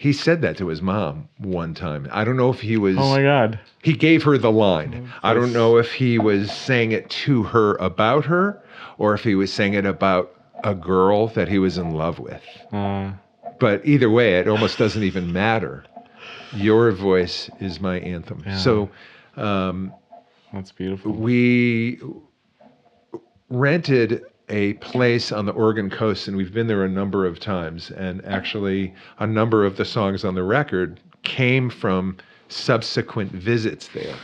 He 0.00 0.12
said 0.12 0.42
that 0.42 0.56
to 0.58 0.68
his 0.68 0.80
mom 0.80 1.28
one 1.38 1.74
time. 1.74 2.06
I 2.12 2.22
don't 2.22 2.36
know 2.36 2.50
if 2.50 2.60
he 2.60 2.76
was. 2.76 2.96
Oh 2.96 3.10
my 3.10 3.20
God. 3.20 3.58
He 3.82 3.94
gave 3.94 4.22
her 4.22 4.38
the 4.38 4.52
line. 4.52 4.92
Mm-hmm. 4.92 5.06
I 5.24 5.34
don't 5.34 5.52
know 5.52 5.76
if 5.76 5.92
he 5.92 6.20
was 6.20 6.52
saying 6.52 6.92
it 6.92 7.10
to 7.26 7.42
her 7.42 7.74
about 7.76 8.24
her 8.26 8.62
or 8.96 9.12
if 9.14 9.24
he 9.24 9.34
was 9.34 9.52
saying 9.52 9.74
it 9.74 9.84
about 9.84 10.32
a 10.62 10.72
girl 10.72 11.26
that 11.28 11.48
he 11.48 11.58
was 11.58 11.78
in 11.78 11.90
love 11.94 12.20
with. 12.20 12.42
Uh, 12.72 13.10
But 13.58 13.84
either 13.84 14.08
way, 14.08 14.38
it 14.38 14.46
almost 14.46 14.78
doesn't 14.78 15.02
even 15.02 15.32
matter. 15.32 15.84
Your 16.54 16.92
voice 16.92 17.50
is 17.58 17.80
my 17.80 17.98
anthem. 17.98 18.44
Yeah. 18.46 18.56
So 18.56 18.90
um, 19.36 19.92
that's 20.52 20.70
beautiful. 20.70 21.10
we 21.10 22.00
rented 23.50 24.24
a 24.48 24.74
place 24.74 25.32
on 25.32 25.46
the 25.46 25.52
Oregon 25.52 25.90
coast, 25.90 26.28
and 26.28 26.36
we've 26.36 26.52
been 26.52 26.66
there 26.66 26.84
a 26.84 26.88
number 26.88 27.26
of 27.26 27.40
times. 27.40 27.90
And 27.90 28.24
actually, 28.24 28.94
a 29.18 29.26
number 29.26 29.64
of 29.64 29.76
the 29.76 29.84
songs 29.84 30.24
on 30.24 30.34
the 30.34 30.42
record 30.42 31.00
came 31.22 31.70
from 31.70 32.16
subsequent 32.48 33.32
visits 33.32 33.88
there. 33.88 34.16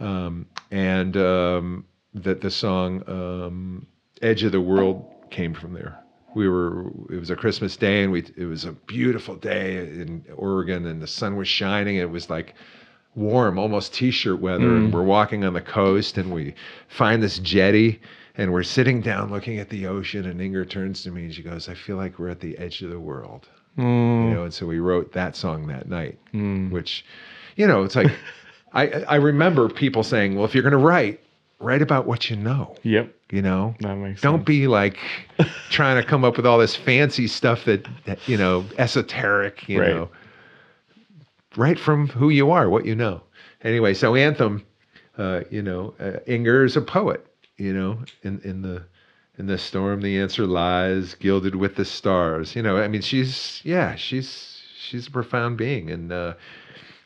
Um, 0.00 0.46
and 0.70 1.16
um, 1.16 1.84
that 2.14 2.40
the 2.40 2.50
song 2.50 3.02
um, 3.08 3.86
"Edge 4.22 4.42
of 4.42 4.52
the 4.52 4.60
World" 4.60 5.04
came 5.30 5.54
from 5.54 5.72
there. 5.72 5.98
We 6.34 6.48
were. 6.48 6.88
It 7.10 7.18
was 7.18 7.30
a 7.30 7.36
Christmas 7.36 7.76
day, 7.76 8.02
and 8.02 8.12
we. 8.12 8.24
It 8.36 8.46
was 8.46 8.64
a 8.64 8.72
beautiful 8.72 9.36
day 9.36 9.76
in 9.78 10.24
Oregon, 10.36 10.86
and 10.86 11.00
the 11.00 11.06
sun 11.06 11.36
was 11.36 11.48
shining. 11.48 11.96
It 11.96 12.10
was 12.10 12.28
like 12.28 12.54
warm, 13.14 13.58
almost 13.58 13.94
t-shirt 13.94 14.40
weather, 14.40 14.74
and 14.76 14.92
we're 14.92 15.04
walking 15.04 15.44
on 15.44 15.52
the 15.52 15.60
coast, 15.60 16.18
and 16.18 16.34
we 16.34 16.52
find 16.88 17.22
this 17.22 17.38
jetty, 17.38 18.00
and 18.36 18.52
we're 18.52 18.62
sitting 18.64 19.00
down 19.00 19.30
looking 19.30 19.58
at 19.58 19.68
the 19.70 19.86
ocean. 19.86 20.26
And 20.26 20.40
Inger 20.40 20.64
turns 20.64 21.02
to 21.04 21.10
me 21.10 21.24
and 21.24 21.34
she 21.34 21.42
goes, 21.42 21.68
"I 21.68 21.74
feel 21.74 21.96
like 21.96 22.18
we're 22.18 22.28
at 22.30 22.40
the 22.40 22.56
edge 22.58 22.82
of 22.82 22.90
the 22.90 23.00
world." 23.00 23.48
Mm, 23.78 24.28
You 24.28 24.34
know, 24.34 24.42
and 24.44 24.54
so 24.54 24.66
we 24.66 24.78
wrote 24.78 25.12
that 25.12 25.34
song 25.36 25.66
that 25.66 25.88
night, 25.88 26.16
mm. 26.32 26.70
which, 26.70 27.04
you 27.56 27.66
know, 27.66 27.82
it's 27.82 27.96
like 27.96 28.10
I 28.72 28.88
I 29.08 29.16
remember 29.16 29.68
people 29.68 30.02
saying, 30.02 30.34
"Well, 30.36 30.44
if 30.44 30.54
you're 30.54 30.62
going 30.62 30.72
to 30.72 30.78
write, 30.78 31.20
write 31.60 31.82
about 31.82 32.06
what 32.06 32.30
you 32.30 32.36
know." 32.36 32.76
Yep. 32.82 33.12
You 33.30 33.42
know, 33.42 33.74
That 33.80 33.96
makes 33.96 34.20
don't 34.20 34.38
sense. 34.40 34.46
be 34.46 34.68
like 34.68 34.98
trying 35.70 36.00
to 36.00 36.08
come 36.08 36.24
up 36.24 36.36
with 36.36 36.46
all 36.46 36.58
this 36.58 36.76
fancy 36.76 37.26
stuff 37.26 37.64
that, 37.64 37.86
that 38.04 38.18
you 38.28 38.36
know 38.36 38.64
esoteric 38.78 39.68
you 39.68 39.80
Right. 39.80 39.90
know 39.90 40.08
right 41.56 41.78
from 41.78 42.08
who 42.08 42.28
you 42.30 42.50
are 42.50 42.68
what 42.68 42.84
you 42.84 42.94
know 42.94 43.22
anyway 43.62 43.94
so 43.94 44.14
anthem 44.14 44.64
uh, 45.18 45.40
you 45.50 45.62
know 45.62 45.94
uh, 46.00 46.18
inger 46.26 46.64
is 46.64 46.76
a 46.76 46.80
poet 46.80 47.26
you 47.56 47.72
know 47.72 47.98
in 48.22 48.40
in 48.40 48.62
the 48.62 48.84
in 49.38 49.46
the 49.46 49.58
storm 49.58 50.00
the 50.00 50.18
answer 50.18 50.46
lies 50.46 51.14
gilded 51.14 51.54
with 51.54 51.76
the 51.76 51.84
stars. 51.84 52.54
You 52.54 52.62
know 52.62 52.76
i 52.76 52.88
mean 52.88 53.02
she's 53.02 53.60
yeah 53.64 53.94
she's 53.96 54.62
she's 54.78 55.06
a 55.06 55.10
profound 55.10 55.56
being. 55.56 55.90
And 55.90 56.12
uh 56.12 56.34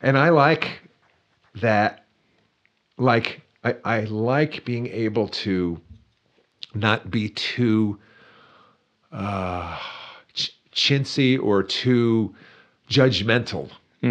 and 0.01 0.17
i 0.17 0.29
like 0.29 0.81
that 1.55 2.05
like 2.97 3.41
i 3.63 3.75
i 3.83 3.99
like 4.01 4.63
being 4.65 4.87
able 4.87 5.27
to 5.27 5.79
not 6.75 7.09
be 7.09 7.29
too 7.29 7.97
uh, 9.11 9.75
ch- 10.33 10.55
chintzy 10.71 11.41
or 11.41 11.63
too 11.63 12.35
judgmental 12.89 13.69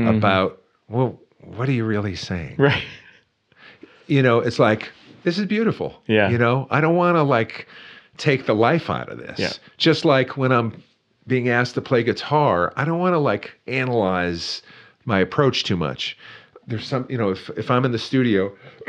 about 0.09 0.61
well 0.89 1.19
what 1.41 1.69
are 1.69 1.73
you 1.73 1.85
really 1.85 2.17
saying? 2.17 2.57
Right. 2.59 2.83
you 4.07 4.23
know 4.23 4.41
it's 4.41 4.59
like 4.59 4.91
this 5.29 5.39
is 5.39 5.45
beautiful. 5.47 6.03
Yeah. 6.07 6.31
you 6.31 6.39
know 6.39 6.67
i 6.71 6.81
don't 6.81 6.97
want 6.97 7.17
to 7.17 7.23
like 7.23 7.69
take 8.17 8.47
the 8.47 8.55
life 8.55 8.89
out 8.91 9.11
of 9.11 9.19
this. 9.19 9.39
Yeah. 9.39 9.53
just 9.77 10.05
like 10.05 10.37
when 10.37 10.53
i'm 10.53 10.83
being 11.27 11.51
asked 11.51 11.75
to 11.75 11.83
play 11.83 12.03
guitar 12.03 12.73
i 12.77 12.85
don't 12.85 12.99
want 12.99 13.13
to 13.13 13.19
like 13.19 13.53
analyze 13.67 14.63
my 15.05 15.19
approach 15.21 15.65
too 15.65 15.77
much. 15.77 16.17
There's 16.67 16.87
some 16.87 17.07
you 17.11 17.19
know 17.19 17.31
if, 17.31 17.51
if 17.51 17.71
i'm 17.71 17.85
in 17.85 17.93
the 17.93 17.99
studio 17.99 18.55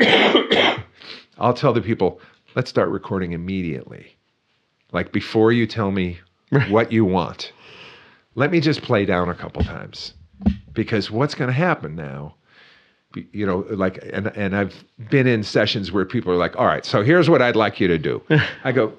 i'll 1.38 1.54
tell 1.54 1.72
the 1.72 1.82
people 1.82 2.20
let's 2.54 2.70
start 2.70 2.88
recording 2.88 3.32
immediately. 3.32 4.16
Like 4.92 5.12
before 5.12 5.52
you 5.52 5.66
tell 5.66 5.90
me 5.90 6.18
what 6.68 6.90
you 6.90 7.04
want 7.04 7.52
let 8.34 8.50
me 8.50 8.60
just 8.60 8.80
play 8.82 9.04
down 9.04 9.28
a 9.28 9.34
couple 9.34 9.62
times. 9.62 10.14
Because 10.72 11.10
what's 11.10 11.34
going 11.34 11.48
to 11.48 11.60
happen 11.68 11.94
now 11.94 12.36
you 13.14 13.44
know, 13.46 13.64
like, 13.70 13.98
and 14.12 14.28
and 14.36 14.54
I've 14.56 14.84
been 15.10 15.26
in 15.26 15.42
sessions 15.42 15.90
where 15.90 16.04
people 16.04 16.32
are 16.32 16.36
like, 16.36 16.56
"All 16.56 16.66
right, 16.66 16.84
so 16.84 17.02
here's 17.02 17.28
what 17.28 17.42
I'd 17.42 17.56
like 17.56 17.80
you 17.80 17.88
to 17.88 17.98
do." 17.98 18.22
I 18.64 18.72
go, 18.72 18.92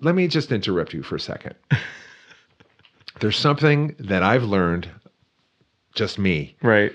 "Let 0.00 0.14
me 0.14 0.28
just 0.28 0.52
interrupt 0.52 0.92
you 0.94 1.02
for 1.02 1.16
a 1.16 1.20
second. 1.20 1.54
There's 3.20 3.38
something 3.38 3.96
that 3.98 4.22
I've 4.22 4.44
learned, 4.44 4.88
just 5.94 6.18
me, 6.18 6.54
Right. 6.62 6.92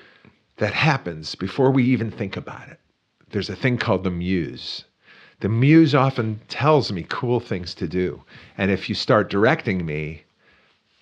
that 0.57 0.74
happens 0.74 1.34
before 1.36 1.72
we 1.72 1.84
even 1.86 2.11
think 2.11 2.38
about 2.38 2.67
it. 2.69 2.80
There's 3.32 3.49
a 3.49 3.55
thing 3.55 3.78
called 3.78 4.03
the 4.03 4.11
muse. 4.11 4.86
The 5.39 5.49
muse 5.49 5.95
often 5.95 6.39
tells 6.47 6.91
me 6.91 7.05
cool 7.09 7.39
things 7.39 7.74
to 7.76 7.88
do. 7.88 8.22
And 8.57 8.69
if 8.69 8.88
you 8.88 8.93
start 8.93 9.32
directing 9.32 9.84
me, 9.86 10.24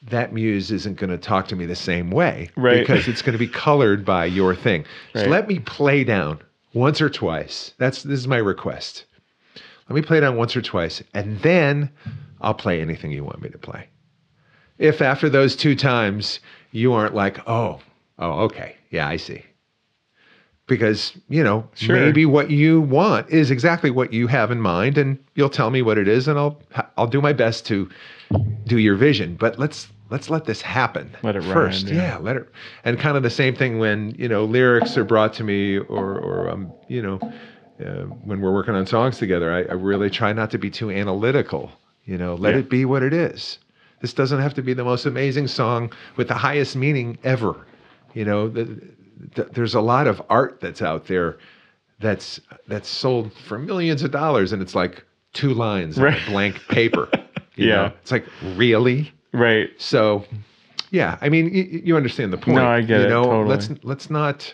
that 0.03 0.31
muse 0.33 0.71
isn't 0.71 0.95
going 0.97 1.09
to 1.09 1.17
talk 1.17 1.47
to 1.49 1.55
me 1.55 1.65
the 1.65 1.75
same 1.75 2.09
way 2.11 2.49
Right. 2.55 2.79
because 2.79 3.07
it's 3.07 3.21
going 3.21 3.33
to 3.33 3.39
be 3.39 3.47
colored 3.47 4.05
by 4.05 4.25
your 4.25 4.55
thing. 4.55 4.85
So 5.13 5.25
let 5.27 5.47
me 5.47 5.59
play 5.59 6.03
down 6.03 6.39
once 6.73 7.01
or 7.01 7.09
twice. 7.09 7.73
That's 7.77 8.03
this 8.03 8.19
is 8.19 8.27
my 8.27 8.37
request. 8.37 9.05
Let 9.89 9.95
me 9.95 10.01
play 10.01 10.19
down 10.19 10.37
once 10.37 10.55
or 10.55 10.61
twice 10.61 11.03
and 11.13 11.39
then 11.41 11.89
I'll 12.41 12.53
play 12.53 12.79
anything 12.81 13.11
you 13.11 13.23
want 13.25 13.41
me 13.41 13.49
to 13.49 13.57
play. 13.57 13.87
If 14.77 15.01
after 15.01 15.29
those 15.29 15.55
two 15.57 15.75
times 15.75 16.39
you 16.71 16.93
aren't 16.93 17.13
like, 17.15 17.39
"Oh, 17.47 17.81
oh, 18.17 18.43
okay. 18.43 18.77
Yeah, 18.91 19.07
I 19.07 19.17
see." 19.17 19.43
Because, 20.69 21.11
you 21.27 21.43
know, 21.43 21.67
Sure. 21.75 21.95
maybe 21.95 22.25
what 22.25 22.49
you 22.51 22.79
want 22.79 23.29
is 23.29 23.51
exactly 23.51 23.89
what 23.91 24.13
you 24.13 24.27
have 24.27 24.51
in 24.51 24.61
mind 24.61 24.97
and 24.97 25.17
you'll 25.35 25.49
tell 25.49 25.71
me 25.71 25.81
what 25.81 25.97
it 25.97 26.07
is 26.07 26.27
and 26.29 26.39
I'll 26.39 26.61
I'll 26.97 27.07
do 27.07 27.19
my 27.21 27.33
best 27.33 27.65
to 27.65 27.89
do 28.65 28.77
your 28.77 28.95
vision, 28.95 29.35
but 29.37 29.59
let's 29.59 29.87
let's 30.11 30.29
let 30.29 30.45
this 30.45 30.61
happen 30.61 31.09
Let 31.23 31.35
it 31.35 31.43
first. 31.43 31.87
yeah. 31.87 31.95
yeah. 32.01 32.17
let 32.17 32.35
it. 32.37 32.47
And 32.85 32.97
kind 32.99 33.17
of 33.17 33.23
the 33.23 33.29
same 33.29 33.55
thing 33.55 33.79
when 33.79 34.15
you 34.17 34.29
know 34.29 34.45
lyrics 34.45 34.95
are 34.97 35.03
brought 35.03 35.33
to 35.33 35.43
me, 35.43 35.77
or 35.79 36.17
or 36.19 36.49
um, 36.49 36.71
you 36.87 37.01
know, 37.01 37.19
uh, 37.85 38.03
when 38.23 38.39
we're 38.41 38.53
working 38.53 38.75
on 38.75 38.85
songs 38.85 39.17
together, 39.17 39.51
I, 39.51 39.63
I 39.63 39.73
really 39.73 40.09
try 40.09 40.31
not 40.33 40.51
to 40.51 40.57
be 40.57 40.69
too 40.69 40.89
analytical. 40.91 41.71
You 42.05 42.17
know, 42.17 42.35
let 42.35 42.53
Yeah. 42.53 42.59
it 42.61 42.69
be 42.69 42.85
what 42.85 43.03
it 43.03 43.13
is. 43.13 43.57
This 44.01 44.13
doesn't 44.13 44.39
have 44.39 44.53
to 44.53 44.61
be 44.61 44.73
the 44.73 44.83
most 44.85 45.05
amazing 45.05 45.47
song 45.47 45.91
with 46.15 46.27
the 46.27 46.33
highest 46.35 46.75
meaning 46.75 47.17
ever. 47.23 47.65
You 48.13 48.23
know, 48.25 48.47
the, 48.47 48.63
the, 49.35 49.43
there's 49.45 49.75
a 49.75 49.81
lot 49.81 50.07
of 50.07 50.21
art 50.29 50.59
that's 50.61 50.81
out 50.81 51.07
there 51.07 51.37
that's 51.99 52.39
that's 52.67 52.87
sold 52.87 53.33
for 53.33 53.59
millions 53.59 54.03
of 54.03 54.11
dollars, 54.11 54.51
and 54.53 54.61
it's 54.61 54.75
like 54.75 55.03
two 55.33 55.53
lines 55.53 55.97
on 55.97 56.05
Right. 56.05 56.21
a 56.27 56.29
blank 56.31 56.59
paper. 56.69 57.09
You 57.55 57.67
Yeah. 57.67 57.75
know? 57.75 57.91
it's 58.01 58.11
like 58.11 58.25
really. 58.55 59.11
Right. 59.33 59.69
So, 59.77 60.23
yeah, 60.91 61.17
I 61.19 61.27
mean, 61.27 61.53
you, 61.53 61.81
you 61.83 61.97
understand 61.97 62.31
the 62.31 62.37
point. 62.37 62.55
No, 62.55 62.65
I 62.65 62.79
get 62.79 63.01
you 63.01 63.05
it, 63.07 63.09
know, 63.09 63.23
totally. 63.25 63.49
Let's 63.49 63.69
let's 63.83 64.09
not 64.09 64.53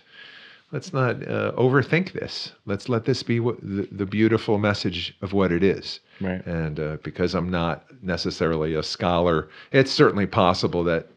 let's 0.71 0.91
not 0.91 1.15
uh, 1.27 1.51
overthink 1.55 2.13
this. 2.13 2.51
Let's 2.65 2.89
let 2.89 3.05
this 3.05 3.21
be 3.21 3.39
what, 3.39 3.61
the, 3.61 3.87
the 3.91 4.07
beautiful 4.07 4.57
message 4.57 5.15
of 5.21 5.33
what 5.33 5.51
it 5.51 5.63
is. 5.63 5.99
Right. 6.19 6.43
And 6.47 6.79
uh, 6.79 6.97
because 7.03 7.35
I'm 7.35 7.49
not 7.51 7.85
necessarily 8.01 8.73
a 8.73 8.81
scholar, 8.81 9.49
it's 9.71 9.91
certainly 9.91 10.25
possible 10.25 10.83
that 10.85 11.07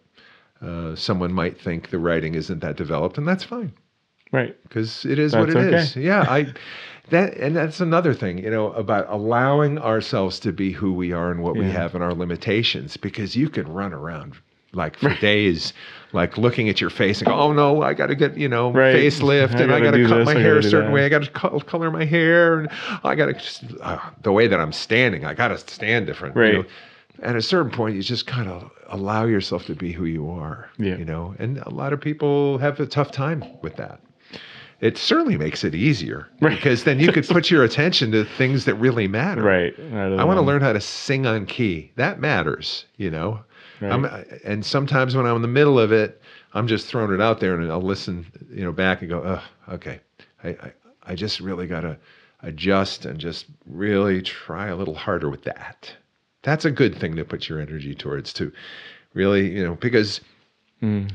uh, 0.63 0.95
someone 0.95 1.33
might 1.33 1.61
think 1.61 1.91
the 1.91 1.99
writing 1.99 2.35
isn't 2.35 2.61
that 2.61 2.77
developed, 2.77 3.19
and 3.19 3.27
that's 3.29 3.45
fine 3.45 3.73
Right. 4.33 4.57
because 4.65 5.05
it 5.07 5.19
is 5.19 5.35
what 5.35 5.49
That's 5.49 5.57
it 5.67 5.75
is. 5.75 5.91
okay. 5.97 6.07
Yeah, 6.07 6.23
I 6.29 6.53
that 7.11 7.35
and 7.39 7.57
that's 7.57 7.81
another 7.81 8.13
thing, 8.15 8.39
you 8.39 8.51
know, 8.51 8.73
about 8.73 9.07
allowing 9.09 9.79
ourselves 9.79 10.39
to 10.41 10.53
be 10.53 10.73
who 10.73 10.93
we 10.93 11.13
are 11.13 11.31
and 11.31 11.43
what 11.43 11.57
we 11.57 11.71
have 11.71 11.95
and 11.95 12.05
our 12.05 12.13
limitations 12.15 12.97
because 12.97 13.37
you 13.37 13.49
can 13.49 13.67
run 13.73 13.93
around 13.95 14.35
like 14.75 14.99
for 14.99 15.09
days 15.19 15.73
like 16.13 16.37
looking 16.37 16.69
at 16.69 16.79
your 16.79 16.91
face 16.91 17.21
and 17.21 17.29
go, 17.29 17.35
"Oh 17.35 17.53
no, 17.55 17.81
I 17.83 17.95
got 17.95 18.09
to 18.09 18.15
get, 18.15 18.37
you 18.37 18.49
know, 18.51 18.71
Right. 18.71 18.95
facelift 18.95 19.55
I 19.55 19.63
and 19.63 19.73
I 19.73 19.81
gotta 19.81 19.99
got 19.99 20.03
to 20.03 20.09
cut 20.09 20.17
this, 20.19 20.27
my 20.27 20.35
I 20.35 20.43
hair 20.43 20.59
a 20.59 20.63
certain 20.63 20.89
that." 20.89 20.93
way. 20.95 21.07
I 21.07 21.09
got 21.09 21.23
to 21.25 21.31
co- 21.31 21.61
color 21.61 21.91
my 21.91 22.05
hair 22.05 22.59
and 22.59 22.69
I 23.03 23.15
got 23.15 23.27
to 23.27 23.33
just 23.33 23.65
uh, 23.81 23.99
the 24.23 24.33
way 24.33 24.47
that 24.47 24.61
I'm 24.61 24.73
standing, 24.73 25.25
I 25.25 25.33
got 25.33 25.49
to 25.49 25.57
stand 25.59 26.07
different, 26.07 26.35
you 26.37 26.43
Right. 26.43 26.55
know. 26.55 26.65
At 27.23 27.37
a 27.37 27.43
certain 27.43 27.71
point, 27.71 27.97
you 27.97 28.03
just 28.03 28.27
kind 28.27 28.49
of 28.49 28.71
allow 28.89 29.25
yourself 29.25 29.67
to 29.67 29.75
be 29.75 29.93
who 29.93 30.05
you 30.05 30.31
are, 30.31 30.71
Yeah. 30.79 30.97
you 30.97 31.05
know. 31.05 31.35
And 31.39 31.59
a 31.59 31.71
lot 31.71 31.93
of 31.93 32.01
people 32.01 32.59
have 32.59 32.79
a 32.81 32.87
tough 32.87 33.11
time 33.11 33.45
with 33.63 33.77
that 33.77 34.01
it 34.81 34.97
certainly 34.97 35.37
makes 35.37 35.65
it 35.65 35.75
easier 35.75 36.29
Right. 36.41 36.55
because 36.55 36.85
then 36.85 37.01
you 37.01 37.11
could 37.13 37.27
put 37.27 37.51
your 37.51 37.65
attention 37.65 38.13
to 38.13 38.25
things 38.25 38.65
that 38.67 38.77
really 38.77 39.09
matter. 39.09 39.43
Right. 39.43 39.75
I 39.93 40.23
want 40.23 40.39
to 40.39 40.43
learn 40.43 40.61
how 40.63 40.73
to 40.73 40.81
sing 40.81 41.27
on 41.27 41.47
key. 41.47 41.91
That 41.97 42.21
matters, 42.21 42.85
you 42.97 43.11
know. 43.11 43.41
Right. 43.81 43.93
I'm, 43.93 44.05
and 44.45 44.65
sometimes 44.65 45.17
when 45.17 45.27
I'm 45.27 45.35
in 45.37 45.43
the 45.43 45.49
middle 45.49 45.81
of 45.81 45.91
it, 45.91 46.23
I'm 46.55 46.69
just 46.69 46.87
throwing 46.87 47.13
it 47.13 47.21
out 47.21 47.41
there 47.41 47.59
and 47.59 47.71
I'll 47.73 47.83
listen, 47.83 48.27
you 48.51 48.63
know, 48.63 48.71
back 48.73 49.01
and 49.01 49.11
go, 49.11 49.23
oh, 49.69 49.75
okay. 49.75 49.99
I, 50.45 50.51
I, 50.51 50.73
I 51.03 51.15
just 51.17 51.41
really 51.41 51.67
got 51.67 51.81
to 51.81 51.97
adjust 52.43 53.05
and 53.05 53.19
just 53.19 53.47
really 53.67 54.23
try 54.23 54.69
a 54.69 54.77
little 54.77 54.95
harder 54.95 55.29
with 55.29 55.43
that. 55.43 55.93
That's 56.49 56.65
a 56.65 56.71
good 56.71 56.97
thing 56.97 57.17
to 57.17 57.25
put 57.27 57.47
your 57.49 57.61
energy 57.61 57.95
towards 57.95 58.33
too. 58.33 58.53
Really, 59.13 59.51
you 59.55 59.63
know, 59.63 59.75
because 59.75 60.21
Mm. 60.83 61.11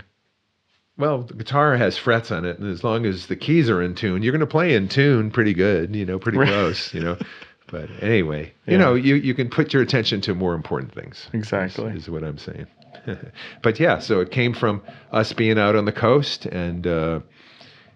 well, 0.98 1.24
the 1.24 1.34
guitar 1.34 1.76
has 1.78 1.98
frets 1.98 2.32
on 2.32 2.46
it, 2.46 2.60
and 2.60 2.70
as 2.70 2.84
long 2.84 3.06
as 3.06 3.26
the 3.28 3.36
keys 3.36 3.68
are 3.70 3.82
in 3.82 3.96
tune, 3.96 4.22
you're 4.22 4.32
going 4.32 4.42
to 4.42 4.46
play 4.46 4.76
in 4.76 4.88
tune 4.90 5.32
pretty 5.32 5.54
good, 5.54 5.96
you 5.96 6.06
know, 6.06 6.20
pretty 6.20 6.38
Right. 6.38 6.50
close, 6.50 6.94
you 6.94 7.00
know. 7.02 7.18
But 7.72 7.90
anyway, 8.04 8.54
Yeah. 8.68 8.72
you 8.74 8.78
know, 8.78 8.94
you, 8.94 9.16
you 9.16 9.34
can 9.34 9.50
put 9.50 9.74
your 9.74 9.82
attention 9.82 10.22
to 10.22 10.36
more 10.36 10.54
important 10.54 10.94
things. 10.94 11.28
is- 11.34 11.40
Exactly. 11.40 11.92
Is, 11.94 12.08
what 12.08 12.24
I'm 12.24 12.38
saying. 12.38 12.68
but 13.64 13.80
yeah, 13.80 13.98
so 13.98 14.20
it 14.20 14.30
came 14.30 14.54
from 14.54 14.84
us 15.12 15.34
being 15.34 15.58
out 15.58 15.76
on 15.76 15.86
the 15.86 15.92
coast, 15.92 16.46
and, 16.46 16.86
uh, 16.86 17.22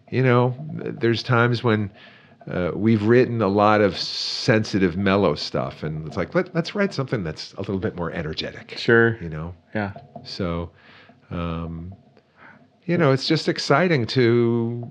you 0.09 0.23
know, 0.23 0.55
there's 0.73 1.21
times 1.21 1.63
when 1.63 1.91
uh, 2.49 2.71
we've 2.75 3.03
written 3.03 3.41
a 3.41 3.47
lot 3.47 3.81
of 3.81 3.97
sensitive, 3.97 4.95
mellow 4.97 5.35
stuff, 5.35 5.83
and 5.83 6.07
it's 6.07 6.17
like, 6.17 6.33
Let, 6.33 6.53
let's 6.55 6.75
write 6.75 6.93
something 6.93 7.23
that's 7.23 7.53
a 7.53 7.59
little 7.59 7.79
bit 7.79 7.95
more 7.95 8.11
energetic, 8.11 8.75
Sure. 8.77 9.17
you 9.21 9.29
know? 9.29 9.53
Yeah. 9.75 9.93
So, 10.23 10.69
um, 11.29 11.93
you 12.85 12.97
know, 12.97 13.11
it's 13.11 13.27
just 13.27 13.47
exciting 13.49 14.05
to 14.07 14.89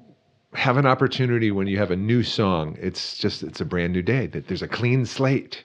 have 0.54 0.76
an 0.76 0.86
opportunity 0.86 1.50
when 1.50 1.66
you 1.66 1.78
have 1.78 1.90
a 1.90 1.96
new 1.96 2.22
song. 2.22 2.76
It's 2.80 3.16
just 3.18 3.42
it's 3.42 3.61
a 3.61 3.64
brand 3.64 3.92
new 3.94 4.02
day. 4.02 4.26
That 4.26 4.48
there's 4.48 4.62
a 4.62 4.68
clean 4.68 5.07
slate, 5.07 5.64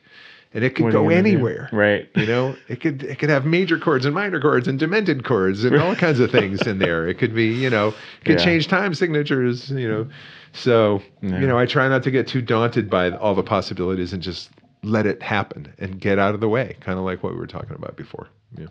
and 0.53 0.63
it 0.63 0.75
could 0.75 0.85
What 0.85 0.93
go 0.93 1.03
gonna 1.03 1.15
do? 1.21 1.27
anywhere. 1.29 1.69
Right. 1.73 2.09
You 2.15 2.25
know, 2.25 2.55
it 2.69 2.79
could 2.81 3.03
it 3.03 3.19
could 3.19 3.29
have 3.29 3.45
major 3.45 3.77
chords 3.77 4.05
and 4.05 4.15
minor 4.15 4.39
chords 4.39 4.67
and 4.67 4.79
demented 4.79 5.23
chords 5.25 5.63
and 5.65 5.75
all 5.77 5.95
kinds 5.95 6.19
of 6.21 6.31
things 6.31 6.61
in 6.65 6.79
there. 6.79 7.07
It 7.07 7.17
could 7.19 7.35
be, 7.35 7.47
you 7.47 7.69
know, 7.69 7.89
it 7.89 8.25
could 8.25 8.39
Yeah. 8.39 8.45
change 8.45 8.67
time 8.69 8.93
signatures. 8.93 9.69
You 9.69 9.89
know, 9.89 10.07
so 10.53 11.01
Yeah. 11.21 11.39
you 11.39 11.47
know, 11.47 11.57
I 11.57 11.65
try 11.65 11.87
not 11.87 12.03
to 12.03 12.11
get 12.11 12.27
too 12.27 12.41
daunted 12.41 12.89
by 12.89 13.11
all 13.11 13.35
the 13.35 13.43
possibilities 13.43 14.13
and 14.13 14.21
just 14.21 14.49
let 14.83 15.05
it 15.05 15.21
happen 15.21 15.73
and 15.77 15.99
get 15.99 16.17
out 16.19 16.33
of 16.33 16.39
the 16.41 16.49
way, 16.49 16.75
kind 16.79 16.97
of 16.97 17.05
like 17.05 17.23
what 17.23 17.33
we 17.33 17.39
were 17.39 17.47
talking 17.47 17.75
about 17.75 17.95
before. 17.95 18.27
Yeah. 18.57 18.67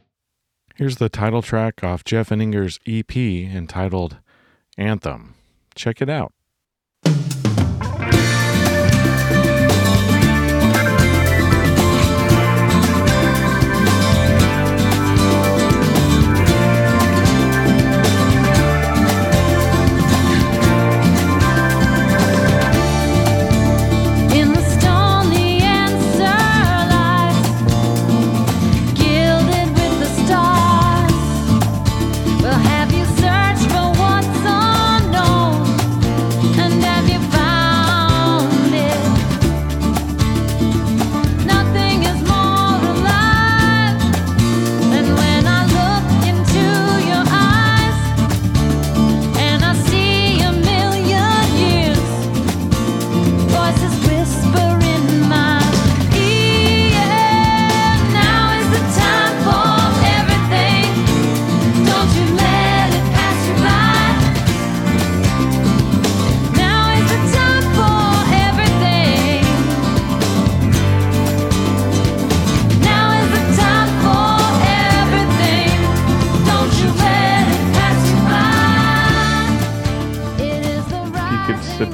Here's 0.74 0.96
the 0.96 1.08
title 1.08 1.42
track 1.42 1.84
off 1.84 2.04
Jeff 2.04 2.30
and 2.30 2.40
Inger's 2.42 2.78
EP 2.86 3.14
entitled 3.16 4.18
Anthem. 4.76 5.34
Check 5.74 6.00
it 6.02 6.08
out. 6.08 6.32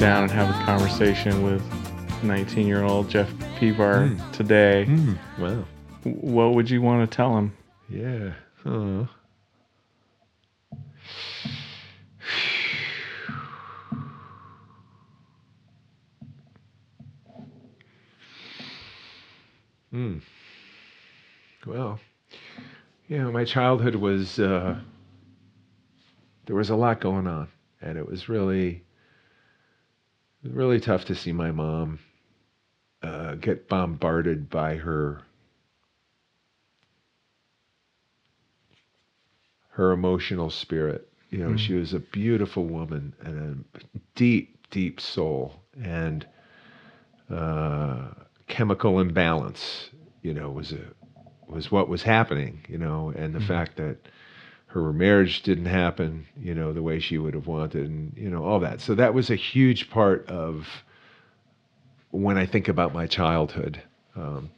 And 0.07 0.31
have 0.31 0.49
a 0.49 0.65
conversation 0.65 1.43
with 1.43 1.63
19 2.23 2.67
year 2.67 2.83
old 2.85 3.09
Jeff 3.11 3.29
Pevar 3.59 4.17
today, 4.33 4.87
Mm, 4.89 5.19
wow. 5.39 5.65
what 6.05 6.55
would 6.55 6.71
you 6.71 6.81
want 6.81 7.09
to 7.11 7.15
tell 7.17 7.37
him? 7.37 7.53
Yeah. 7.89 8.33
Oh. 8.65 9.09
Hmm. 19.91 20.19
Well, 21.67 21.99
you 23.09 23.19
know, 23.19 23.31
my 23.33 23.45
childhood 23.45 23.95
was 23.95 24.39
uh, 24.39 24.79
there 26.47 26.57
was 26.57 26.71
a 26.71 26.77
lot 26.77 27.01
going 27.01 27.27
on, 27.27 27.49
and 27.81 27.97
it 27.99 28.07
was 28.09 28.29
really, 28.29 28.83
really 30.49 30.81
tough 30.81 31.07
to 31.07 31.15
see 31.15 31.33
my 31.33 31.53
mom 31.53 31.99
uh, 33.03 33.35
get 33.37 33.69
bombarded 33.69 34.51
by 34.51 34.77
her 34.77 35.23
her 39.71 39.93
emotional 39.93 40.51
spirit. 40.51 41.09
You 41.31 41.39
know, 41.39 41.57
she 41.57 41.75
was 41.75 41.93
a 41.93 42.01
beautiful 42.01 42.65
woman 42.67 43.15
and 43.21 43.65
a 43.75 43.99
deep, 44.15 44.69
deep 44.71 45.01
soul 45.01 45.55
and 45.83 46.27
uh, 47.31 48.09
chemical 48.47 49.01
imbalance. 49.01 49.91
You 50.23 50.35
know, 50.35 50.51
was 50.51 50.73
a 50.73 50.81
was 51.47 51.71
what 51.71 51.89
was 51.89 52.03
happening. 52.03 52.65
You 52.69 52.79
know, 52.79 53.13
and 53.17 53.35
the 53.35 53.41
fact 53.41 53.77
that 53.77 53.99
her 54.67 54.93
marriage 54.93 55.43
didn't 55.43 55.67
happen. 55.67 56.27
You 56.39 56.55
know, 56.55 56.73
the 56.73 56.83
way 56.83 56.99
she 56.99 57.19
would 57.19 57.35
have 57.35 57.47
wanted, 57.47 57.89
and 57.89 58.13
you 58.17 58.31
know 58.31 58.45
all 58.45 58.61
that. 58.61 58.81
So 58.81 58.95
that 58.95 59.15
was 59.15 59.31
a 59.31 59.37
huge 59.37 59.91
part 59.91 60.29
of 60.29 60.67
when 62.11 62.39
I 62.39 62.47
think 62.47 62.69
about 62.69 62.93
my 62.93 63.07
childhood. 63.07 63.83
Um, 64.15 64.51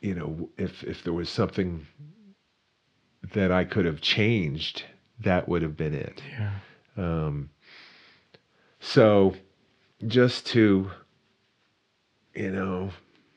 you 0.00 0.14
know, 0.14 0.48
if 0.58 0.82
if 0.84 1.04
there 1.04 1.12
was 1.12 1.28
something 1.28 1.86
that 3.34 3.52
I 3.52 3.64
could 3.64 3.84
have 3.84 4.00
changed, 4.00 4.84
that 5.20 5.48
would 5.48 5.62
have 5.62 5.76
been 5.76 5.94
it. 5.94 6.22
Yeah. 6.30 6.52
Um, 6.96 7.50
so 8.80 9.34
just 10.06 10.46
to, 10.48 10.90
you 12.34 12.50
know, 12.50 12.90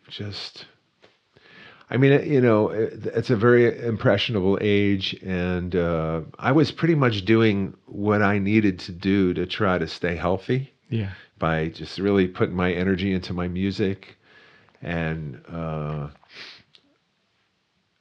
just, 0.09 0.65
I 1.89 1.97
mean, 1.97 2.29
you 2.31 2.41
know, 2.41 2.69
it, 2.69 3.05
it's 3.05 3.29
a 3.29 3.35
very 3.35 3.79
impressionable 3.85 4.57
age, 4.59 5.13
and 5.23 5.75
uh, 5.75 6.21
I 6.39 6.51
was 6.51 6.71
pretty 6.71 6.95
much 6.95 7.25
doing 7.25 7.75
what 7.85 8.21
I 8.21 8.39
needed 8.39 8.79
to 8.79 8.91
do 8.91 9.33
to 9.35 9.45
try 9.45 9.77
to 9.77 9.87
stay 9.87 10.15
healthy 10.15 10.73
Yeah. 10.89 11.11
by 11.37 11.69
just 11.69 11.99
really 11.99 12.27
putting 12.27 12.55
my 12.55 12.73
energy 12.73 13.13
into 13.13 13.33
my 13.33 13.47
music 13.47 14.17
and 14.81 15.41
uh, 15.51 16.07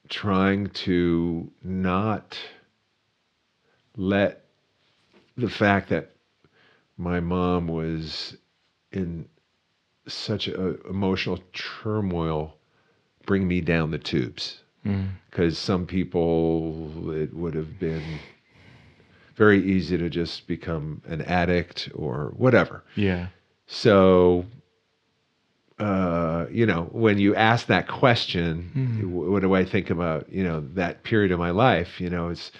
trying 0.09 0.67
to 0.69 1.51
not 1.63 2.37
let 3.97 4.45
the 5.37 5.49
fact 5.49 5.89
that 5.89 6.15
my 6.97 7.19
mom 7.19 7.67
was 7.67 8.37
in 8.91 9.27
such 10.07 10.47
a 10.47 10.79
emotional 10.87 11.39
turmoil 11.53 12.57
bring 13.25 13.47
me 13.47 13.61
down 13.61 13.91
the 13.91 13.97
tubes 13.97 14.59
Mm. 14.85 15.07
because 15.31 15.57
some 15.57 15.87
people 15.87 17.09
it 17.11 17.33
would 17.33 17.55
have 17.55 17.79
been 17.79 18.03
very 19.35 19.59
easy 19.63 19.97
to 19.97 20.09
just 20.09 20.45
become 20.47 21.01
an 21.07 21.21
addict 21.23 21.89
or 21.95 22.33
whatever 22.37 22.83
Yeah. 22.95 23.27
so, 23.65 24.45
uh, 25.79 26.45
you 26.51 26.65
know, 26.65 26.83
when 26.91 27.17
you 27.17 27.35
ask 27.35 27.67
that 27.67 27.87
question, 27.87 28.69
wh- 29.01 29.29
what 29.31 29.41
do 29.41 29.53
I 29.55 29.65
think 29.65 29.89
about, 29.89 30.31
you 30.31 30.43
know, 30.43 30.61
that 30.75 31.03
period 31.03 31.31
of 31.31 31.39
my 31.39 31.49
life? 31.49 31.99
You 31.99 32.09
know, 32.09 32.29
it's, 32.29 32.51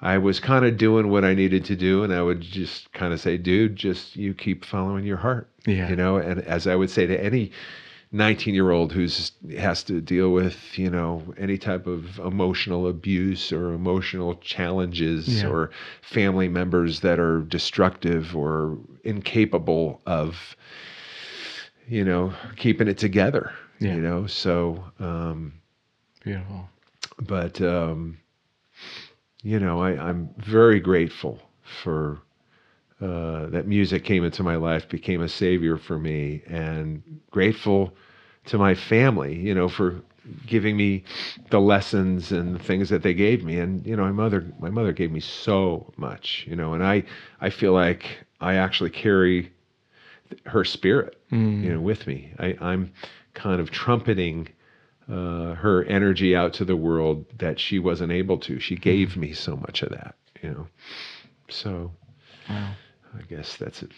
I 0.00 0.18
was 0.18 0.40
kind 0.40 0.64
of 0.64 0.76
doing 0.76 1.08
what 1.08 1.24
I 1.24 1.34
needed 1.34 1.64
to 1.66 1.76
do, 1.76 2.02
and 2.02 2.12
I 2.12 2.20
would 2.22 2.40
just 2.40 2.92
kind 2.92 3.12
of 3.12 3.20
say, 3.20 3.36
dude, 3.36 3.76
just 3.76 4.16
you 4.16 4.34
keep 4.34 4.64
following 4.64 5.04
your 5.04 5.18
heart. 5.18 5.48
Yeah. 5.66 5.88
You 5.88 5.96
know, 5.96 6.16
and 6.16 6.40
as 6.42 6.66
I 6.66 6.74
would 6.74 6.90
say 6.90 7.06
to 7.06 7.24
any 7.24 7.52
19 8.14 8.54
year 8.54 8.70
old 8.70 8.92
who's 8.92 9.32
has 9.58 9.82
to 9.82 10.00
deal 10.00 10.30
with, 10.30 10.78
you 10.78 10.88
know, 10.88 11.22
any 11.36 11.58
type 11.58 11.86
of 11.88 12.18
emotional 12.20 12.86
abuse 12.86 13.52
or 13.52 13.72
emotional 13.72 14.36
challenges 14.36 15.42
Yeah. 15.42 15.48
or 15.48 15.70
family 16.00 16.48
members 16.48 17.00
that 17.00 17.18
are 17.18 17.40
destructive 17.40 18.36
or 18.36 18.78
incapable 19.02 20.00
of 20.06 20.56
you 21.88 22.04
know 22.04 22.32
keeping 22.56 22.88
it 22.88 22.96
together 22.98 23.52
Yeah. 23.80 23.94
you 23.96 24.00
know 24.00 24.26
so 24.26 24.82
um 24.98 25.52
Beautiful. 26.22 26.68
but 27.20 27.60
um 27.60 28.16
you 29.42 29.60
know 29.60 29.82
I, 29.82 29.90
i'm 30.08 30.30
very 30.38 30.80
grateful 30.80 31.38
for 31.62 32.20
uh, 33.00 33.46
that 33.46 33.66
music 33.66 34.04
came 34.04 34.24
into 34.24 34.42
my 34.42 34.56
life 34.56 34.88
became 34.88 35.20
a 35.20 35.28
savior 35.28 35.76
for 35.76 35.98
me 35.98 36.42
and 36.46 37.02
grateful 37.30 37.92
to 38.46 38.58
my 38.58 38.74
family 38.74 39.34
you 39.34 39.54
know 39.54 39.68
for 39.68 40.02
giving 40.46 40.76
me 40.76 41.04
the 41.50 41.60
lessons 41.60 42.32
and 42.32 42.54
the 42.54 42.58
things 42.58 42.88
that 42.88 43.02
they 43.02 43.14
gave 43.14 43.44
me. 43.44 43.58
And 43.58 43.86
you 43.86 43.96
know 43.96 44.04
my 44.04 44.12
mother 44.12 44.44
my 44.58 44.70
mother 44.70 44.92
gave 44.92 45.12
me 45.12 45.20
so 45.20 45.92
much 45.96 46.44
you 46.48 46.56
know 46.56 46.72
and 46.74 46.84
i 46.84 47.04
i 47.40 47.50
feel 47.50 47.72
like 47.72 48.24
i 48.40 48.54
actually 48.54 48.90
carry 48.90 49.52
her 50.46 50.64
spirit 50.64 51.20
you 51.30 51.72
know 51.72 51.80
with 51.80 52.06
me. 52.06 52.32
I, 52.38 52.56
i'm 52.60 52.92
kind 53.34 53.60
of 53.60 53.70
trumpeting 53.70 54.48
uh, 55.10 55.54
her 55.54 55.84
energy 55.84 56.34
out 56.34 56.54
to 56.54 56.64
the 56.64 56.76
world 56.76 57.26
that 57.38 57.60
she 57.60 57.78
wasn't 57.78 58.10
able 58.10 58.38
to. 58.38 58.58
She 58.58 58.74
gave 58.76 59.18
me 59.18 59.34
so 59.34 59.56
much 59.56 59.82
of 59.82 59.90
that 59.90 60.14
you 60.42 60.50
know. 60.50 60.66
So 61.48 61.90
Wow. 62.48 62.72
I 63.18 63.22
guess 63.22 63.56
that's 63.56 63.82
it 63.82 63.90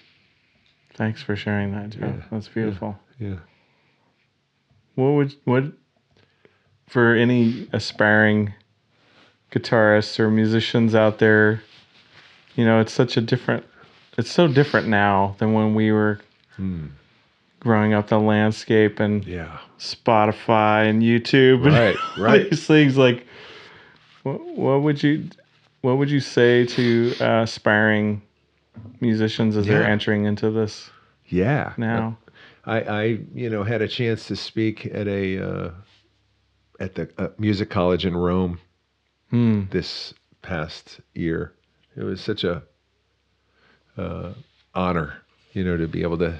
Thanks 0.95 1.21
for 1.23 1.37
sharing 1.37 1.73
that, 1.73 1.91
Jeff. 1.91 2.01
Yeah. 2.01 2.23
That's 2.31 2.49
beautiful. 2.49 2.99
yeah 3.19 3.37
What 4.95 5.11
would 5.11 5.35
what 5.45 5.65
for 6.89 7.15
any 7.15 7.69
aspiring 7.73 8.55
guitarists 9.53 10.19
or 10.19 10.31
musicians 10.31 10.95
out 10.95 11.19
there, 11.19 11.61
you 12.55 12.65
know, 12.65 12.81
it's 12.81 12.95
such 12.95 13.19
a 13.19 13.21
different 13.21 13.65
it's 14.17 14.31
so 14.31 14.49
different 14.49 14.89
now 14.89 15.37
than 15.39 15.53
when 15.53 15.75
we 15.75 15.93
were 15.93 16.19
Hmm. 16.57 16.87
growing 17.61 17.93
up 17.93 18.09
the 18.09 18.19
landscape 18.19 18.99
and 18.99 19.23
yeah 19.27 19.59
Spotify 19.79 20.89
and 20.89 21.03
YouTube 21.03 21.67
and 21.67 21.75
Right, 22.19 22.49
these 22.51 22.67
things 22.67 22.97
like 22.97 23.27
what, 24.23 24.41
what 24.57 24.81
would 24.81 25.03
you 25.03 25.29
what 25.83 25.99
would 25.99 26.09
you 26.11 26.21
say 26.21 26.65
to 26.65 27.15
uh, 27.21 27.43
aspiring 27.43 28.23
musicians 29.01 29.57
as 29.57 29.67
they're 29.67 29.85
entering 29.85 30.25
into 30.25 30.51
this 30.51 30.91
yeah 31.27 31.73
now? 31.77 32.17
I, 32.65 32.81
I, 32.81 33.03
you 33.35 33.49
know, 33.49 33.63
had 33.63 33.81
a 33.81 33.89
chance 33.89 34.27
to 34.27 34.37
speak 34.37 34.87
at 34.87 35.07
a 35.07 35.39
uh, 35.39 35.71
at 36.81 36.95
the 36.97 37.09
uh, 37.19 37.29
music 37.39 37.71
college 37.71 38.05
in 38.05 38.17
Rome 38.17 38.61
Hmm. 39.31 39.65
this 39.71 40.15
past 40.43 41.01
year. 41.15 41.53
It 41.97 42.05
was 42.05 42.21
such 42.21 42.45
a 42.45 42.63
uh, 43.97 44.33
honor, 44.75 45.15
you 45.53 45.65
know, 45.65 45.77
to 45.77 45.89
be 45.89 46.03
able 46.03 46.19
to 46.19 46.39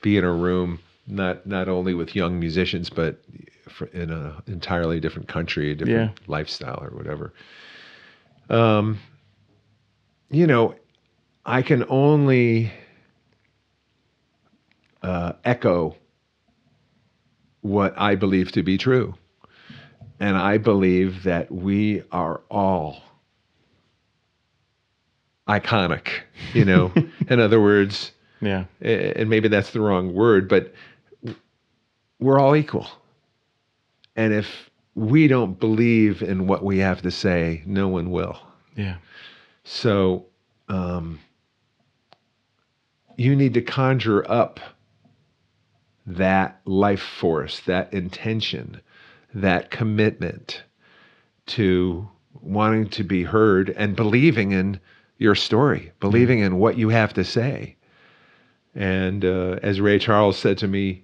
be 0.00 0.16
in 0.16 0.24
a 0.24 0.32
room 0.32 0.78
not 1.06 1.46
not 1.46 1.68
only 1.68 1.94
with 1.94 2.14
young 2.14 2.38
musicians, 2.38 2.90
but 2.90 3.20
in 3.92 4.10
an 4.10 4.34
entirely 4.46 5.00
different 5.00 5.28
country, 5.28 5.72
a 5.72 5.74
different 5.74 6.28
lifestyle, 6.28 6.82
or 6.82 6.90
whatever. 6.90 7.32
Um, 8.50 8.98
you 10.30 10.46
know, 10.46 10.74
I 11.48 11.62
can 11.62 11.84
only 11.88 12.70
uh, 15.02 15.32
echo 15.46 15.96
what 17.62 17.94
I 17.98 18.16
believe 18.16 18.52
to 18.52 18.62
be 18.62 18.76
true. 18.76 19.14
And 20.20 20.36
I 20.36 20.58
believe 20.58 21.22
that 21.22 21.50
we 21.50 22.02
are 22.12 22.42
all 22.50 23.02
iconic, 25.48 26.08
you 26.52 26.66
know. 26.66 26.92
In 27.28 27.40
other 27.40 27.60
words, 27.62 28.12
Yeah. 28.42 28.64
and 28.82 29.30
maybe 29.30 29.48
that's 29.48 29.70
the 29.70 29.80
wrong 29.80 30.12
word, 30.12 30.48
but 30.50 30.74
we're 32.20 32.38
all 32.38 32.56
equal. 32.56 32.88
And 34.16 34.34
if 34.34 34.68
we 34.94 35.28
don't 35.28 35.58
believe 35.58 36.20
in 36.22 36.46
what 36.46 36.62
we 36.62 36.78
have 36.78 37.00
to 37.02 37.10
say, 37.10 37.62
no 37.64 37.88
one 37.88 38.10
will. 38.10 38.38
Yeah. 38.76 38.96
So 39.64 40.26
um, 40.68 41.20
you 43.18 43.34
need 43.34 43.52
to 43.54 43.60
conjure 43.60 44.24
up 44.30 44.60
that 46.06 46.60
life 46.64 47.02
force, 47.02 47.60
that 47.66 47.92
intention, 47.92 48.80
that 49.34 49.70
commitment 49.70 50.62
to 51.46 52.08
wanting 52.40 52.88
to 52.88 53.02
be 53.02 53.24
heard 53.24 53.70
and 53.70 53.96
believing 53.96 54.52
in 54.52 54.80
your 55.18 55.34
story, 55.34 55.92
believing 55.98 56.38
in 56.38 56.58
what 56.58 56.78
you 56.78 56.88
have 56.90 57.12
to 57.12 57.24
say. 57.24 57.74
And 58.74 59.24
uh, 59.24 59.58
as 59.62 59.80
Ray 59.80 59.98
Charles 59.98 60.38
said 60.38 60.56
to 60.58 60.68
me, 60.68 61.02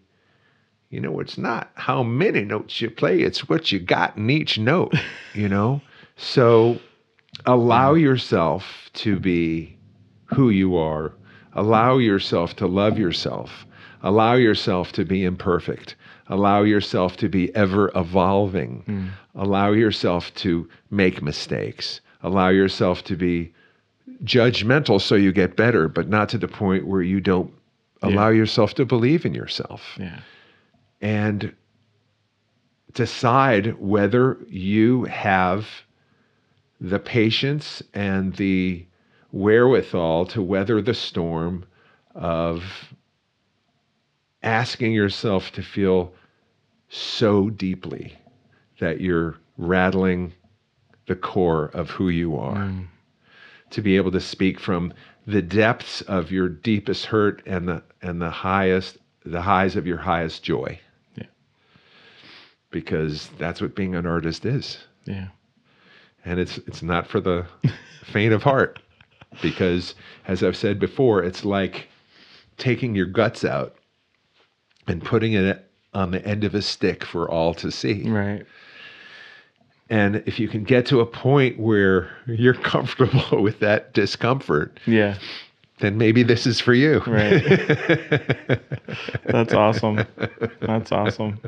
you 0.91 1.01
know, 1.01 1.19
it's 1.19 1.37
not 1.37 1.73
how 1.75 2.05
many 2.05 2.45
notes 2.45 2.81
you 2.81 2.89
play, 2.91 3.23
it's 3.23 3.49
what 3.49 3.73
you 3.73 3.81
got 3.81 4.17
in 4.17 4.31
each 4.31 4.57
note, 4.57 4.95
you 5.35 5.49
know? 5.49 5.83
So 6.17 6.79
allow 7.45 7.95
yourself 7.95 8.89
to 8.95 9.19
be 9.19 9.77
who 10.27 10.51
you 10.51 10.77
are, 10.77 11.13
allow 11.55 11.99
yourself 11.99 12.57
to 12.57 12.67
love 12.67 12.99
yourself, 12.99 13.67
allow 14.03 14.35
yourself 14.35 14.93
to 14.93 15.05
be 15.05 15.25
imperfect, 15.25 15.97
allow 16.29 16.63
yourself 16.63 17.17
to 17.17 17.29
be 17.29 17.55
ever 17.55 17.91
evolving, 17.95 18.83
mm. 18.87 19.11
allow 19.35 19.73
yourself 19.73 20.35
to 20.35 20.69
make 20.91 21.23
mistakes, 21.23 22.01
allow 22.23 22.49
yourself 22.49 23.05
to 23.05 23.17
be 23.17 23.53
judgmental 24.25 25.01
so 25.01 25.15
you 25.15 25.33
get 25.33 25.57
better, 25.57 25.89
but 25.89 26.09
not 26.09 26.29
to 26.29 26.39
the 26.39 26.49
point 26.49 26.87
where 26.87 27.03
you 27.03 27.21
don't 27.21 27.53
allow 28.03 28.29
yourself 28.29 28.75
to 28.75 28.85
believe 28.85 29.25
in 29.25 29.35
yourself. 29.35 29.97
Yeah. 29.99 30.21
and 31.01 31.55
decide 32.95 33.79
whether 33.81 34.39
you 34.49 35.05
have 35.05 35.67
the 36.81 36.99
patience 36.99 37.83
and 37.93 38.35
the 38.37 38.87
wherewithal 39.35 40.25
to 40.25 40.41
weather 40.41 40.81
the 40.81 40.95
storm 40.95 41.65
of 42.15 42.63
asking 44.45 44.93
yourself 44.93 45.51
to 45.51 45.61
feel 45.61 46.15
so 46.89 47.51
deeply 47.51 48.17
that 48.79 49.01
you're 49.01 49.35
rattling 49.59 50.33
the 51.07 51.17
core 51.17 51.67
of 51.75 51.91
who 51.91 52.09
you 52.09 52.37
are. 52.37 52.59
Mm. 52.59 52.87
To 53.71 53.83
be 53.83 53.97
able 53.97 54.13
to 54.13 54.21
speak 54.21 54.61
from 54.61 54.93
the 55.27 55.43
depths 55.43 56.01
of 56.03 56.31
your 56.31 56.49
deepest 56.49 57.07
hurt 57.07 57.43
and 57.45 57.67
the 57.67 57.83
and 58.03 58.23
the 58.23 58.31
highest 58.31 58.99
the 59.25 59.43
highs 59.43 59.75
of 59.75 59.85
your 59.85 59.97
highest 59.99 60.45
joy. 60.45 60.79
Yeah. 61.17 61.27
Because 62.71 63.31
that's 63.37 63.61
what 63.61 63.75
being 63.75 63.97
an 63.97 64.07
artist 64.07 64.45
is. 64.45 64.79
Yeah. 65.07 65.29
And 66.25 66.39
it's 66.39 66.59
it's 66.59 66.83
not 66.83 67.09
for 67.09 67.19
the 67.19 67.47
faint 68.05 68.33
of 68.33 68.45
heart. 68.45 68.79
Because 69.43 69.95
as 70.27 70.43
I've 70.43 70.57
said 70.57 70.79
before, 70.79 71.23
it's 71.23 71.45
like 71.45 71.89
taking 72.57 72.95
your 72.95 73.07
guts 73.07 73.45
out 73.45 73.75
and 74.87 75.03
putting 75.05 75.33
it 75.33 75.71
on 75.93 76.11
the 76.11 76.25
end 76.27 76.45
of 76.45 76.55
a 76.55 76.63
stick 76.63 77.05
for 77.05 77.29
all 77.31 77.55
to 77.55 77.71
see. 77.71 78.09
Right. 78.09 78.45
And 79.91 80.23
if 80.27 80.41
you 80.41 80.49
can 80.49 80.65
get 80.65 80.87
to 80.87 81.01
a 81.01 81.07
point 81.07 81.59
where 81.59 82.11
you're 82.27 82.55
comfortable 82.55 83.43
with 83.43 83.61
that 83.61 83.93
discomfort, 83.93 84.81
Yeah. 84.87 85.17
then 85.81 85.99
maybe 85.99 86.23
this 86.23 86.47
is 86.47 86.61
for 86.61 86.73
you. 86.75 87.01
Right. 87.07 87.43
That's 89.27 89.53
awesome. 89.53 90.05
That's 90.61 90.91
awesome. 90.91 91.39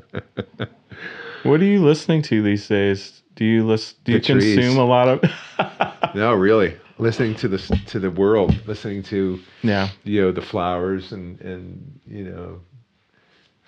What 1.45 1.61
are 1.61 1.65
you 1.65 1.83
listening 1.85 2.23
to 2.23 2.43
these 2.43 2.67
days? 2.69 3.23
Do 3.37 3.45
you 3.45 3.67
listen? 3.67 3.97
Do 4.05 4.13
you 4.13 4.21
consume 4.21 4.79
a 4.79 4.85
lot 4.85 5.09
of? 5.09 6.15
no, 6.15 6.33
really. 6.35 6.77
Listening 6.99 7.35
to 7.37 7.49
the 7.49 7.59
to 7.87 7.99
the 7.99 8.11
world, 8.11 8.55
listening 8.67 9.03
to 9.05 9.41
yeah. 9.63 9.89
you 10.05 10.21
know 10.23 10.33
the 10.33 10.43
flowers 10.43 11.13
and 11.13 11.41
and 11.41 12.01
you 12.07 12.25
know 12.25 12.61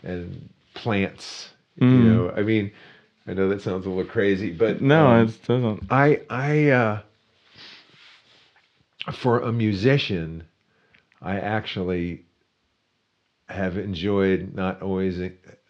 and 0.03 0.49
plants. 0.75 1.51
You 1.91 2.05
Mm. 2.05 2.09
know, 2.09 2.31
I 2.37 2.43
mean, 2.43 2.73
I 3.27 3.35
know 3.35 3.49
that 3.49 3.61
sounds 3.63 3.87
a 3.87 3.91
little 3.91 4.05
crazy, 4.11 4.51
but 4.53 4.79
No, 4.81 5.13
um, 5.13 5.23
it 5.23 5.43
doesn't. 5.45 5.83
I 5.91 6.21
I 6.31 6.69
uh, 6.71 7.01
for 9.13 9.41
a 9.41 9.53
musician, 9.53 10.45
I 11.23 11.39
actually 11.39 12.25
have 13.49 13.77
enjoyed 13.79 14.55
not 14.55 14.83
always 14.83 15.21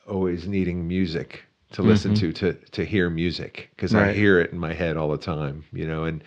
always 0.07 0.47
needing 0.49 0.87
music 0.89 1.45
to 1.73 1.83
listen 1.83 2.15
to 2.15 2.33
to 2.33 2.53
to 2.73 2.85
hear 2.85 3.09
music 3.11 3.71
because 3.75 3.95
I 3.95 4.13
Mm-hmm. 4.13 4.15
Hear 4.15 4.41
it 4.41 4.53
in 4.53 4.59
my 4.59 4.73
head 4.75 4.97
all 4.97 5.09
the 5.11 5.17
time, 5.19 5.65
you 5.73 5.87
know, 5.87 6.05
and 6.05 6.23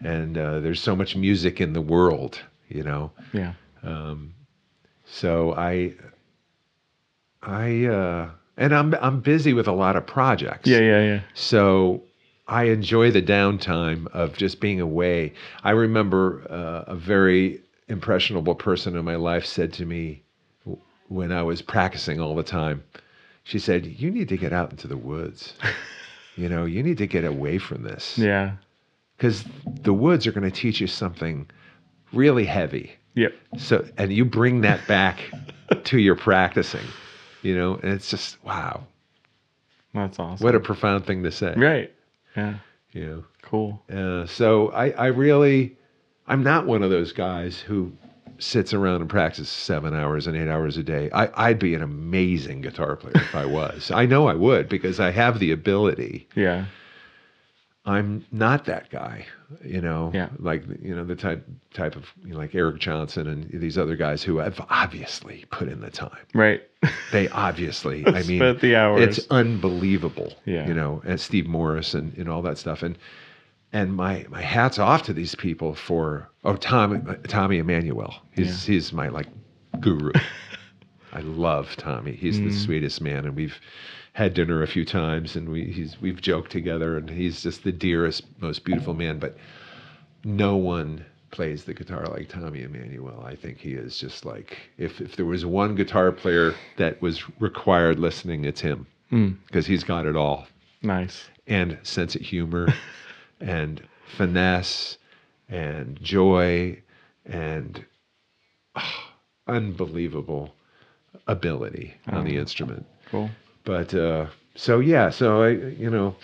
and 0.00 0.36
uh, 0.38 0.60
there's 0.60 0.80
so 0.80 0.94
much 0.96 1.16
music 1.16 1.60
in 1.60 1.72
the 1.72 1.80
world, 1.80 2.40
you 2.68 2.82
know. 2.82 3.10
Yeah. 3.32 3.54
Um, 3.82 4.34
So 5.04 5.54
I 5.54 5.94
I 7.42 7.86
uh 7.86 8.30
and 8.56 8.74
I'm 8.74 8.94
I'm 9.00 9.20
busy 9.20 9.52
with 9.54 9.68
a 9.68 9.72
lot 9.72 9.96
of 9.96 10.06
projects. 10.06 10.68
Yeah. 10.68 10.80
Yeah. 10.80 11.02
Yeah. 11.02 11.20
So 11.34 12.02
I 12.46 12.64
enjoy 12.64 13.10
the 13.10 13.22
downtime 13.22 14.06
of 14.08 14.36
just 14.36 14.60
being 14.60 14.80
away. 14.80 15.34
I 15.64 15.70
remember 15.70 16.46
uh, 16.50 16.92
a 16.92 16.96
very 16.96 17.60
impressionable 17.88 18.54
person 18.54 18.96
in 18.96 19.04
my 19.04 19.16
life 19.16 19.44
said 19.44 19.72
to 19.74 19.84
me 19.84 20.22
when 21.08 21.30
I 21.32 21.42
was 21.42 21.62
practicing 21.62 22.20
all 22.20 22.34
the 22.34 22.42
time, 22.42 22.84
she 23.44 23.58
said, 23.58 23.86
You 23.86 24.10
need 24.10 24.28
to 24.28 24.36
get 24.36 24.52
out 24.52 24.70
into 24.70 24.88
the 24.88 24.96
woods. 24.96 25.54
you 26.36 26.48
know, 26.48 26.64
you 26.64 26.82
need 26.82 26.98
to 26.98 27.06
get 27.06 27.24
away 27.24 27.58
from 27.58 27.82
this. 27.82 28.18
Yeah. 28.18 28.52
Because 29.18 29.44
the 29.82 29.92
woods 29.92 30.26
are 30.26 30.32
going 30.32 30.48
to 30.48 30.56
teach 30.56 30.80
you 30.80 30.86
something 30.86 31.50
really 32.12 32.44
heavy. 32.46 32.92
Yep. 33.14 33.34
So, 33.58 33.84
and 33.98 34.12
you 34.12 34.24
bring 34.24 34.60
that 34.62 34.86
back 34.86 35.20
to 35.84 35.98
your 35.98 36.14
practicing, 36.14 36.86
you 37.42 37.54
know, 37.56 37.74
and 37.82 37.92
it's 37.92 38.08
just, 38.08 38.42
wow, 38.44 38.84
That's 39.92 40.18
awesome. 40.20 40.42
what 40.44 40.54
a 40.54 40.60
profound 40.60 41.04
thing 41.04 41.24
to 41.24 41.32
say. 41.32 41.52
Right. 41.56 41.92
Yeah. 42.36 42.54
You 42.92 43.06
know, 43.06 43.24
Cool. 43.42 43.82
Uh, 43.92 44.26
so 44.26 44.68
I, 44.72 44.90
I 44.90 45.06
really, 45.06 45.76
I'm 46.26 46.42
not 46.42 46.66
one 46.66 46.82
of 46.82 46.90
those 46.90 47.12
guys 47.12 47.58
who 47.58 47.90
sits 48.38 48.72
around 48.72 49.00
and 49.00 49.10
practices 49.10 49.48
seven 49.48 49.94
hours 49.94 50.26
and 50.28 50.36
eight 50.36 50.48
hours 50.48 50.76
a 50.76 50.82
day. 50.82 51.10
I, 51.12 51.48
I'd 51.48 51.58
be 51.58 51.74
an 51.74 51.82
amazing 51.82 52.60
guitar 52.60 52.94
player 52.94 53.14
if 53.16 53.34
I 53.34 53.46
was. 53.46 53.90
I 53.90 54.06
know 54.06 54.28
I 54.28 54.34
would 54.34 54.68
because 54.68 55.00
I 55.00 55.10
have 55.10 55.38
the 55.40 55.50
ability. 55.50 56.28
Yeah. 56.36 56.66
I'm 57.88 58.24
not 58.30 58.66
that 58.66 58.90
guy, 58.90 59.24
you 59.64 59.80
know. 59.80 60.10
Yeah. 60.14 60.28
Like 60.38 60.64
you 60.82 60.94
know 60.94 61.04
the 61.04 61.16
type 61.16 61.46
type 61.72 61.96
of 61.96 62.04
you 62.24 62.32
know, 62.32 62.38
like 62.38 62.54
Eric 62.54 62.78
Johnson 62.80 63.26
and 63.26 63.48
these 63.60 63.78
other 63.78 63.96
guys 63.96 64.22
who 64.22 64.36
have 64.38 64.60
obviously 64.68 65.44
put 65.50 65.68
in 65.68 65.80
the 65.80 65.90
time. 65.90 66.16
Right. 66.34 66.62
They 67.10 67.26
obviously, 67.30 68.06
I 68.06 68.22
mean, 68.24 68.38
Spent 68.38 68.60
the 68.60 68.76
hours. 68.76 69.18
it's 69.18 69.26
unbelievable. 69.30 70.34
Yeah. 70.44 70.68
You 70.68 70.74
know, 70.74 71.00
and 71.06 71.18
Steve 71.18 71.46
Morse 71.46 71.94
and, 71.94 72.14
and 72.18 72.28
all 72.28 72.42
that 72.42 72.58
stuff. 72.58 72.82
And 72.82 72.98
and 73.72 73.94
my 73.94 74.26
my 74.28 74.42
hats 74.42 74.78
off 74.78 75.02
to 75.04 75.12
these 75.14 75.34
people 75.34 75.74
for 75.74 76.28
oh 76.44 76.56
Tommy 76.56 77.00
Tommy 77.26 77.58
Emmanuel. 77.58 78.14
He's 78.32 78.64
he's 78.66 78.92
my 78.92 79.08
like 79.08 79.26
guru. 79.80 80.12
I 81.12 81.20
love 81.20 81.74
Tommy. 81.78 82.12
He's 82.12 82.38
Mm. 82.38 82.50
the 82.50 82.52
sweetest 82.52 83.00
man, 83.00 83.24
and 83.24 83.34
we've 83.34 83.58
had 84.18 84.34
dinner 84.34 84.64
a 84.64 84.66
few 84.66 84.84
times, 84.84 85.36
and 85.36 85.48
we 85.48 85.66
he's 85.66 86.00
we've 86.00 86.20
joked 86.20 86.50
together, 86.50 86.96
and 86.96 87.08
he's 87.08 87.40
just 87.40 87.62
the 87.62 87.70
dearest, 87.70 88.24
most 88.40 88.64
beautiful 88.64 88.92
man. 88.92 89.20
But 89.20 89.36
no 90.24 90.56
one 90.56 91.04
plays 91.30 91.62
the 91.62 91.72
guitar 91.72 92.04
like 92.06 92.28
Tommy 92.28 92.62
Emmanuel. 92.62 93.22
I 93.24 93.36
think 93.36 93.58
he 93.58 93.74
is 93.74 93.96
just 93.96 94.24
like 94.24 94.58
if 94.76 95.00
if 95.00 95.14
there 95.14 95.24
was 95.24 95.46
one 95.46 95.76
guitar 95.76 96.10
player 96.10 96.56
that 96.78 97.00
was 97.00 97.22
required 97.38 98.00
listening, 98.00 98.44
it's 98.44 98.60
him 98.60 98.88
because 99.46 99.66
he's 99.66 99.84
got 99.84 100.04
it 100.04 100.16
all 100.16 100.48
nice. 100.82 101.28
and 101.46 101.78
sense 101.84 102.16
of 102.16 102.22
humor 102.22 102.66
and 103.40 103.80
finesse 104.16 104.98
and 105.48 105.96
joy 106.02 106.76
and 107.24 107.84
ah, 108.74 109.12
unbelievable 109.46 110.52
ability 111.28 111.94
on 112.08 112.24
the 112.24 112.36
instrument. 112.36 112.84
Cool. 113.12 113.30
But 113.64 113.94
uh, 113.94 114.26
so 114.54 114.80
yeah, 114.80 115.10
so 115.10 115.42
I 115.42 115.48
you 115.50 115.90
know 115.90 116.16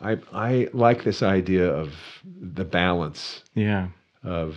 I 0.00 0.18
I 0.32 0.68
like 0.72 1.04
this 1.04 1.22
idea 1.22 1.68
of 1.70 1.92
the 2.40 2.64
balance 2.64 3.42
Yeah. 3.54 3.88
of 4.24 4.56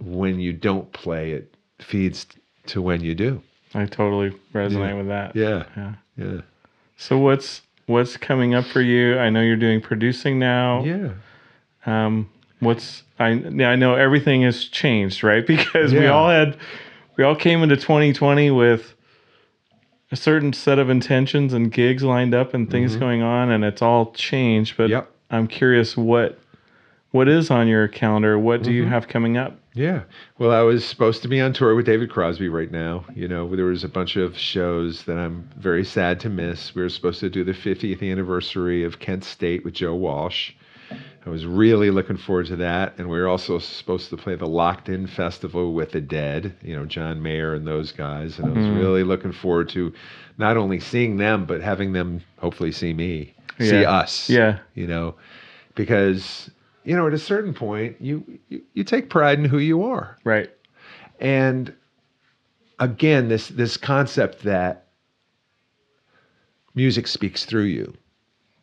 when 0.00 0.38
you 0.40 0.52
don't 0.52 0.92
play 0.92 1.32
it 1.32 1.54
feeds 1.78 2.26
to 2.66 2.82
when 2.82 3.00
you 3.02 3.14
do. 3.14 3.42
I 3.74 3.86
totally 3.86 4.36
resonate 4.52 4.96
with 4.98 5.06
that. 5.08 5.34
Yeah. 5.36 5.64
Yeah. 5.76 5.94
Yeah. 6.16 6.40
So 6.96 7.18
what's 7.18 7.62
what's 7.86 8.16
coming 8.16 8.54
up 8.54 8.64
for 8.66 8.80
you? 8.80 9.18
I 9.18 9.30
know 9.30 9.40
you're 9.42 9.56
doing 9.56 9.80
producing 9.80 10.38
now. 10.38 10.84
Yeah. 10.84 11.10
Um, 11.86 12.28
what's 12.58 13.04
I 13.18 13.30
yeah, 13.30 13.70
I 13.70 13.76
know 13.76 13.94
everything 13.94 14.42
has 14.42 14.64
changed, 14.64 15.22
right? 15.24 15.46
Because 15.54 15.92
we 15.92 16.06
all 16.06 16.28
had 16.28 16.56
we 17.16 17.24
all 17.24 17.36
came 17.36 17.62
into 17.62 17.76
2020 17.76 18.50
with 18.50 18.94
a 20.12 20.16
certain 20.16 20.52
set 20.52 20.78
of 20.78 20.90
intentions 20.90 21.52
and 21.52 21.70
gigs 21.70 22.02
lined 22.02 22.34
up 22.34 22.52
and 22.54 22.70
things 22.70 22.96
going 22.96 23.22
on, 23.22 23.50
and 23.50 23.64
it's 23.64 23.82
all 23.82 24.12
changed. 24.12 24.76
But 24.76 24.84
Mm-hmm. 24.84 24.92
Yep. 24.92 25.10
I'm 25.30 25.46
curious 25.46 25.96
what 25.96 26.38
what 27.12 27.28
is 27.28 27.50
on 27.50 27.66
your 27.66 27.88
calendar? 27.88 28.38
What 28.38 28.62
do 28.62 28.70
you 28.72 28.82
Mm-hmm. 28.82 28.92
have 28.92 29.08
coming 29.08 29.36
up? 29.36 29.56
Yeah. 29.74 30.02
Well, 30.38 30.50
I 30.52 30.60
was 30.62 30.84
supposed 30.84 31.22
to 31.22 31.28
be 31.28 31.40
on 31.40 31.52
tour 31.52 31.74
with 31.76 31.86
David 31.86 32.10
Crosby 32.10 32.48
right 32.48 32.70
now. 32.70 33.04
You 33.14 33.28
know, 33.28 33.54
there 33.54 33.64
was 33.66 33.82
a 33.84 33.88
bunch 33.88 34.16
of 34.16 34.36
shows 34.36 35.04
that 35.04 35.16
I'm 35.16 35.48
very 35.58 35.84
sad 35.84 36.18
to 36.20 36.28
miss. 36.28 36.74
We 36.74 36.82
were 36.82 36.88
supposed 36.88 37.20
to 37.20 37.30
do 37.30 37.42
the 37.44 37.52
50th 37.52 38.02
anniversary 38.08 38.82
of 38.84 38.98
Kent 39.00 39.22
State 39.24 39.64
with 39.64 39.74
Joe 39.74 39.94
Walsh. 39.94 40.52
I 41.26 41.28
was 41.30 41.44
really 41.46 41.90
looking 41.90 42.16
forward 42.16 42.46
to 42.46 42.56
that. 42.56 42.94
And 42.98 43.08
we 43.08 43.18
were 43.18 43.28
also 43.28 43.58
supposed 43.58 44.08
to 44.10 44.16
play 44.16 44.34
the 44.36 44.46
Lockn' 44.48 45.08
Festival 45.08 45.74
with 45.74 45.92
the 45.92 46.00
Dead, 46.00 46.56
you 46.62 46.74
know, 46.74 46.86
John 46.86 47.22
Mayer 47.22 47.54
and 47.54 47.66
those 47.66 47.92
guys. 47.92 48.38
And 48.38 48.48
I 48.50 48.56
was 48.56 48.66
really 48.68 49.04
looking 49.04 49.32
forward 49.32 49.68
to 49.70 49.92
not 50.38 50.56
only 50.56 50.80
seeing 50.80 51.18
them, 51.18 51.44
but 51.44 51.60
having 51.60 51.92
them 51.92 52.22
hopefully 52.38 52.72
see 52.72 52.92
me, 52.94 53.34
see 53.58 53.84
us. 53.84 54.30
Yeah. 54.30 54.58
You 54.74 54.86
know, 54.86 55.14
because, 55.74 56.50
you 56.84 56.96
know, 56.96 57.06
at 57.06 57.12
a 57.12 57.18
certain 57.18 57.52
point, 57.52 57.96
you, 58.00 58.24
you, 58.48 58.62
you 58.72 58.82
take 58.84 59.10
pride 59.10 59.38
in 59.38 59.44
who 59.44 59.58
you 59.58 59.84
are 59.84 60.16
Right. 60.24 60.50
and 61.20 61.74
again 62.78 63.28
this 63.28 63.48
this 63.48 63.76
concept 63.76 64.42
that 64.44 64.86
music 66.74 67.06
speaks 67.06 67.44
through 67.44 67.64
you 67.64 67.92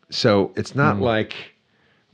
so 0.10 0.52
it's 0.56 0.74
not 0.74 0.96
Mm. 0.96 1.02
like 1.02 1.36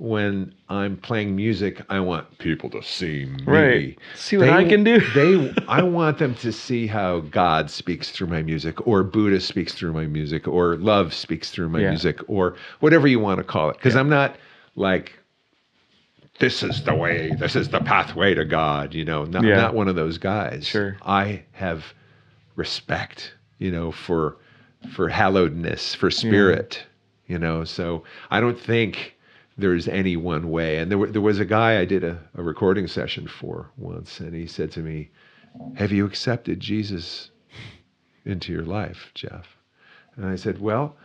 when 0.04 0.54
i'm 0.68 0.98
playing 0.98 1.34
music 1.34 1.82
i 1.88 1.98
want 1.98 2.38
people 2.38 2.70
to 2.70 2.84
see 2.84 3.24
me 3.24 3.44
Right. 3.46 4.00
See 4.16 4.36
what 4.36 4.50
I 4.50 4.66
can 4.68 4.84
do. 4.84 5.00
they 5.16 5.56
i 5.70 5.82
want 5.82 6.18
them 6.18 6.36
to 6.36 6.52
see 6.52 6.88
how 6.88 7.22
god 7.22 7.72
speaks 7.72 8.12
through 8.12 8.28
my 8.28 8.42
music 8.42 8.86
or 8.86 9.02
buddha 9.04 9.40
speaks 9.40 9.74
through 9.74 9.94
my 9.94 10.06
music 10.06 10.46
or 10.46 10.76
love 10.76 11.14
speaks 11.14 11.52
through 11.52 11.70
my 11.70 11.80
Yeah. 11.80 11.90
music 11.92 12.20
or 12.28 12.58
whatever 12.82 13.08
you 13.08 13.20
want 13.22 13.38
to 13.38 13.46
call 13.46 13.70
it 13.70 13.78
because 13.78 13.96
i'm 13.96 14.10
not 14.10 14.36
like 14.76 15.14
this 16.40 16.64
is 16.64 16.84
the 16.84 16.94
way, 16.96 17.32
this 17.40 17.56
is 17.56 17.70
the 17.70 17.80
pathway 17.80 18.34
to 18.34 18.44
God, 18.44 18.96
you 18.96 19.06
know, 19.06 19.24
not, 19.24 19.44
Yeah. 19.44 19.56
not 19.56 19.76
one 19.76 19.88
of 19.88 19.96
those 19.96 20.18
guys. 20.18 20.66
Sure. 20.66 20.98
I 21.04 21.44
have 21.52 21.94
respect, 22.56 23.36
you 23.60 23.70
know, 23.72 23.92
for 23.92 24.38
for 24.90 25.10
hallowedness, 25.12 25.96
for 25.96 26.10
spirit, 26.10 26.84
you 27.28 27.38
know. 27.38 27.64
So 27.64 28.04
I 28.32 28.40
don't 28.40 28.60
think 28.60 29.13
there's 29.58 29.88
any 29.88 30.18
one 30.18 30.50
way. 30.50 30.78
And 30.78 30.90
there, 30.90 30.98
wa- 30.98 31.08
there 31.10 31.22
was 31.22 31.40
a 31.40 31.46
guy 31.46 31.80
I 31.80 31.86
did 31.86 32.04
a, 32.04 32.20
a 32.36 32.44
recording 32.44 32.88
session 32.88 33.28
for 33.28 33.70
once, 33.78 34.20
and 34.20 34.34
he 34.34 34.48
said 34.48 34.72
to 34.74 34.82
me, 34.82 35.10
Have 35.76 35.92
you 35.92 36.06
accepted 36.06 36.60
Jesus 36.60 37.32
into 38.26 38.52
your 38.52 38.64
life, 38.64 39.12
Jeff? 39.14 39.48
And 40.16 40.26
I 40.26 40.36
said, 40.36 40.60
Well, 40.60 40.96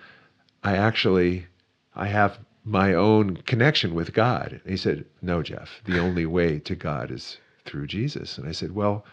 I 0.63 0.77
actually 0.77 1.47
I 1.95 2.09
have 2.09 2.39
my 2.65 2.95
own 2.95 3.37
connection 3.39 3.95
with 3.95 4.13
God. 4.13 4.61
And 4.63 4.71
he 4.71 4.77
said, 4.77 5.05
No, 5.23 5.43
Jeff, 5.43 5.81
the 5.85 5.99
only 5.99 6.27
way 6.27 6.59
to 6.61 6.75
God 6.75 7.11
is 7.11 7.39
through 7.65 7.87
Jesus. 7.87 8.39
And 8.39 8.49
I 8.49 8.53
said, 8.53 8.75
Well, 8.75 9.05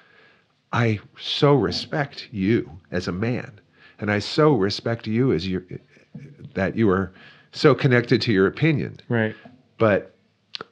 I 0.71 0.99
so 1.17 1.53
respect 1.55 2.27
you 2.31 2.69
as 2.91 3.07
a 3.07 3.11
man, 3.13 3.59
and 3.99 4.11
I 4.11 4.19
so 4.19 4.53
respect 4.55 5.07
you 5.07 5.31
as 5.31 5.47
you 5.47 5.63
that 6.53 6.75
you 6.75 6.89
are 6.89 7.13
so 7.55 7.73
connected 7.73 8.21
to 8.21 8.31
your 8.33 8.47
opinion. 8.47 8.99
Right. 9.09 9.35
But 9.77 10.15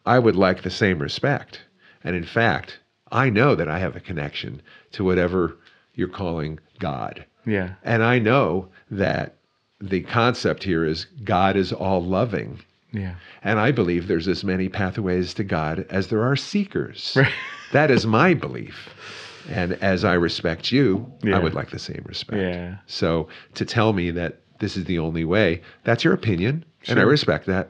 I 0.06 0.20
would 0.20 0.36
like 0.36 0.62
the 0.64 0.70
same 0.70 1.00
respect. 1.00 1.62
And 2.04 2.16
in 2.16 2.24
fact, 2.26 2.80
I 3.12 3.30
know 3.30 3.56
that 3.56 3.68
I 3.68 3.80
have 3.80 3.96
a 3.96 4.00
connection 4.02 4.62
to 4.92 5.04
whatever 5.04 5.58
you're 5.96 6.08
calling 6.08 6.60
God. 6.80 7.26
Yeah. 7.46 7.74
And 7.84 8.04
I 8.04 8.20
know 8.20 8.68
that 8.92 9.36
the 9.80 10.02
concept 10.02 10.64
here 10.64 10.86
is 10.86 11.06
God 11.24 11.56
is 11.56 11.74
all 11.74 12.04
loving. 12.04 12.60
Yeah. 12.92 13.16
And 13.44 13.60
I 13.60 13.72
believe 13.72 14.08
there's 14.08 14.28
as 14.28 14.44
many 14.44 14.70
pathways 14.70 15.34
to 15.36 15.44
God 15.44 15.86
as 15.90 16.08
there 16.08 16.24
are 16.24 16.36
seekers. 16.36 17.14
Right. 17.16 17.32
That 17.74 17.90
is 17.90 18.06
my 18.06 18.36
belief. 18.36 18.88
And 19.50 19.74
as 19.82 20.06
I 20.06 20.14
respect 20.14 20.72
you, 20.72 21.12
Yeah. 21.24 21.38
I 21.38 21.40
would 21.40 21.56
like 21.56 21.72
the 21.72 21.80
same 21.80 22.04
respect. 22.06 22.40
Yeah. 22.40 22.76
So 22.86 23.28
to 23.56 23.66
tell 23.66 23.94
me 23.94 24.12
that 24.12 24.42
this 24.60 24.78
is 24.78 24.86
the 24.86 25.00
only 25.00 25.26
way, 25.26 25.60
that's 25.84 26.04
your 26.04 26.14
opinion. 26.14 26.64
And 26.88 27.00
I 27.00 27.04
respect 27.04 27.46
that. 27.48 27.70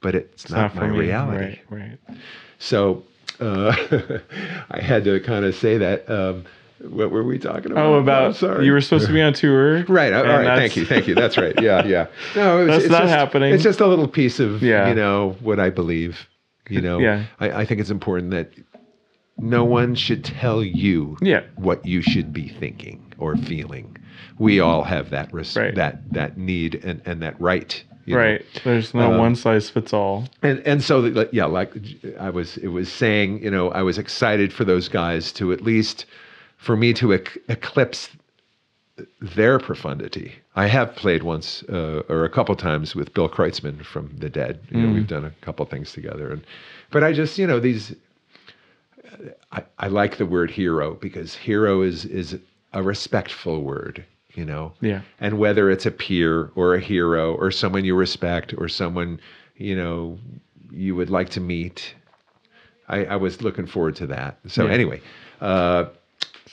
But 0.00 0.14
it's, 0.16 0.44
It's 0.44 0.52
not, 0.52 0.74
my 0.74 0.88
me. 0.88 0.98
reality. 0.98 1.60
Right. 1.70 1.98
Right. 2.08 2.18
So 2.58 3.04
uh, 3.40 3.74
I 4.70 4.80
had 4.80 5.04
to 5.04 5.20
kind 5.20 5.44
of 5.44 5.54
say 5.54 5.78
that. 5.78 6.08
Um, 6.10 6.44
what 6.80 7.12
were 7.12 7.22
we 7.22 7.38
talking 7.38 7.70
about? 7.70 7.86
Oh, 7.86 7.94
about 7.94 8.34
sorry. 8.34 8.66
you 8.66 8.72
were 8.72 8.80
supposed 8.80 9.06
to 9.06 9.12
be 9.12 9.22
on 9.22 9.32
tour. 9.34 9.84
Right. 9.88 10.12
All 10.12 10.24
right. 10.24 10.58
Thank 10.58 10.76
you. 10.76 10.84
Thank 10.84 11.06
you. 11.06 11.14
That's 11.14 11.38
right. 11.38 11.54
Yeah. 11.62 11.84
Yeah. 11.86 12.06
No, 12.34 12.58
it's, 12.62 12.68
That's 12.70 12.84
it's 12.84 12.90
not 12.92 13.02
just, 13.02 13.14
happening. 13.14 13.54
It's 13.54 13.62
just 13.62 13.80
a 13.80 13.86
little 13.86 14.08
piece 14.08 14.40
of 14.40 14.60
Yeah. 14.62 14.88
you 14.88 14.94
know 14.96 15.36
what 15.40 15.60
I 15.60 15.70
believe. 15.70 16.28
You 16.68 16.80
know. 16.80 16.98
Yeah. 16.98 17.26
I, 17.38 17.50
I 17.60 17.64
think 17.64 17.80
it's 17.80 17.90
important 17.90 18.32
that 18.32 18.50
no 19.38 19.64
one 19.64 19.94
should 19.94 20.24
tell 20.24 20.64
you 20.64 21.16
Yeah. 21.20 21.42
what 21.54 21.86
you 21.86 22.02
should 22.02 22.32
be 22.32 22.48
thinking 22.48 23.12
or 23.18 23.36
feeling. 23.36 23.96
We 24.40 24.58
all 24.58 24.82
have 24.82 25.10
that 25.10 25.32
res- 25.32 25.56
Right. 25.56 25.74
that 25.76 26.12
that 26.12 26.36
need 26.36 26.74
and, 26.84 27.00
and 27.04 27.22
that 27.22 27.40
right. 27.40 27.80
You 28.04 28.14
know. 28.14 28.20
Right. 28.20 28.44
There's 28.64 28.94
no 28.94 29.12
Um, 29.12 29.18
one 29.18 29.36
size 29.36 29.70
fits 29.70 29.92
all. 29.92 30.28
And 30.42 30.60
and 30.66 30.82
so 30.82 31.02
the- 31.02 31.28
yeah, 31.32 31.44
like 31.46 31.72
I 32.18 32.30
was 32.30 32.56
it 32.58 32.68
was 32.68 32.90
saying, 32.90 33.42
you 33.42 33.50
know, 33.50 33.70
I 33.70 33.82
was 33.82 33.98
excited 33.98 34.52
for 34.52 34.64
those 34.64 34.88
guys 34.88 35.32
to 35.32 35.52
at 35.52 35.60
least 35.62 36.06
for 36.56 36.76
me 36.76 36.92
to 36.94 37.12
ec- 37.12 37.38
eclipse 37.48 38.08
their 39.20 39.58
profundity. 39.58 40.32
I 40.54 40.66
have 40.66 40.94
played 40.94 41.22
once 41.22 41.62
uh, 41.64 42.02
or 42.08 42.24
a 42.24 42.28
couple 42.28 42.54
times 42.56 42.94
with 42.94 43.14
Bill 43.14 43.28
Kreutzmann 43.28 43.82
from 43.84 44.10
The 44.18 44.28
Dead. 44.28 44.60
You 44.70 44.80
know, 44.82 44.92
we've 44.92 45.06
done 45.06 45.24
a 45.24 45.30
couple 45.40 45.64
things 45.66 45.92
together, 45.92 46.30
and 46.30 46.42
but 46.90 47.02
I 47.02 47.12
just 47.12 47.38
you 47.38 47.46
know 47.46 47.58
these. 47.58 47.94
I, 49.50 49.62
I 49.78 49.88
like 49.88 50.16
the 50.16 50.26
word 50.26 50.50
hero 50.50 50.94
because 50.94 51.34
hero 51.34 51.82
is 51.82 52.04
is 52.04 52.38
a 52.72 52.82
respectful 52.82 53.62
word, 53.62 54.04
you 54.34 54.44
know. 54.44 54.72
Yeah. 54.80 55.02
And 55.20 55.38
whether 55.38 55.70
it's 55.70 55.86
a 55.86 55.90
peer 55.90 56.50
or 56.54 56.74
a 56.74 56.80
hero 56.80 57.34
or 57.34 57.50
someone 57.50 57.84
you 57.84 57.94
respect 57.94 58.54
or 58.56 58.68
someone 58.68 59.20
you 59.56 59.76
know 59.76 60.18
you 60.70 60.94
would 60.96 61.10
like 61.10 61.28
to 61.30 61.40
meet, 61.40 61.94
I, 62.88 63.04
I 63.04 63.16
was 63.16 63.42
looking 63.42 63.66
forward 63.66 63.96
to 63.96 64.06
that. 64.08 64.38
So 64.48 64.64
Yeah. 64.66 64.72
anyway, 64.72 65.00
uh, 65.40 65.86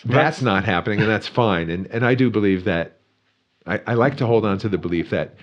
that's 0.06 0.42
not 0.42 0.64
happening, 0.66 1.00
and 1.00 1.10
that's 1.10 1.28
fine. 1.28 1.70
And 1.70 1.88
and 1.88 2.06
I 2.06 2.16
do 2.16 2.30
believe 2.30 2.64
that 2.66 2.98
I, 3.66 3.82
I 3.88 3.94
like 3.96 4.18
to 4.18 4.26
hold 4.26 4.46
on 4.46 4.58
to 4.60 4.70
the 4.70 4.78
belief 4.78 5.10
that 5.12 5.36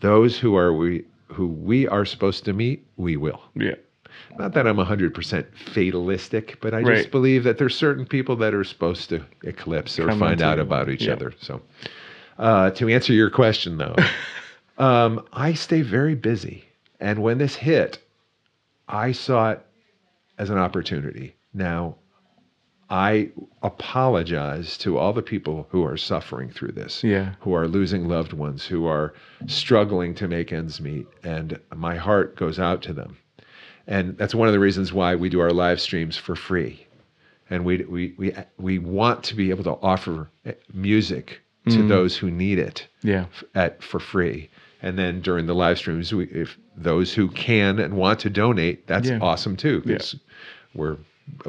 those 0.00 0.38
who 0.38 0.56
are 0.56 0.72
we 0.72 1.04
who 1.28 1.46
we 1.48 1.88
are 1.88 2.04
supposed 2.04 2.44
to 2.44 2.52
meet, 2.52 2.86
we 2.96 3.16
will. 3.16 3.40
Yeah. 3.54 3.74
Not 4.38 4.52
that 4.54 4.66
I'm 4.66 4.76
100% 4.76 5.46
fatalistic, 5.56 6.58
but 6.60 6.74
I 6.74 6.82
just 6.82 7.10
believe 7.10 7.44
that 7.44 7.58
there's 7.58 7.76
certain 7.76 8.04
people 8.06 8.36
that 8.36 8.52
are 8.54 8.64
supposed 8.64 9.08
to 9.10 9.24
eclipse 9.42 9.98
or 9.98 10.08
Come 10.08 10.18
find 10.18 10.42
out 10.42 10.58
about 10.58 10.88
each 10.88 11.04
yeah. 11.04 11.12
other. 11.12 11.32
So, 11.40 11.60
uh, 12.38 12.70
to 12.70 12.88
answer 12.88 13.12
your 13.12 13.30
question, 13.30 13.78
though, 13.78 13.94
um, 14.78 15.24
I 15.32 15.54
stay 15.54 15.82
very 15.82 16.14
busy. 16.14 16.64
And 17.00 17.22
when 17.22 17.38
this 17.38 17.54
hit, 17.54 17.98
I 18.88 19.12
saw 19.12 19.52
it 19.52 19.64
as 20.38 20.50
an 20.50 20.58
opportunity. 20.58 21.36
Now, 21.52 21.96
I 22.90 23.30
apologize 23.62 24.76
to 24.78 24.98
all 24.98 25.12
the 25.12 25.22
people 25.22 25.66
who 25.70 25.84
are 25.84 25.96
suffering 25.96 26.50
through 26.50 26.72
this, 26.72 27.02
Yeah. 27.02 27.34
who 27.40 27.54
are 27.54 27.66
losing 27.66 28.08
loved 28.08 28.32
ones, 28.32 28.66
who 28.66 28.86
are 28.86 29.14
struggling 29.46 30.14
to 30.16 30.28
make 30.28 30.52
ends 30.52 30.80
meet. 30.80 31.06
And 31.22 31.58
my 31.74 31.96
heart 31.96 32.36
goes 32.36 32.58
out 32.58 32.82
to 32.82 32.92
them. 32.92 33.16
And 33.86 34.16
that's 34.16 34.34
one 34.34 34.48
of 34.48 34.54
the 34.54 34.60
reasons 34.60 34.92
why 34.92 35.14
we 35.14 35.28
do 35.28 35.40
our 35.40 35.50
live 35.50 35.80
streams 35.80 36.16
for 36.16 36.34
free. 36.36 36.86
And 37.50 37.64
we, 37.64 37.84
we, 37.84 38.14
we, 38.16 38.32
we 38.58 38.78
want 38.78 39.22
to 39.24 39.34
be 39.34 39.50
able 39.50 39.64
to 39.64 39.72
offer 39.82 40.30
music 40.72 41.40
to 41.68 41.78
Mm. 41.78 41.88
those 41.88 42.16
who 42.16 42.30
need 42.30 42.58
it 42.58 42.86
Yeah. 43.02 43.24
at 43.54 43.82
for 43.82 43.98
free. 43.98 44.50
And 44.82 44.98
then 44.98 45.20
during 45.22 45.46
the 45.46 45.54
live 45.54 45.78
streams, 45.78 46.12
we, 46.12 46.24
if 46.26 46.58
those 46.76 47.14
who 47.14 47.28
can 47.28 47.78
and 47.78 47.94
want 47.94 48.20
to 48.20 48.30
donate, 48.30 48.86
that's 48.86 49.08
Yeah. 49.08 49.18
awesome 49.22 49.56
too. 49.56 49.82
Yeah. 49.86 49.96
'cause 49.96 50.16
We're 50.74 50.96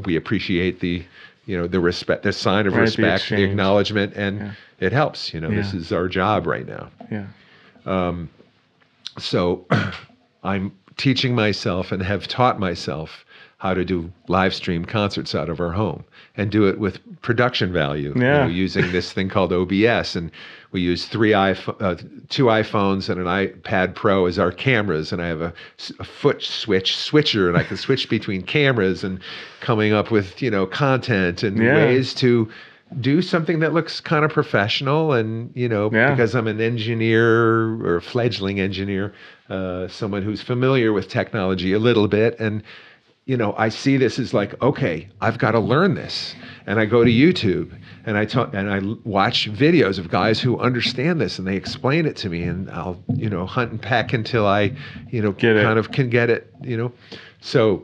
we 0.06 0.16
appreciate 0.16 0.80
the 0.80 1.04
you 1.46 1.58
know 1.58 1.68
the 1.68 1.80
respect, 1.82 2.24
the 2.24 2.32
sign 2.32 2.66
of 2.66 2.74
Right, 2.74 2.82
respect, 2.82 3.02
the, 3.08 3.14
exchange. 3.16 3.42
acknowledgement, 3.50 4.14
and 4.16 4.40
Yeah. 4.40 4.52
it 4.80 4.94
helps. 4.94 5.34
You 5.34 5.42
know, 5.42 5.50
this 5.52 5.74
is 5.74 5.92
our 5.92 6.08
job 6.08 6.48
right 6.48 6.66
now. 6.68 6.90
Yeah. 7.12 7.26
So 9.18 9.66
I'm 10.44 10.72
teaching 10.98 11.36
myself 11.36 11.92
and 11.92 12.02
have 12.04 12.28
taught 12.28 12.60
myself 12.60 13.26
how 13.58 13.74
to 13.74 13.86
do 13.86 14.12
live 14.28 14.54
stream 14.54 14.86
concerts 14.86 15.34
out 15.34 15.50
of 15.50 15.60
our 15.60 15.72
home 15.72 16.04
and 16.38 16.52
do 16.52 16.68
it 16.68 16.78
with 16.78 17.00
production 17.22 17.72
value. 17.72 18.14
you 18.16 18.22
Yeah. 18.22 18.44
know, 18.44 18.48
using 18.48 18.92
this 18.92 19.12
thing 19.14 19.30
called 19.30 19.52
OBS, 19.54 20.16
and 20.16 20.30
we 20.72 20.82
use 20.82 21.06
three 21.06 21.32
iPhone, 21.32 21.76
uh, 21.82 21.96
two 22.30 22.46
iPhones 22.46 23.10
and 23.10 23.20
an 23.20 23.26
iPad 23.28 23.96
Pro 23.96 24.26
as 24.26 24.38
our 24.38 24.52
cameras, 24.52 25.12
and 25.14 25.22
I 25.22 25.28
have 25.28 25.42
a 25.42 25.54
foot 26.04 26.44
switch 26.44 26.98
switcher, 26.98 27.48
and 27.48 27.58
I 27.58 27.64
can 27.64 27.78
switch 27.78 28.10
between 28.10 28.42
cameras 28.42 29.04
and 29.04 29.20
coming 29.62 29.94
up 29.94 30.12
with 30.12 30.42
you 30.42 30.52
know 30.52 30.66
content 30.66 31.42
and 31.44 31.58
Yeah. 31.58 31.76
ways 31.76 32.14
to 32.16 32.50
do 33.02 33.22
something 33.22 33.60
that 33.62 33.74
looks 33.74 34.00
kind 34.00 34.24
of 34.24 34.32
professional 34.32 35.12
and 35.14 35.50
you 35.56 35.68
know 35.68 35.90
Yeah. 35.92 36.12
because 36.12 36.36
i'm 36.36 36.48
an 36.48 36.62
engineer 36.62 37.26
or 37.84 37.96
a 37.96 38.02
fledgling 38.02 38.60
engineer 38.60 39.12
uh, 39.50 39.88
someone 39.88 40.24
who's 40.24 40.42
familiar 40.42 40.92
with 40.94 41.08
technology 41.10 41.74
a 41.74 41.80
little 41.80 42.08
bit 42.08 42.40
and 42.40 42.64
you 43.28 43.36
know, 43.36 43.56
I 43.58 43.70
see 43.70 43.98
this 43.98 44.20
as 44.20 44.36
like, 44.36 44.62
okay, 44.62 45.08
I've 45.20 45.40
got 45.40 45.54
to 45.54 45.60
learn 45.60 45.96
this. 45.96 46.36
And 46.68 46.80
I 46.80 46.86
go 46.86 47.04
to 47.04 47.10
YouTube 47.10 47.76
and 48.06 48.20
I 48.20 48.26
talk 48.26 48.54
and 48.54 48.70
I 48.70 48.82
watch 49.04 49.52
videos 49.52 49.98
of 49.98 50.10
guys 50.10 50.40
who 50.40 50.60
understand 50.60 51.20
this 51.20 51.40
and 51.40 51.48
they 51.48 51.56
explain 51.56 52.06
it 52.06 52.16
to 52.18 52.30
me 52.30 52.44
and 52.44 52.70
I'll, 52.70 53.02
you 53.16 53.28
know, 53.28 53.48
hunt 53.48 53.72
and 53.72 53.82
peck 53.82 54.14
until 54.14 54.46
I, 54.46 54.76
you 55.10 55.24
know, 55.24 55.32
Get 55.32 55.56
it. 55.56 55.64
kind 55.64 55.80
of 55.80 55.92
can 55.92 56.08
get 56.12 56.30
it, 56.30 56.54
you 56.62 56.78
know. 56.78 56.92
So 57.42 57.84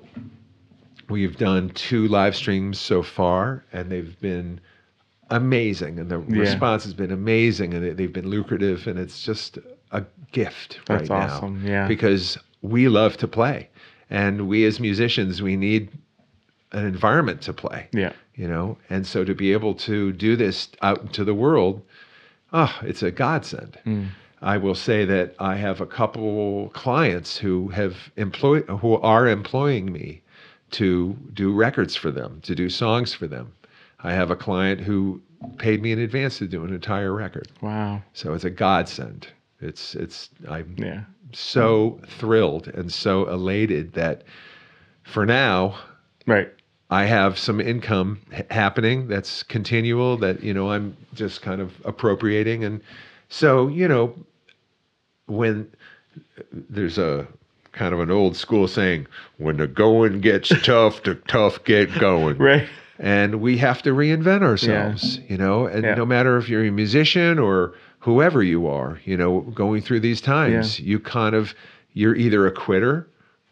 we've 1.09 1.37
done 1.37 1.69
two 1.71 2.07
live 2.07 2.35
streams 2.35 2.79
so 2.79 3.01
far 3.01 3.65
and 3.73 3.91
they've 3.91 4.19
been 4.21 4.61
amazing 5.31 5.97
and 5.99 6.09
the 6.11 6.19
Yeah. 6.29 6.39
response 6.41 6.83
has 6.83 6.93
been 6.93 7.11
amazing 7.11 7.73
and 7.73 7.97
they've 7.97 8.13
been 8.13 8.29
lucrative 8.29 8.85
and 8.85 8.99
it's 8.99 9.23
just 9.23 9.57
a 9.91 10.03
gift 10.31 10.79
That's 10.87 11.09
right 11.09 11.29
awesome, 11.29 11.63
now 11.63 11.69
yeah. 11.69 11.87
because 11.87 12.37
we 12.61 12.87
love 12.87 13.17
to 13.17 13.27
play 13.27 13.69
and 14.09 14.47
we 14.47 14.65
as 14.65 14.79
musicians 14.79 15.41
we 15.41 15.55
need 15.55 15.89
an 16.71 16.85
environment 16.85 17.41
to 17.41 17.53
play 17.53 17.87
Yeah. 17.93 18.13
you 18.35 18.47
know 18.47 18.77
and 18.89 19.05
so 19.05 19.23
to 19.25 19.33
be 19.35 19.51
able 19.51 19.73
to 19.75 20.11
do 20.13 20.35
this 20.35 20.69
out 20.81 21.01
into 21.01 21.23
the 21.25 21.33
world 21.33 21.81
oh 22.53 22.73
it's 22.83 23.03
a 23.03 23.11
godsend 23.11 23.77
Mm. 23.85 24.07
i 24.41 24.57
will 24.57 24.75
say 24.75 25.03
that 25.05 25.35
i 25.39 25.55
have 25.55 25.81
a 25.81 25.85
couple 25.85 26.69
clients 26.73 27.37
who 27.37 27.67
have 27.69 27.95
employed 28.15 28.65
who 28.69 28.93
are 29.01 29.27
employing 29.27 29.91
me 29.91 30.21
to 30.71 31.17
do 31.33 31.51
records 31.53 31.95
for 31.97 32.11
them 32.11 32.39
to 32.43 32.55
do 32.55 32.69
songs 32.69 33.13
for 33.13 33.27
them 33.27 33.51
i 34.03 34.13
have 34.13 34.31
a 34.31 34.35
client 34.35 34.79
who 34.81 35.21
paid 35.57 35.81
me 35.81 35.91
in 35.91 35.99
advance 35.99 36.37
to 36.37 36.47
do 36.47 36.63
an 36.63 36.73
entire 36.73 37.13
record 37.13 37.49
Wow. 37.61 38.01
so 38.13 38.33
it's 38.33 38.45
a 38.45 38.49
godsend 38.49 39.27
it's 39.61 39.95
it's 39.95 40.29
i'm 40.49 40.75
Yeah. 40.77 41.01
so 41.33 41.99
thrilled 42.07 42.67
and 42.67 42.91
so 42.91 43.27
elated 43.29 43.93
that 43.93 44.23
for 45.03 45.25
now 45.25 45.75
Right. 46.27 46.51
I 46.91 47.05
have 47.05 47.39
some 47.39 47.59
income 47.61 48.19
h- 48.33 48.45
happening 48.51 49.07
that's 49.07 49.43
continual 49.43 50.17
that 50.17 50.43
you 50.43 50.53
know 50.53 50.71
I'm 50.71 50.95
just 51.13 51.41
kind 51.41 51.61
of 51.61 51.73
appropriating 51.85 52.63
and 52.63 52.81
so 53.29 53.67
you 53.67 53.87
know 53.87 54.13
when 55.27 55.69
there's 56.51 56.97
a 56.97 57.27
kind 57.71 57.93
of 57.93 58.01
an 58.01 58.11
old 58.11 58.35
school 58.35 58.67
saying 58.67 59.07
when 59.37 59.57
the 59.57 59.67
going 59.67 60.19
gets 60.19 60.49
tough 60.63 61.03
the 61.03 61.15
tough 61.15 61.63
get 61.63 61.91
going 61.99 62.37
Right. 62.37 62.67
and 62.99 63.41
we 63.41 63.57
have 63.57 63.81
to 63.83 63.91
reinvent 63.91 64.43
ourselves 64.43 65.19
you 65.29 65.37
know 65.37 65.65
and 65.65 65.83
Yeah. 65.83 65.95
no 65.95 66.05
matter 66.05 66.37
if 66.37 66.49
you're 66.49 66.65
a 66.65 66.71
musician 66.71 67.39
or 67.39 67.73
whoever 68.01 68.43
you 68.43 68.67
are 68.67 68.99
you 69.05 69.15
know 69.15 69.41
going 69.41 69.81
through 69.81 69.99
these 69.99 70.21
times 70.21 70.79
you 70.79 70.99
kind 70.99 71.35
of 71.35 71.53
you're 71.93 72.15
either 72.15 72.45
a 72.45 72.51
quitter 72.51 73.07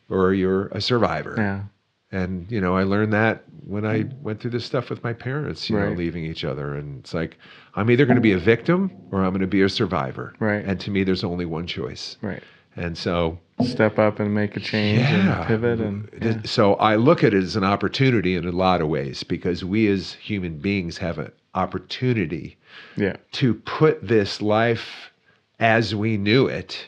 or 0.09 0.33
you're 0.33 0.67
a 0.67 0.81
survivor. 0.81 1.35
Yeah. 1.37 2.19
and 2.19 2.51
you 2.51 2.59
know 2.59 2.75
i 2.75 2.83
learned 2.83 3.13
that 3.13 3.43
when 3.65 3.85
i 3.85 3.99
mm. 3.99 4.21
went 4.21 4.39
through 4.41 4.51
this 4.51 4.65
stuff 4.65 4.89
with 4.89 5.03
my 5.03 5.13
parents 5.13 5.69
you 5.69 5.79
know 5.79 5.91
leaving 5.91 6.25
each 6.25 6.43
other. 6.43 6.75
And 6.75 6.99
it's 6.99 7.13
like 7.13 7.37
i'm 7.75 7.89
either 7.89 8.05
going 8.05 8.15
to 8.15 8.21
be 8.21 8.33
a 8.33 8.39
victim 8.39 8.91
or 9.11 9.23
i'm 9.23 9.31
going 9.31 9.41
to 9.41 9.47
be 9.47 9.61
a 9.61 9.69
survivor. 9.69 10.33
Right. 10.39 10.65
and 10.65 10.79
to 10.81 10.91
me 10.91 11.03
there's 11.03 11.23
only 11.23 11.45
one 11.45 11.67
choice. 11.67 12.17
Right. 12.21 12.43
and 12.75 12.97
so 12.97 13.37
Step 13.65 13.99
up 13.99 14.21
and 14.21 14.33
make 14.33 14.55
a 14.55 14.59
change 14.59 15.01
and 15.01 15.45
pivot 15.45 15.81
and 15.81 16.09
is- 16.13 16.49
So 16.49 16.75
I 16.75 16.95
look 16.95 17.23
at 17.23 17.33
it 17.33 17.43
as 17.43 17.57
an 17.57 17.63
opportunity 17.65 18.35
in 18.35 18.47
a 18.47 18.51
lot 18.51 18.81
of 18.81 18.87
ways 18.87 19.23
because 19.23 19.65
we 19.65 19.87
as 19.87 20.13
human 20.13 20.59
beings 20.59 20.97
have 20.99 21.19
an 21.19 21.31
opportunity 21.55 22.57
yeah. 22.95 23.15
to 23.33 23.53
put 23.53 24.05
this 24.07 24.41
life 24.41 25.11
as 25.59 25.93
we 25.95 26.17
knew 26.17 26.47
it 26.47 26.87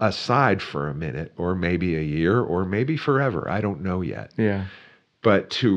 aside 0.00 0.60
for 0.60 0.88
a 0.88 0.94
minute 0.94 1.32
or 1.36 1.54
maybe 1.54 1.96
a 1.96 2.02
year 2.02 2.40
or 2.40 2.64
maybe 2.64 2.96
forever. 2.96 3.48
I 3.48 3.60
don't 3.60 3.82
know 3.82 4.02
yet. 4.02 4.32
Yeah. 4.36 4.66
But 5.22 5.48
to 5.50 5.74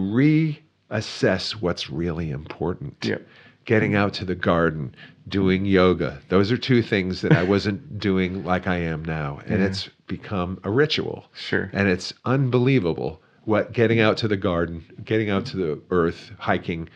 reassess 0.91 1.52
what's 1.54 1.89
really 1.89 2.32
important. 2.32 2.95
Yep. 3.06 3.26
Getting 3.66 3.95
out 3.95 4.14
to 4.14 4.26
the 4.26 4.36
garden, 4.36 4.95
doing 5.28 5.66
yoga. 5.66 6.20
Those 6.30 6.52
are 6.52 6.58
two 6.58 6.82
things 6.82 7.22
that 7.22 7.34
I 7.34 7.43
wasn't 7.43 8.00
doing 8.00 8.43
like 8.43 8.68
I 8.68 8.78
am 8.78 9.04
now. 9.06 9.39
And 9.45 9.60
Yeah. 9.62 9.68
it's 9.68 9.89
become 10.08 10.60
a 10.64 10.70
ritual. 10.72 11.26
Sure. 11.34 11.70
And 11.74 11.88
it's 11.88 12.14
unbelievable 12.26 13.22
what 13.43 13.72
getting 13.72 14.00
out 14.02 14.18
to 14.18 14.28
the 14.28 14.38
garden, 14.38 14.84
getting 15.06 15.30
out 15.30 15.45
to 15.48 15.58
the 15.58 15.80
earth, 15.89 16.32
hiking, 16.38 16.89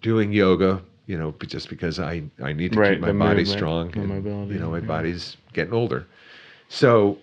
doing 0.00 0.32
yoga, 0.32 0.82
you 1.10 1.18
know, 1.18 1.34
just 1.46 1.68
because 1.68 1.98
I, 1.98 2.22
I 2.40 2.52
need 2.52 2.72
to 2.72 2.78
Right, 2.78 2.92
keep 2.92 3.00
my 3.00 3.08
body 3.12 3.40
movement, 3.40 3.48
strong. 3.48 3.92
and, 3.96 4.06
mobility, 4.08 4.54
you 4.54 4.60
know, 4.60 4.70
my 4.70 4.78
yeah. 4.78 4.86
body's 4.86 5.36
getting 5.52 5.74
older. 5.74 6.06
So, 6.68 7.18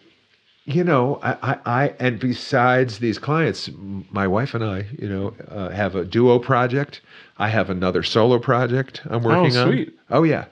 you 0.66 0.84
know, 0.84 1.20
I, 1.24 1.32
I, 1.52 1.58
I, 1.84 1.94
and 1.98 2.20
besides 2.20 3.00
these 3.00 3.18
clients, 3.18 3.70
my 4.12 4.28
wife 4.28 4.54
and 4.54 4.64
I, 4.64 4.86
you 5.00 5.08
know, 5.08 5.34
uh, 5.48 5.70
have 5.70 5.96
a 5.96 6.04
duo 6.04 6.38
project. 6.38 7.00
I 7.38 7.48
have 7.48 7.70
another 7.70 8.04
solo 8.04 8.40
project 8.40 9.02
I'm 9.06 9.24
working 9.24 9.56
on. 9.56 9.68
sweet. 9.70 9.98
Oh, 10.10 10.24
yeah. 10.24 10.46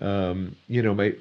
Um, 0.00 0.56
you 0.68 0.82
know, 0.82 0.94
my, 0.94 1.14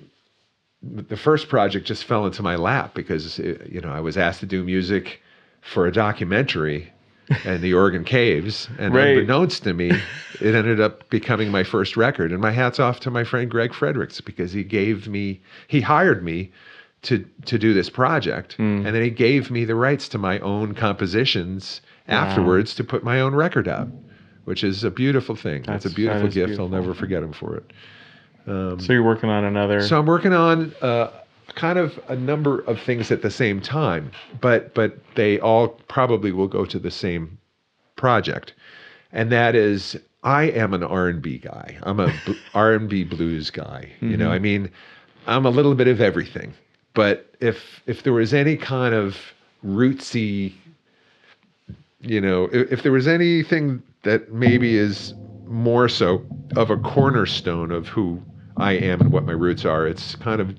the 0.82 1.18
first 1.18 1.50
project 1.50 1.86
just 1.86 2.06
fell 2.06 2.26
into 2.26 2.42
my 2.42 2.56
lap 2.56 2.94
because 2.94 3.38
it, 3.40 3.68
you 3.68 3.82
know 3.82 3.90
I 3.90 4.00
was 4.00 4.16
asked 4.16 4.40
to 4.42 4.46
do 4.46 4.64
music 4.64 5.22
for 5.62 5.88
a 5.88 5.92
documentary 5.92 6.94
and 7.46 7.62
the 7.62 7.74
Oregon 7.74 8.04
Caves, 8.04 8.70
and 8.80 8.94
Right. 8.94 9.10
unbeknownst 9.18 9.64
to 9.64 9.74
me, 9.74 9.92
it 10.42 10.56
ended 10.56 10.80
up 10.80 11.10
becoming 11.10 11.52
my 11.52 11.64
first 11.64 11.98
record. 11.98 12.32
And 12.32 12.42
my 12.42 12.52
hats 12.52 12.80
off 12.80 13.00
to 13.02 13.12
my 13.12 13.24
friend 13.24 13.50
Greg 13.50 13.74
Fredericks 13.74 14.22
because 14.22 14.52
he 14.54 14.64
gave 14.64 15.08
me, 15.08 15.42
he 15.68 15.82
hired 15.82 16.24
me 16.24 16.52
to 17.04 17.24
to 17.46 17.58
do 17.60 17.74
this 17.74 17.90
project, 17.90 18.54
Hmm. 18.54 18.86
and 18.86 18.88
then 18.96 19.04
he 19.04 19.10
gave 19.12 19.52
me 19.52 19.66
the 19.66 19.76
rights 19.76 20.10
to 20.10 20.18
my 20.18 20.40
own 20.40 20.74
compositions 20.74 21.82
afterwards 22.08 22.74
to 22.76 22.84
put 22.84 23.04
my 23.04 23.20
own 23.22 23.36
record 23.36 23.68
out, 23.68 23.88
which 24.46 24.64
is 24.64 24.84
a 24.84 24.90
beautiful 24.90 25.36
thing. 25.36 25.64
That's, 25.68 25.86
a 25.86 25.90
beautiful 25.92 26.28
that 26.28 26.34
gift. 26.34 26.60
I'll 26.60 26.68
never 26.70 26.94
forget 26.94 27.22
him 27.22 27.34
for 27.34 27.56
it. 27.56 27.72
So 28.48 28.78
you're 28.94 29.04
working 29.04 29.30
on 29.30 29.44
another. 29.44 29.82
So 29.82 30.00
I'm 30.00 30.06
working 30.06 30.34
on 30.34 30.74
uh, 30.82 31.10
kind 31.58 31.80
of 31.80 32.00
a 32.08 32.16
number 32.16 32.60
of 32.62 32.80
things 32.80 33.12
at 33.12 33.22
the 33.22 33.32
same 33.32 33.60
time, 33.60 34.12
but 34.40 34.74
but 34.74 34.98
they 35.16 35.40
all 35.40 35.70
probably 35.90 36.32
will 36.32 36.48
go 36.48 36.64
to 36.66 36.80
the 36.80 36.92
same 36.92 37.38
project, 37.98 38.54
and 39.12 39.32
that 39.32 39.56
is 39.56 39.98
I 40.24 40.44
am 40.44 40.74
an 40.74 40.84
R&B 40.84 41.40
guy. 41.40 41.78
I'm 41.84 42.00
a 42.00 42.14
R&B 42.54 43.04
blues 43.06 43.50
guy. 43.50 43.90
You 44.02 44.16
know, 44.18 44.26
mm-hmm. 44.26 44.34
I 44.34 44.40
mean, 44.40 44.72
I'm 45.26 45.46
a 45.46 45.50
little 45.50 45.76
bit 45.76 45.88
of 45.88 46.00
everything. 46.00 46.54
But 46.94 47.36
if 47.40 47.82
if 47.86 48.04
there 48.04 48.14
was 48.14 48.34
any 48.34 48.56
kind 48.56 48.94
of 48.94 49.18
rootsy, 49.66 50.54
you 52.02 52.22
know, 52.22 52.46
if, 52.54 52.72
if 52.72 52.84
there 52.84 52.92
was 52.92 53.08
anything 53.08 53.82
that 54.04 54.32
maybe 54.32 54.78
is 54.78 55.14
more 55.46 55.90
so 55.90 56.24
of 56.56 56.70
a 56.70 56.78
cornerstone 56.78 57.72
of 57.72 57.88
who 57.88 58.22
I 58.58 58.74
am 58.74 59.02
and 59.02 59.12
what 59.12 59.26
my 59.26 59.34
roots 59.34 59.66
are, 59.66 59.88
it's 59.88 60.16
kind 60.16 60.42
of 60.42 60.56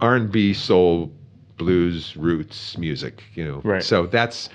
R&B, 0.00 0.54
soul, 0.54 1.12
blues, 1.56 2.16
roots 2.16 2.76
music. 2.78 3.22
You 3.34 3.44
know, 3.44 3.60
Right. 3.64 3.82
so 3.82 4.06
that's 4.06 4.48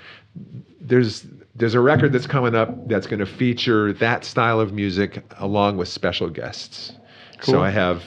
there's 0.80 1.26
there's 1.54 1.74
a 1.74 1.80
record 1.80 2.12
that's 2.12 2.26
coming 2.26 2.54
up 2.54 2.88
that's 2.88 3.06
going 3.06 3.20
to 3.20 3.26
feature 3.26 3.92
that 3.94 4.24
style 4.24 4.60
of 4.60 4.72
music 4.74 5.24
along 5.38 5.78
with 5.78 5.88
special 5.88 6.28
guests. 6.28 6.92
Cool. 7.38 7.54
So 7.54 7.62
I 7.62 7.70
have 7.70 8.02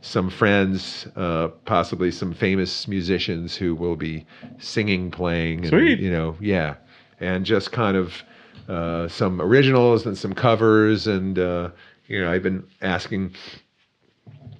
some 0.00 0.30
friends, 0.30 1.06
uh, 1.16 1.48
possibly 1.64 2.10
some 2.10 2.32
famous 2.34 2.86
musicians 2.88 3.56
who 3.56 3.74
will 3.74 3.96
be 3.96 4.26
singing, 4.58 5.10
playing, 5.10 5.60
and, 5.60 5.68
Sweet. 5.68 5.98
you 5.98 6.10
know, 6.10 6.36
yeah, 6.40 6.74
and 7.20 7.44
just 7.44 7.72
kind 7.72 7.96
of 7.96 8.22
uh, 8.68 9.08
some 9.08 9.40
originals 9.40 10.06
and 10.06 10.16
some 10.16 10.34
covers, 10.34 11.06
and 11.06 11.38
uh, 11.38 11.70
you 12.06 12.20
know, 12.20 12.30
I've 12.30 12.42
been 12.42 12.64
asking 12.82 13.34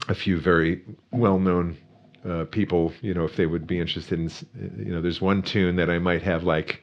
a 0.08 0.14
few 0.14 0.38
very 0.38 0.82
well-known 1.12 1.76
uh, 2.28 2.44
people, 2.46 2.92
you 3.02 3.14
know, 3.14 3.24
if 3.24 3.36
they 3.36 3.46
would 3.46 3.66
be 3.66 3.78
interested 3.78 4.18
in, 4.18 4.30
you 4.84 4.92
know, 4.92 5.00
there's 5.00 5.20
one 5.20 5.42
tune 5.42 5.76
that 5.76 5.90
I 5.90 5.98
might 5.98 6.22
have 6.22 6.44
like, 6.44 6.82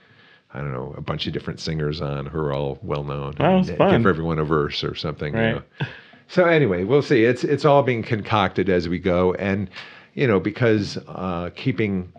I 0.53 0.59
don't 0.59 0.71
know, 0.73 0.93
a 0.97 1.01
bunch 1.01 1.27
of 1.27 1.33
different 1.33 1.59
singers 1.59 2.01
on 2.01 2.25
who 2.27 2.37
are 2.39 2.53
all 2.53 2.77
well-known. 2.81 3.35
Oh, 3.39 3.59
it's 3.59 3.69
fun. 3.71 3.91
Give 3.97 4.07
everyone 4.07 4.39
a 4.39 4.43
verse 4.43 4.83
or 4.83 4.95
something. 4.95 5.33
you 5.33 5.39
Right. 5.39 5.55
know. 5.55 5.87
So 6.27 6.45
anyway, 6.45 6.83
we'll 6.85 7.01
see. 7.01 7.25
It's 7.25 7.43
it's 7.43 7.65
all 7.65 7.83
being 7.83 8.03
concocted 8.03 8.69
as 8.69 8.87
we 8.87 8.99
go, 8.99 9.33
and 9.33 9.69
you 10.13 10.27
know, 10.27 10.39
because 10.39 10.97
uh, 11.07 11.49
keeping 11.55 12.13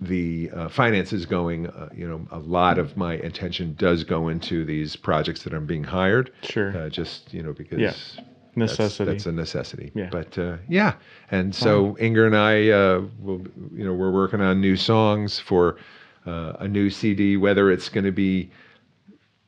the 0.00 0.50
uh, 0.54 0.68
finances 0.68 1.26
going, 1.26 1.66
uh, 1.68 1.90
you 1.94 2.08
know, 2.08 2.26
a 2.32 2.38
lot 2.38 2.78
of 2.78 2.96
my 2.96 3.14
attention 3.14 3.74
does 3.78 4.02
go 4.02 4.28
into 4.28 4.64
these 4.64 4.96
projects 4.96 5.42
that 5.44 5.52
I'm 5.52 5.66
being 5.66 5.84
hired. 5.84 6.32
Sure. 6.42 6.76
Uh, 6.76 6.88
just 6.88 7.32
you 7.34 7.42
know, 7.42 7.52
because 7.52 7.78
Yeah. 8.16 8.22
That's- 8.56 8.78
Necessity. 8.78 9.10
That's, 9.12 9.26
a 9.26 9.32
necessity. 9.32 9.92
Yeah. 9.94 10.08
But 10.10 10.38
uh, 10.38 10.56
yeah, 10.68 10.94
and 11.30 11.54
so 11.54 11.96
Inger 11.98 12.26
and 12.26 12.36
I, 12.36 12.68
uh, 12.70 13.02
will, 13.20 13.42
you 13.72 13.84
know, 13.84 13.92
we're 13.92 14.10
working 14.12 14.40
on 14.40 14.60
new 14.60 14.76
songs 14.76 15.38
for 15.38 15.76
uh, 16.26 16.54
a 16.58 16.68
new 16.68 16.90
CD. 16.90 17.36
Whether 17.36 17.70
it's 17.70 17.88
going 17.88 18.04
to 18.04 18.12
be 18.12 18.50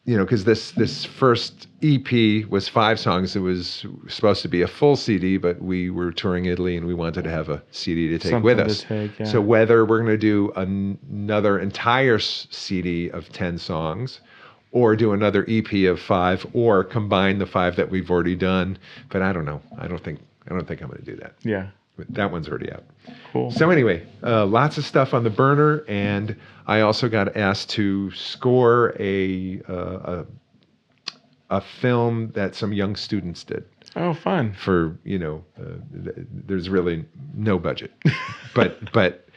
you 0.05 0.17
know, 0.17 0.25
because 0.25 0.45
this 0.45 0.73
this 0.73 1.05
first 1.05 1.69
EP 1.83 2.45
was 2.49 2.69
five 2.69 2.99
songs. 2.99 3.37
It 3.37 3.41
was 3.41 3.87
supposed 4.09 4.43
to 4.43 4.49
be 4.49 4.63
a 4.63 4.67
full 4.67 4.97
CD, 4.97 5.37
but 5.37 5.63
we 5.63 5.91
were 5.91 6.11
touring 6.11 6.47
Italy 6.47 6.77
and 6.77 6.87
we 6.87 6.95
wanted 6.95 7.23
to 7.23 7.31
have 7.31 7.49
a 7.49 7.63
CD 7.71 8.09
to 8.09 8.19
take 8.19 8.31
Something 8.33 8.43
with 8.43 8.59
us. 8.59 8.83
take, 8.83 9.17
yeah. 9.21 9.27
So 9.27 9.41
whether 9.41 9.85
we're 9.85 9.99
going 9.99 10.11
to 10.11 10.17
do 10.19 10.51
an- 10.57 10.99
another 11.09 11.61
entire 11.61 12.19
CD 12.19 13.11
of 13.11 13.29
ten 13.29 13.59
songs, 13.59 14.21
or 14.73 14.97
do 14.97 15.13
another 15.13 15.47
EP 15.49 15.73
of 15.85 16.01
five, 16.01 16.47
or 16.55 16.83
combine 16.83 17.39
the 17.39 17.47
five 17.47 17.77
that 17.77 17.91
we've 17.91 18.11
already 18.11 18.35
done, 18.35 18.79
but 19.11 19.23
I 19.23 19.33
don't 19.33 19.45
know. 19.45 19.61
I 19.79 19.87
don't 19.87 20.03
think 20.03 20.21
I 20.47 20.55
don't 20.55 20.67
think 20.67 20.81
I'm 20.83 20.89
going 20.89 20.99
to 21.01 21.05
do 21.05 21.17
that. 21.17 21.35
Yeah. 21.43 21.69
But 21.97 22.13
that 22.15 22.33
one's 22.33 22.49
already 22.49 22.73
out. 22.73 22.85
Cool. 23.33 23.51
So 23.51 23.71
anyway, 23.71 24.07
uh, 24.23 24.47
lots 24.47 24.79
of 24.79 24.85
stuff 24.87 25.13
on 25.13 25.25
the 25.25 25.31
burner, 25.31 25.85
and 25.87 26.35
I 26.67 26.81
also 26.81 27.09
got 27.09 27.37
asked 27.37 27.69
to 27.71 28.11
score 28.13 28.95
a 28.99 29.61
uh, 29.69 29.75
a, 30.23 30.27
a 31.51 31.61
film 31.61 32.31
that 32.35 32.55
some 32.55 32.73
young 32.73 32.97
students 32.97 33.45
did 33.45 33.65
oh, 33.97 34.15
fun. 34.15 34.55
for 34.55 34.99
you 35.05 35.19
know. 35.19 35.45
Uh, 35.59 35.75
th- 36.05 36.27
there's 36.47 36.71
really 36.71 37.05
no 37.35 37.59
budget, 37.59 37.93
but 38.55 38.91
but 38.93 39.29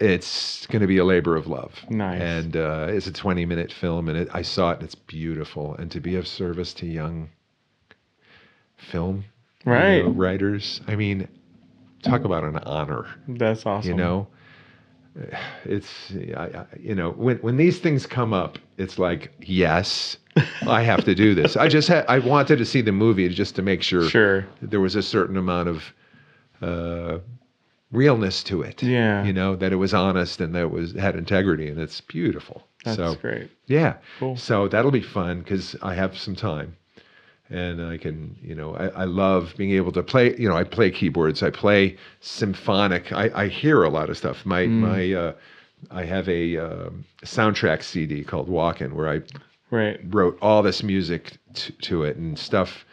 it's 0.00 0.66
going 0.66 0.80
to 0.80 0.86
be 0.88 0.98
a 0.98 1.04
labor 1.04 1.36
of 1.36 1.46
love. 1.46 1.72
Nice. 1.90 2.20
And 2.20 2.56
uh, 2.56 2.86
it's 2.88 3.06
a 3.06 3.12
20 3.12 3.44
minute 3.44 3.72
film, 3.72 4.08
and 4.08 4.16
it, 4.18 4.28
I 4.32 4.42
saw 4.42 4.70
it, 4.70 4.74
and 4.76 4.82
it's 4.84 4.94
beautiful. 4.94 5.74
And 5.76 5.90
to 5.90 6.00
be 6.00 6.16
of 6.16 6.26
service 6.26 6.72
to 6.74 6.86
young 6.86 7.28
film 8.78 9.24
you 9.66 9.72
know, 9.72 10.08
writers, 10.10 10.80
I 10.88 10.96
mean, 10.96 11.28
talk 12.02 12.24
about 12.24 12.44
an 12.44 12.56
honor 12.58 13.06
That's 13.28 13.66
awesome. 13.66 13.90
you 13.90 13.94
know 13.96 14.26
it's 15.64 16.12
I, 16.36 16.44
I, 16.44 16.66
you 16.78 16.94
know 16.94 17.10
when 17.10 17.36
when 17.38 17.56
these 17.56 17.78
things 17.80 18.06
come 18.06 18.32
up 18.32 18.58
it's 18.78 18.96
like 18.98 19.32
yes 19.42 20.16
i 20.68 20.82
have 20.82 21.04
to 21.04 21.14
do 21.16 21.34
this 21.34 21.56
i 21.56 21.66
just 21.68 21.88
had 21.88 22.06
i 22.06 22.20
wanted 22.20 22.56
to 22.58 22.64
see 22.64 22.80
the 22.80 22.92
movie 22.92 23.28
just 23.28 23.56
to 23.56 23.62
make 23.62 23.82
sure 23.82 24.08
Sure. 24.08 24.46
there 24.62 24.80
was 24.80 24.94
a 24.94 25.02
certain 25.02 25.36
amount 25.36 25.68
of 25.68 25.92
uh 26.62 27.18
realness 27.92 28.42
to 28.44 28.62
it 28.62 28.82
Yeah. 28.82 29.24
you 29.24 29.32
know 29.32 29.56
that 29.56 29.72
it 29.72 29.76
was 29.76 29.92
honest 29.92 30.40
and 30.40 30.54
that 30.54 30.62
it 30.62 30.70
was 30.70 30.92
had 30.92 31.16
integrity 31.16 31.68
and 31.68 31.78
it's 31.80 32.00
beautiful 32.00 32.66
That's 32.84 32.96
so 32.96 33.14
great. 33.16 33.50
yeah 33.66 33.94
Cool. 34.18 34.36
so 34.36 34.68
that'll 34.68 34.90
be 34.92 35.02
fun 35.02 35.40
because 35.40 35.74
i 35.82 35.94
have 35.94 36.16
some 36.16 36.36
time 36.36 36.76
and 37.52 37.84
I 37.84 37.98
can, 37.98 38.36
you 38.40 38.54
know, 38.54 38.76
I, 38.76 38.86
I 39.02 39.04
love 39.06 39.54
being 39.56 39.72
able 39.72 39.90
to 39.90 40.04
play. 40.04 40.36
You 40.36 40.48
know, 40.48 40.56
I 40.56 40.62
play 40.62 40.88
keyboards. 40.92 41.42
I 41.42 41.50
play 41.50 41.96
symphonic. 42.20 43.12
I, 43.12 43.28
I 43.34 43.48
hear 43.48 43.82
a 43.82 43.88
lot 43.90 44.08
of 44.08 44.16
stuff. 44.16 44.46
My 44.46 44.66
my, 44.66 45.12
uh, 45.12 45.32
I 45.90 46.04
have 46.04 46.28
a 46.28 46.56
um 46.58 47.04
soundtrack 47.24 47.82
CD 47.82 48.22
called 48.22 48.48
Walkin' 48.48 48.94
where 48.94 49.08
I 49.08 49.22
Right. 49.72 49.98
wrote 50.14 50.38
all 50.40 50.62
this 50.62 50.84
music 50.84 51.38
t- 51.54 51.72
to 51.82 52.04
it 52.04 52.16
and 52.16 52.38
stuff 52.38 52.84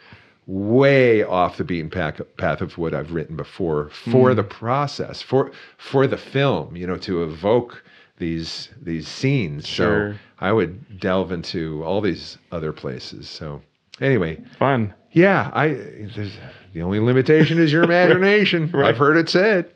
way 0.48 1.22
off 1.22 1.58
the 1.58 1.64
beaten 1.64 1.90
path, 1.90 2.60
of 2.60 2.76
what 2.78 2.94
I've 2.94 3.12
written 3.12 3.36
before 3.36 3.90
for 3.90 4.34
the 4.34 4.42
process 4.42 5.20
for 5.22 5.52
for 5.76 6.06
the 6.06 6.16
film. 6.16 6.74
You 6.74 6.86
know, 6.86 6.96
to 6.96 7.22
evoke 7.22 7.84
these 8.16 8.70
these 8.82 9.06
scenes. 9.06 9.66
Sure. 9.68 10.14
So 10.14 10.18
I 10.40 10.52
would 10.52 10.98
delve 10.98 11.30
into 11.32 11.84
all 11.84 12.00
these 12.00 12.38
other 12.50 12.72
places. 12.72 13.28
So 13.28 13.60
anyway, 14.00 14.42
Fun. 14.58 14.94
yeah, 15.12 15.50
I 15.52 15.68
there's, 16.16 16.36
the 16.72 16.82
only 16.82 16.98
limitation 16.98 17.58
is 17.58 17.70
your 17.70 17.82
imagination. 17.90 18.70
Right. 18.72 18.88
I've 18.88 18.96
heard 18.98 19.16
it 19.18 19.28
said. 19.28 19.70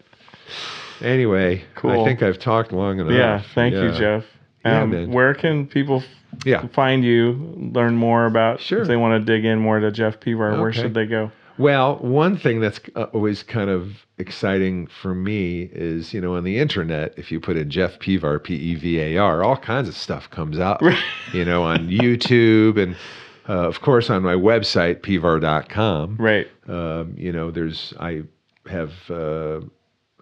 Anyway, 1.02 1.64
Cool. 1.74 2.00
I 2.00 2.04
think 2.04 2.22
I've 2.22 2.38
talked 2.38 2.72
long 2.72 3.00
enough. 3.00 3.12
Yeah. 3.12 3.42
Thank 3.54 3.74
you, 3.74 3.90
Yeah. 3.90 3.98
Jeff. 3.98 4.24
Yeah, 4.64 4.82
Um, 4.82 4.90
man. 4.90 5.10
Where 5.10 5.34
can 5.34 5.66
people 5.66 6.02
Yeah. 6.44 6.66
find 6.68 7.04
you, 7.04 7.54
learn 7.56 7.96
more 7.96 8.26
about? 8.26 8.60
Sure. 8.60 8.82
If 8.82 8.88
they 8.88 8.96
want 8.96 9.20
to 9.20 9.24
dig 9.24 9.44
in 9.44 9.58
more 9.58 9.80
to 9.80 9.90
Jeff 9.90 10.20
Pevar, 10.20 10.60
where 10.60 10.72
should 10.72 10.94
they 10.94 11.06
go? 11.06 11.30
Well, 11.58 11.96
one 11.98 12.38
thing 12.38 12.60
that's 12.60 12.80
uh, 12.96 13.04
always 13.12 13.42
kind 13.42 13.68
of 13.68 14.06
exciting 14.18 14.86
for 14.86 15.14
me 15.14 15.68
is, 15.72 16.14
you 16.14 16.20
know, 16.20 16.36
on 16.36 16.44
the 16.44 16.58
internet, 16.58 17.14
if 17.16 17.30
you 17.30 17.40
put 17.40 17.56
in 17.56 17.70
Jeff 17.70 17.98
Pevar, 17.98 18.42
P 18.42 18.54
E 18.54 18.74
V 18.74 18.98
A 19.00 19.18
R, 19.18 19.44
all 19.44 19.56
kinds 19.56 19.88
of 19.88 19.96
stuff 19.96 20.30
comes 20.30 20.58
up, 20.58 20.82
you 21.32 21.44
know, 21.44 21.62
on 21.62 21.88
YouTube 21.88 22.82
and, 22.82 22.96
uh, 23.48 23.68
of 23.68 23.80
course, 23.82 24.08
on 24.08 24.22
my 24.22 24.34
website, 24.34 25.00
pevar.com. 25.02 26.16
Right. 26.18 26.48
Um, 26.68 27.14
you 27.18 27.32
know, 27.32 27.50
there's, 27.50 27.92
I 28.00 28.22
have 28.68 28.92
uh, 29.10 29.60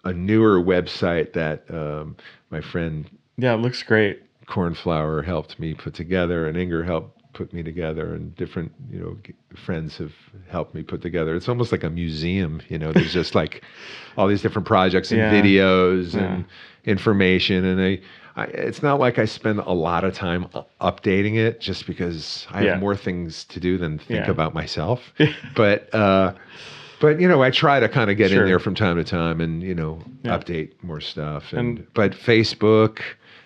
a 0.03 0.11
newer 0.13 0.61
website 0.61 1.33
that 1.33 1.63
um, 1.69 2.17
my 2.49 2.61
friend 2.61 3.09
Yeah. 3.37 3.53
It 3.53 3.57
looks 3.57 3.83
great. 3.83 4.21
Cornflower 4.47 5.21
helped 5.21 5.59
me 5.59 5.73
put 5.73 5.93
together, 5.93 6.47
and 6.47 6.57
Inger 6.57 6.83
helped 6.83 7.17
put 7.33 7.53
me 7.53 7.63
together, 7.63 8.13
and 8.13 8.35
different 8.35 8.71
you 8.91 8.99
know 8.99 9.17
friends 9.55 9.97
have 9.97 10.13
helped 10.49 10.75
me 10.75 10.83
put 10.83 11.01
together. 11.01 11.35
It's 11.35 11.47
almost 11.47 11.71
like 11.71 11.83
a 11.83 11.89
museum, 11.89 12.61
you 12.67 12.77
know. 12.77 12.91
There's 12.91 13.13
just 13.13 13.35
like 13.35 13.63
all 14.17 14.27
these 14.27 14.41
different 14.41 14.67
projects 14.67 15.11
and 15.11 15.19
Yeah. 15.19 15.31
videos 15.41 16.13
Yeah. 16.13 16.21
and 16.33 16.45
information, 16.85 17.63
and 17.65 17.79
I, 17.81 17.99
I. 18.35 18.45
It's 18.45 18.81
not 18.83 18.99
like 18.99 19.17
I 19.19 19.25
spend 19.25 19.59
a 19.59 19.71
lot 19.71 20.03
of 20.03 20.13
time 20.13 20.47
updating 20.81 21.35
it, 21.37 21.61
just 21.61 21.87
because 21.87 22.45
I 22.51 22.63
have 22.63 22.79
more 22.79 22.95
things 22.97 23.45
to 23.45 23.59
do 23.59 23.77
than 23.77 23.97
think 23.99 24.25
Yeah. 24.25 24.31
about 24.31 24.53
myself. 24.53 25.13
but. 25.55 25.93
uh 25.93 26.33
but 26.99 27.19
you 27.19 27.27
know, 27.27 27.41
I 27.41 27.49
try 27.49 27.79
to 27.79 27.89
kind 27.89 28.11
of 28.11 28.17
get 28.17 28.29
Sure. 28.29 28.43
in 28.43 28.47
there 28.47 28.59
from 28.59 28.75
time 28.75 28.95
to 28.97 29.03
time, 29.03 29.41
and 29.41 29.63
you 29.63 29.73
know, 29.73 30.03
Yeah. 30.23 30.37
update 30.37 30.73
more 30.83 30.99
stuff. 31.01 31.51
And, 31.51 31.79
And- 31.79 31.87
but 31.95 32.11
Facebook 32.11 32.99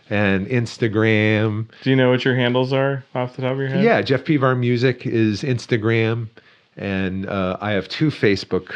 and 0.10 0.47
Instagram, 0.47 1.68
Do 1.84 1.89
you 1.89 1.95
know 1.95 2.10
what 2.12 2.24
your 2.26 2.36
handles 2.36 2.72
are 2.74 3.03
off 3.16 3.36
the 3.36 3.41
top 3.41 3.53
of 3.53 3.58
your 3.60 3.68
head? 3.70 3.84
yeah, 3.84 4.01
Jeff 4.01 4.24
Pevar 4.24 4.58
Music 4.58 5.06
is 5.06 5.41
Instagram, 5.43 6.30
and 6.78 7.28
uh, 7.28 7.58
I 7.62 7.72
have 7.72 7.88
two 7.88 8.08
Facebook 8.10 8.72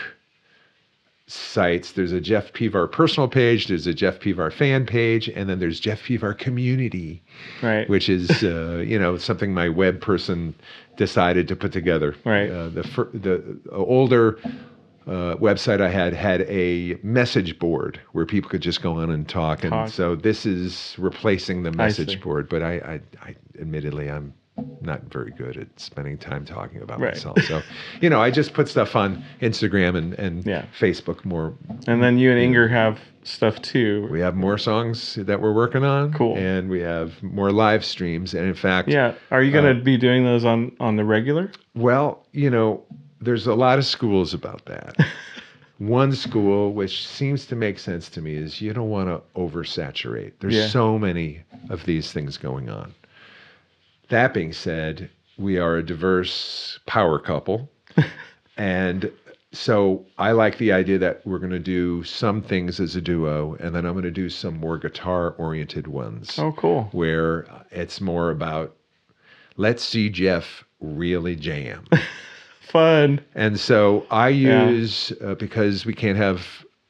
sites. 1.27 1.91
There's 1.91 2.11
a 2.11 2.19
Jeff 2.19 2.51
Pevar 2.53 2.91
personal 2.91 3.27
page, 3.27 3.67
there's 3.67 3.85
a 3.87 3.93
Jeff 3.93 4.19
Pevar 4.19 4.51
fan 4.51 4.85
page, 4.85 5.27
and 5.29 5.47
then 5.49 5.59
there's 5.59 5.79
Jeff 5.79 6.01
Pevar 6.03 6.37
Community, 6.37 7.21
Right. 7.61 7.87
which 7.89 8.09
is 8.09 8.43
uh, 8.43 8.83
you 8.85 8.97
know 8.97 9.17
something 9.17 9.53
my 9.53 9.69
web 9.69 10.01
person 10.01 10.55
decided 10.97 11.47
to 11.49 11.55
put 11.55 11.71
together. 11.71 12.15
Right. 12.25 12.49
Uh, 12.49 12.69
the 12.69 12.83
fir- 12.83 13.09
the 13.13 13.59
older. 13.71 14.39
Uh, 15.09 15.35
website 15.37 15.81
I 15.81 15.89
had 15.89 16.13
had 16.13 16.41
a 16.41 16.95
message 17.01 17.57
board 17.57 17.99
where 18.11 18.27
people 18.27 18.47
could 18.47 18.61
just 18.61 18.83
go 18.83 18.93
on 18.93 19.09
and 19.09 19.27
talk, 19.27 19.63
and 19.63 19.71
Talk. 19.71 19.89
so 19.89 20.15
this 20.15 20.45
is 20.45 20.95
replacing 20.99 21.63
the 21.63 21.71
message 21.71 22.21
board. 22.21 22.47
But 22.47 22.61
I, 22.61 22.73
I, 22.75 23.01
I 23.29 23.35
admittedly, 23.59 24.07
I'm 24.07 24.35
not 24.81 25.01
very 25.11 25.31
good 25.31 25.57
at 25.57 25.67
spending 25.79 26.15
time 26.17 26.45
talking 26.45 26.83
about 26.83 26.99
Right. 26.99 27.15
myself. 27.15 27.41
So, 27.43 27.63
you 28.01 28.09
know, 28.11 28.21
I 28.21 28.29
just 28.29 28.53
put 28.53 28.67
stuff 28.67 28.95
on 28.95 29.23
Instagram 29.41 29.97
and, 29.97 30.13
and 30.15 30.45
Yeah. 30.45 30.65
Facebook 30.79 31.25
more. 31.25 31.55
And 31.87 32.03
then 32.03 32.19
you 32.19 32.29
and 32.29 32.39
Inger 32.39 32.67
have 32.67 32.99
stuff 33.23 33.59
too. 33.63 34.07
We 34.11 34.19
have 34.19 34.35
more 34.35 34.59
songs 34.59 35.15
that 35.15 35.41
we're 35.41 35.53
working 35.53 35.83
on. 35.83 36.13
Cool. 36.13 36.37
And 36.37 36.69
we 36.69 36.81
have 36.81 37.23
more 37.23 37.51
live 37.51 37.83
streams. 37.83 38.35
And 38.35 38.45
in 38.47 38.53
fact, 38.53 38.89
Yeah. 38.89 39.13
Are 39.31 39.41
you 39.41 39.57
Uh, 39.57 39.61
going 39.61 39.75
to 39.77 39.81
be 39.83 39.97
doing 39.97 40.23
those 40.23 40.45
on 40.45 40.71
on 40.79 40.97
the 40.97 41.03
regular? 41.05 41.49
well, 41.73 42.27
you 42.33 42.49
know, 42.51 42.83
there's 43.21 43.47
a 43.47 43.53
lot 43.55 43.77
of 43.79 43.85
schools 43.85 44.33
about 44.33 44.65
that. 44.65 44.95
One 45.77 46.13
school, 46.13 46.73
which 46.73 47.07
seems 47.07 47.45
to 47.47 47.55
make 47.55 47.79
sense 47.79 48.09
to 48.09 48.21
me, 48.21 48.35
is 48.35 48.59
you 48.61 48.73
don't 48.73 48.89
want 48.89 49.07
to 49.07 49.21
oversaturate. 49.39 50.33
There's 50.39 50.55
Yeah. 50.55 50.67
so 50.67 50.99
many 50.99 51.41
of 51.69 51.85
these 51.85 52.11
things 52.11 52.37
going 52.37 52.69
on. 52.69 52.93
That 54.09 54.33
being 54.33 54.51
said, 54.51 55.09
we 55.37 55.57
are 55.57 55.77
a 55.77 55.85
diverse 55.85 56.79
power 56.85 57.17
couple. 57.17 57.69
and 58.57 59.09
so 59.53 60.05
I 60.17 60.31
like 60.33 60.57
the 60.57 60.73
idea 60.73 60.97
that 60.99 61.25
we're 61.25 61.39
going 61.39 61.51
to 61.51 61.59
do 61.59 62.03
some 62.03 62.41
things 62.41 62.79
as 62.81 62.95
a 62.97 63.01
duo, 63.01 63.55
and 63.61 63.73
then 63.73 63.85
I'm 63.85 63.93
going 63.93 64.03
to 64.03 64.11
do 64.11 64.29
some 64.29 64.59
more 64.59 64.77
guitar 64.77 65.31
oriented 65.37 65.87
ones 65.87 66.37
Oh, 66.37 66.51
cool. 66.51 66.89
where 66.91 67.45
it's 67.71 68.01
more 68.01 68.31
about 68.31 68.75
let's 69.55 69.83
see 69.83 70.09
Jeff 70.09 70.65
really 70.81 71.35
jam. 71.37 71.85
Fun. 72.69 73.19
and 73.35 73.59
so 73.59 74.05
I 74.11 74.29
Yeah. 74.29 74.69
use 74.69 75.11
uh, 75.23 75.35
because 75.35 75.85
we 75.85 75.93
can't 75.93 76.17
have 76.17 76.45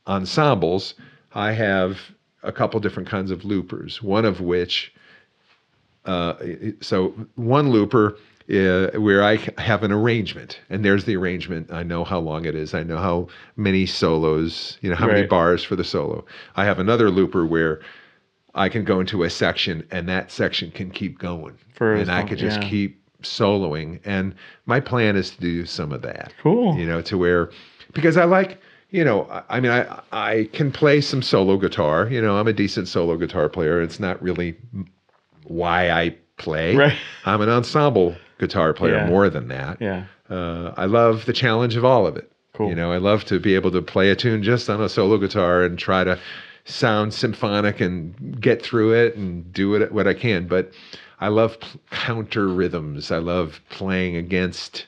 ensembles. 0.08 0.94
I 1.34 1.54
have 1.54 1.98
a 2.44 2.52
couple 2.52 2.80
different 2.80 3.08
kinds 3.10 3.32
of 3.32 3.46
loopers. 3.46 4.02
One 4.04 4.26
of 4.26 4.42
which, 4.42 4.94
uh, 6.06 6.34
so 6.82 7.14
one 7.36 7.70
looper. 7.70 8.18
Uh, 8.52 8.90
where 9.00 9.24
I 9.24 9.38
have 9.60 9.84
an 9.84 9.92
arrangement, 9.92 10.60
and 10.72 10.84
there's 10.84 11.06
the 11.06 11.16
arrangement. 11.16 11.72
I 11.72 11.84
know 11.84 12.04
how 12.04 12.18
long 12.18 12.46
it 12.46 12.56
is. 12.56 12.74
I 12.74 12.82
know 12.82 12.98
how 12.98 13.28
many 13.58 13.86
solos, 13.86 14.80
you 14.82 14.90
know, 14.90 14.96
how 14.96 15.06
many 15.06 15.28
bars 15.28 15.64
for 15.64 15.76
the 15.76 15.84
solo. 15.84 16.26
I 16.56 16.66
have 16.66 16.80
another 16.80 17.12
looper 17.12 17.46
where 17.46 17.80
I 18.56 18.68
can 18.68 18.86
go 18.86 19.00
into 19.00 19.22
a 19.22 19.30
section 19.30 19.86
and 19.92 20.10
that 20.10 20.32
section 20.32 20.72
can 20.72 20.90
keep 20.90 21.20
going. 21.20 21.60
For 21.76 21.94
and 21.94 22.10
I 22.12 22.24
could 22.24 22.40
just 22.40 22.64
yeah. 22.64 22.70
keep 22.70 22.99
soloing. 23.22 24.00
And 24.06 24.36
my 24.66 24.80
plan 24.80 25.16
is 25.16 25.32
to 25.32 25.40
do 25.42 25.66
some 25.66 25.92
of 25.92 26.02
that. 26.04 26.34
Cool. 26.42 26.76
You 26.78 26.86
know, 26.86 27.02
to 27.04 27.18
where 27.18 27.50
because 27.94 28.18
I 28.18 28.26
like, 28.26 28.62
you 28.92 29.04
know, 29.04 29.24
I, 29.30 29.44
I 29.50 29.60
mean 29.60 29.72
I 29.72 30.02
I 30.12 30.50
can 30.54 30.72
play 30.72 31.02
some 31.02 31.22
solo 31.22 31.58
guitar. 31.58 32.08
You 32.10 32.22
know, 32.22 32.38
I'm 32.38 32.48
a 32.48 32.54
decent 32.54 32.88
solo 32.88 33.18
guitar 33.18 33.50
player. 33.50 33.82
It's 33.82 34.00
not 34.00 34.22
really 34.22 34.56
why 35.46 35.90
I 35.90 36.16
play. 36.38 36.76
Right. 36.76 36.98
I'm 37.26 37.42
an 37.42 37.50
ensemble 37.50 38.16
guitar 38.40 38.74
player 38.74 38.96
Yeah. 38.96 39.08
more 39.08 39.30
than 39.30 39.48
that. 39.50 39.82
Yeah. 39.82 40.06
Uh, 40.30 40.74
I 40.78 40.86
love 40.86 41.26
the 41.26 41.34
challenge 41.34 41.76
of 41.76 41.84
all 41.84 42.06
of 42.08 42.16
it. 42.16 42.32
Cool. 42.54 42.70
You 42.70 42.76
know, 42.76 42.92
I 42.92 42.98
love 42.98 43.26
to 43.26 43.40
be 43.40 43.56
able 43.56 43.72
to 43.72 43.82
play 43.82 44.10
a 44.10 44.16
tune 44.16 44.44
just 44.44 44.70
on 44.70 44.82
a 44.82 44.90
solo 44.90 45.18
guitar 45.18 45.64
and 45.64 45.78
try 45.78 46.04
to 46.04 46.20
sound 46.66 47.14
symphonic 47.14 47.82
and 47.82 48.40
get 48.40 48.62
through 48.62 48.94
it 48.94 49.16
and 49.16 49.52
do 49.52 49.76
it 49.76 49.92
what 49.92 50.08
I 50.08 50.14
can. 50.14 50.46
But 50.48 50.72
I 51.22 51.28
love 51.28 51.60
p- 51.60 51.80
counter 51.92 52.48
rhythms. 52.48 53.12
I 53.12 53.18
love 53.18 53.62
playing 53.70 54.16
against 54.16 54.88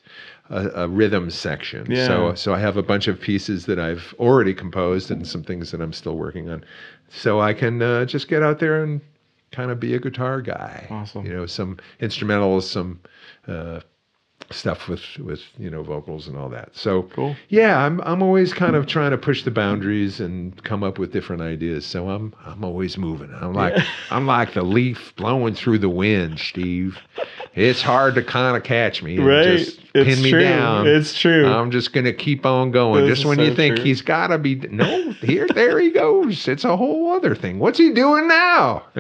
a, 0.50 0.70
a 0.84 0.88
rhythm 0.88 1.30
section. 1.30 1.90
Yeah. 1.90 2.08
So, 2.08 2.36
so 2.36 2.54
I 2.54 2.60
have 2.60 2.78
a 2.78 2.84
bunch 2.84 3.08
of 3.08 3.20
pieces 3.20 3.66
that 3.66 3.80
I've 3.80 4.14
already 4.20 4.54
composed 4.54 5.12
and 5.12 5.28
some 5.28 5.44
things 5.44 5.72
that 5.72 5.82
I'm 5.82 5.94
still 5.94 6.16
working 6.18 6.50
on. 6.50 6.64
So 7.10 7.42
I 7.42 7.54
can 7.54 7.82
uh, 7.82 8.06
just 8.06 8.28
get 8.28 8.44
out 8.44 8.60
there 8.60 8.84
and 8.84 9.02
kind 9.52 9.72
of 9.72 9.80
be 9.80 9.94
a 9.96 10.00
guitar 10.00 10.42
guy. 10.42 10.88
Awesome. 10.90 11.26
You 11.26 11.34
know, 11.34 11.46
some 11.46 11.78
instrumentals, 12.00 12.64
some 12.64 13.00
uh, 13.48 13.82
stuff 14.54 14.88
with 14.88 15.02
with 15.20 15.42
you 15.58 15.70
know 15.70 15.84
vocals 15.84 16.28
and 16.28 16.38
all 16.38 16.50
that. 16.50 16.70
So 16.76 17.04
Cool. 17.04 17.36
Yeah, 17.50 17.78
I'm 17.86 18.02
I'm 18.02 18.22
always 18.22 18.54
kind 18.54 18.76
of 18.76 18.86
trying 18.88 19.12
to 19.12 19.18
push 19.18 19.44
the 19.44 19.52
boundaries 19.52 20.20
and 20.20 20.62
come 20.64 20.84
up 20.84 21.00
with 21.00 21.12
different 21.12 21.42
ideas. 21.42 21.86
So 21.86 22.10
I'm 22.10 22.34
I'm 22.46 22.64
always 22.64 22.98
moving. 22.98 23.34
I'm 23.42 23.54
like 23.54 23.78
I'm 24.10 24.26
like 24.28 24.54
the 24.54 24.64
leaf 24.64 25.14
blowing 25.16 25.56
through 25.56 25.80
the 25.80 25.90
wind, 25.90 26.40
Steve. 26.40 26.98
It's 27.54 27.82
hard 27.82 28.16
to 28.16 28.24
kind 28.24 28.56
of 28.56 28.64
catch 28.64 29.04
me 29.04 29.18
Right. 29.18 29.44
just 29.44 29.80
It's 29.94 30.16
pin 30.16 30.24
me 30.24 30.30
true. 30.32 30.40
down. 30.42 30.88
It's 30.88 31.18
true. 31.18 31.48
I'm 31.52 31.70
just 31.72 31.92
gonna 31.94 32.14
keep 32.14 32.46
on 32.46 32.72
going. 32.72 33.06
This 33.06 33.18
just 33.20 33.28
when 33.28 33.38
so 33.38 33.44
you 33.44 33.54
think 33.56 33.76
true. 33.76 33.86
he's 33.86 34.02
gotta 34.02 34.38
be 34.38 34.56
no, 34.56 35.12
here 35.14 35.48
there 35.54 35.80
he 35.80 35.92
goes. 35.92 36.48
It's 36.48 36.64
a 36.64 36.78
whole 36.78 37.12
other 37.12 37.36
thing. 37.36 37.60
What's 37.60 37.78
he 37.78 37.92
doing 37.92 38.28
now? 38.28 38.84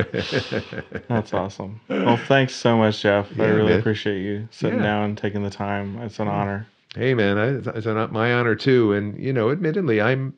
That's 1.07 1.33
awesome. 1.33 1.79
Well, 1.87 2.17
thanks 2.17 2.53
so 2.55 2.77
much, 2.77 3.01
Jeff. 3.01 3.27
I 3.39 3.45
really 3.45 3.69
man. 3.71 3.79
appreciate 3.79 4.21
you 4.21 4.47
sitting 4.51 4.79
Yeah. 4.79 4.83
down 4.85 5.03
and 5.05 5.17
taking 5.17 5.43
the 5.43 5.49
time. 5.49 5.97
It's 6.01 6.19
an 6.19 6.27
honor. 6.27 6.67
hey 6.95 7.13
man, 7.13 7.37
I, 7.37 7.77
it's 7.77 7.85
an, 7.85 8.11
my 8.11 8.33
honor 8.33 8.55
too. 8.55 8.93
And 8.93 9.17
you 9.17 9.31
know, 9.33 9.49
admittedly, 9.51 10.01
I'm 10.01 10.33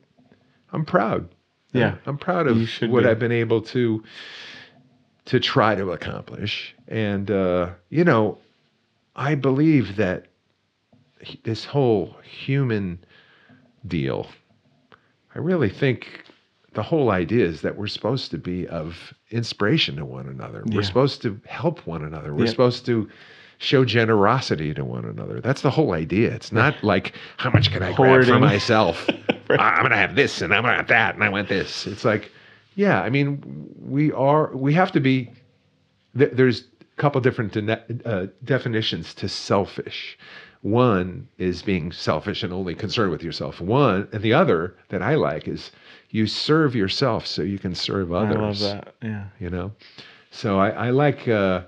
I'm 0.72 0.84
proud. 0.84 1.28
Yeah. 1.72 1.96
I'm 2.06 2.18
proud 2.18 2.46
of 2.46 2.56
what 2.82 3.02
be. 3.02 3.08
I've 3.08 3.18
been 3.18 3.32
able 3.32 3.60
to 3.62 4.04
to 5.26 5.40
try 5.40 5.74
to 5.74 5.90
accomplish. 5.90 6.74
And 6.86 7.30
uh, 7.30 7.70
you 7.88 8.04
know, 8.04 8.38
I 9.16 9.34
believe 9.34 9.96
that 9.96 10.20
h- 10.22 10.28
this 11.44 11.64
whole 11.64 12.16
human 12.22 12.98
deal, 13.86 14.26
I 15.34 15.38
really 15.38 15.70
think 15.70 16.24
the 16.74 16.82
whole 16.82 17.10
idea 17.10 17.44
is 17.44 17.60
that 17.62 17.76
we're 17.76 17.86
supposed 17.86 18.30
to 18.32 18.38
be 18.38 18.66
of 18.68 19.14
inspiration 19.30 19.96
to 19.96 20.04
one 20.04 20.26
another. 20.28 20.62
Yeah. 20.66 20.76
We're 20.76 20.82
supposed 20.82 21.22
to 21.22 21.40
help 21.46 21.86
one 21.86 22.02
another. 22.04 22.34
We're 22.34 22.44
Yeah. 22.46 22.50
supposed 22.50 22.84
to 22.86 23.08
show 23.58 23.84
generosity 23.84 24.74
to 24.74 24.84
one 24.84 25.04
another. 25.04 25.40
That's 25.40 25.62
the 25.62 25.70
whole 25.70 25.92
idea. 25.92 26.32
It's 26.34 26.50
not 26.52 26.82
like 26.82 27.12
how 27.36 27.50
much 27.50 27.70
can 27.70 27.82
I 27.82 27.92
grab 27.92 27.96
for 27.96 28.06
Hoarding. 28.06 28.40
myself? 28.40 29.08
I'm 29.50 29.82
gonna 29.82 29.96
have 29.96 30.16
this 30.16 30.42
and 30.42 30.52
I'm 30.52 30.62
gonna 30.64 30.76
have 30.76 30.88
that 30.88 31.14
and 31.14 31.22
I 31.22 31.28
want 31.28 31.48
this. 31.48 31.86
It's 31.86 32.04
like, 32.04 32.32
yeah, 32.74 33.00
I 33.02 33.10
mean, 33.10 33.42
we 33.80 34.10
are 34.12 34.54
we 34.56 34.74
have 34.74 34.90
to 34.92 35.00
be. 35.00 35.30
th- 36.18 36.32
There's 36.32 36.62
a 36.80 36.96
couple 37.00 37.20
different 37.20 37.52
de- 37.52 38.00
uh, 38.04 38.26
definitions 38.42 39.14
to 39.14 39.28
selfish. 39.28 40.18
One 40.64 41.28
is 41.36 41.60
being 41.62 41.92
selfish 41.92 42.42
and 42.42 42.50
only 42.52 42.74
concerned 42.74 43.10
with 43.10 43.22
yourself. 43.22 43.60
One 43.60 44.08
and 44.12 44.22
the 44.22 44.32
other 44.32 44.74
that 44.88 45.02
I 45.02 45.14
like 45.14 45.46
is 45.46 45.70
you 46.08 46.26
serve 46.26 46.74
yourself 46.74 47.26
so 47.26 47.42
you 47.42 47.58
can 47.58 47.74
serve 47.74 48.12
others 48.14 48.62
I 48.62 48.68
love 48.72 48.84
that. 48.84 48.94
Yeah. 49.02 49.24
you 49.40 49.50
know 49.50 49.72
so 50.30 50.58
i, 50.58 50.70
I 50.70 50.90
like 50.90 51.26
uh, 51.28 51.62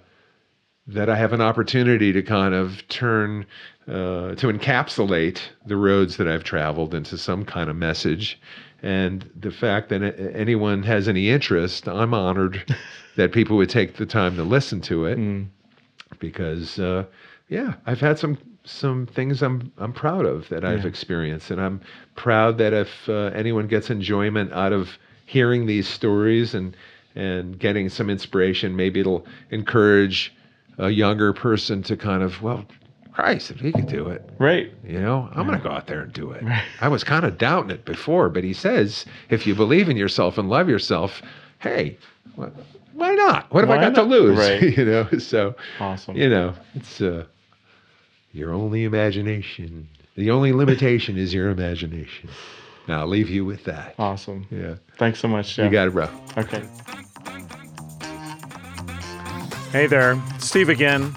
that 0.87 1.09
i 1.11 1.17
have 1.17 1.33
an 1.33 1.41
opportunity 1.41 2.13
to 2.13 2.23
kind 2.23 2.55
of 2.55 2.87
turn 2.89 3.45
uh, 3.89 4.35
to 4.37 4.47
encapsulate 4.47 5.41
the 5.67 5.77
roads 5.77 6.17
that 6.17 6.29
i've 6.29 6.45
traveled 6.45 6.95
into 6.95 7.19
some 7.19 7.45
kind 7.45 7.69
of 7.69 7.77
message 7.77 8.41
and 8.83 9.29
the 9.35 9.51
fact 9.51 9.89
that 9.89 10.03
anyone 10.35 10.83
has 10.85 11.09
any 11.09 11.29
interest 11.29 11.89
i'm 11.89 12.15
honored 12.15 12.73
that 13.17 13.33
people 13.33 13.57
would 13.57 13.71
take 13.71 13.97
the 13.97 14.07
time 14.07 14.37
to 14.37 14.43
listen 14.45 14.81
to 14.81 15.07
it 15.07 15.19
Mm. 15.19 15.49
because 16.21 16.79
uh, 16.79 17.05
yeah, 17.49 17.75
I've 17.87 18.01
had 18.01 18.19
some 18.19 18.39
some 18.67 19.07
things 19.07 19.43
I'm 19.43 19.73
I'm 19.79 19.93
proud 19.93 20.27
of 20.27 20.49
that 20.51 20.65
I've 20.65 20.83
Yeah. 20.83 20.89
experienced, 20.89 21.51
and 21.51 21.61
I'm 21.61 21.81
proud 22.17 22.59
that 22.59 22.73
if 22.75 23.09
uh, 23.09 23.31
anyone 23.35 23.67
gets 23.69 23.89
enjoyment 23.91 24.53
out 24.53 24.73
of 24.73 24.99
hearing 25.25 25.67
these 25.67 25.89
stories 25.89 26.55
and 26.55 26.77
and 27.15 27.59
getting 27.59 27.89
some 27.89 28.11
inspiration, 28.11 28.77
maybe 28.77 29.01
it'll 29.01 29.25
encourage 29.51 30.35
a 30.79 30.91
younger 30.91 31.33
person 31.33 31.83
to 31.85 31.97
kind 31.97 32.23
of 32.23 32.43
well, 32.43 32.67
Christ, 33.13 33.51
if 33.51 33.61
he 33.61 33.73
could 33.73 33.87
do 33.87 34.09
it, 34.09 34.29
Right. 34.39 34.71
you 34.87 35.01
know, 35.01 35.27
I'm 35.35 35.47
going 35.47 35.57
to 35.57 35.65
go 35.65 35.71
out 35.71 35.87
there 35.87 36.03
and 36.03 36.13
do 36.13 36.33
it. 36.33 36.45
I 36.83 36.89
was 36.89 37.03
kind 37.03 37.25
of 37.25 37.39
doubting 37.39 37.71
it 37.71 37.87
before, 37.87 38.29
but 38.29 38.45
he 38.45 38.53
says 38.53 39.07
if 39.31 39.47
you 39.47 39.55
believe 39.55 39.89
in 39.89 39.97
yourself 39.97 40.37
and 40.37 40.51
love 40.51 40.69
yourself, 40.69 41.23
hey, 41.61 41.97
wh- 42.39 42.49
why 42.93 43.15
not? 43.15 43.51
What 43.55 43.63
have 43.65 43.71
I 43.71 43.77
Why 43.77 43.83
got 43.83 43.95
to 43.95 44.03
lose? 44.03 44.37
Right. 44.37 44.63
you 44.77 44.85
know, 44.85 45.09
so 45.19 45.55
Awesome. 45.81 46.15
you 46.17 46.29
know, 46.29 46.53
it's 46.75 47.01
uh, 47.01 47.25
your 48.37 48.53
only 48.53 48.85
imagination. 48.85 49.89
The 50.17 50.31
only 50.31 50.53
limitation 50.53 51.17
is 51.17 51.33
your 51.35 51.51
imagination. 51.51 52.29
Now 52.87 53.01
I'll 53.01 53.07
leave 53.09 53.29
you 53.29 53.45
with 53.45 53.65
that. 53.65 53.95
Awesome. 53.99 54.47
Yeah, 54.51 54.77
Thanks 54.99 55.19
so 55.21 55.29
much, 55.29 55.57
Jeff. 55.57 55.65
you 55.65 55.71
got 55.71 55.89
it, 55.89 55.93
bro. 55.93 56.09
Okay. 56.37 56.63
Hey 59.73 59.87
there, 59.87 60.21
Steve 60.39 60.69
again. 60.69 61.13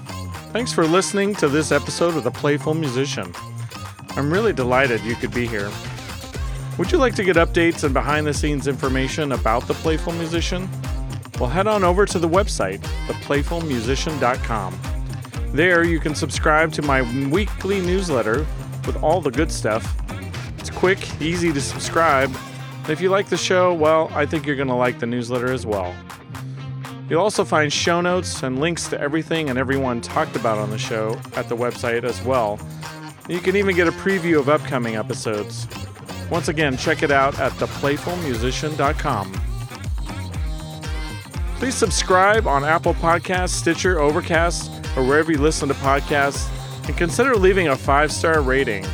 Thanks 0.52 0.74
for 0.74 0.86
listening 0.86 1.36
to 1.36 1.48
this 1.48 1.72
episode 1.72 2.16
of 2.18 2.24
The 2.24 2.32
Playful 2.32 2.74
Musician. 2.74 3.32
I'm 4.18 4.32
really 4.34 4.52
delighted 4.52 5.02
you 5.02 5.16
could 5.16 5.34
be 5.34 5.46
here. 5.48 5.70
Would 6.78 6.92
you 6.92 6.98
like 6.98 7.14
to 7.16 7.24
get 7.24 7.36
updates 7.36 7.84
and 7.84 7.94
behind 7.94 8.26
the 8.26 8.34
scenes 8.34 8.68
information 8.68 9.34
about 9.34 9.68
The 9.68 9.76
Playful 9.76 10.14
Musician? 10.14 10.68
Well, 11.40 11.50
head 11.50 11.68
on 11.68 11.84
over 11.84 12.06
to 12.08 12.20
the 12.20 12.28
website, 12.28 12.80
theplayfulmusician.com. 13.08 14.74
There, 15.52 15.84
you 15.84 16.00
can 16.00 16.14
subscribe 16.14 16.72
to 16.74 16.82
my 16.82 17.02
weekly 17.30 17.82
newsletter 17.82 18.46
with 18.86 19.02
all 19.02 19.20
the 19.20 19.32
good 19.32 19.52
stuff. 19.52 19.96
It's 20.60 20.70
quick, 20.70 21.22
easy 21.22 21.52
to 21.52 21.60
subscribe. 21.60 22.36
If 22.88 23.02
you 23.02 23.10
like 23.10 23.30
the 23.30 23.38
show, 23.38 23.74
well, 23.74 24.10
I 24.14 24.26
think 24.26 24.46
you're 24.46 24.56
going 24.56 24.68
to 24.68 24.76
like 24.76 25.00
the 25.00 25.08
newsletter 25.08 25.52
as 25.52 25.66
well. 25.66 25.96
You'll 27.10 27.22
also 27.22 27.44
find 27.44 27.74
show 27.74 28.02
notes 28.02 28.44
and 28.44 28.60
links 28.60 28.88
to 28.90 29.02
everything 29.02 29.50
and 29.50 29.58
everyone 29.58 30.02
talked 30.02 30.36
about 30.36 30.60
on 30.60 30.70
the 30.70 30.78
show 30.78 31.20
at 31.36 31.50
the 31.50 31.58
website 31.58 32.04
as 32.04 32.22
well. 32.24 32.60
You 33.28 33.40
can 33.40 33.56
even 33.56 33.76
get 33.76 33.88
a 33.88 33.92
preview 33.92 34.40
of 34.40 34.50
upcoming 34.50 34.96
episodes. 34.96 35.68
Once 36.30 36.48
again, 36.48 36.78
check 36.78 37.02
it 37.02 37.10
out 37.10 37.40
at 37.40 37.52
theplayfulmusician.com. 37.54 39.32
Please 41.56 41.76
subscribe 41.76 42.48
on 42.48 42.64
Apple 42.64 42.94
Podcasts, 42.94 43.50
Stitcher, 43.50 44.00
Overcast, 44.00 44.79
or 44.96 45.04
wherever 45.04 45.32
you 45.32 45.38
listen 45.38 45.68
to 45.70 45.76
podcasts, 45.76 46.48
and 46.88 46.98
consider 46.98 47.36
leaving 47.36 47.68
a 47.68 47.76
five 47.76 48.12
star 48.12 48.42
rating. 48.42 48.86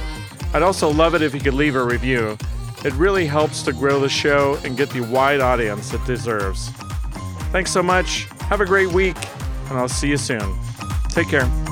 I'd 0.53 0.63
also 0.63 0.89
love 0.89 1.15
it 1.15 1.21
if 1.21 1.33
you 1.33 1.41
could 1.41 1.53
leave 1.53 1.75
a 1.75 1.83
review. 1.83 2.37
It 2.83 2.93
really 2.93 3.25
helps 3.25 3.63
to 3.63 3.73
grow 3.73 3.99
the 3.99 4.09
show 4.09 4.59
and 4.63 4.77
get 4.77 4.89
the 4.91 5.01
wide 5.01 5.39
audience 5.39 5.93
it 5.93 6.05
deserves. 6.05 6.69
Thanks 7.51 7.71
so 7.71 7.81
much. 7.81 8.25
Have 8.41 8.61
a 8.61 8.65
great 8.65 8.91
week, 8.91 9.17
and 9.69 9.77
I'll 9.77 9.89
see 9.89 10.09
you 10.09 10.17
soon. 10.17 10.55
Take 11.09 11.29
care. 11.29 11.64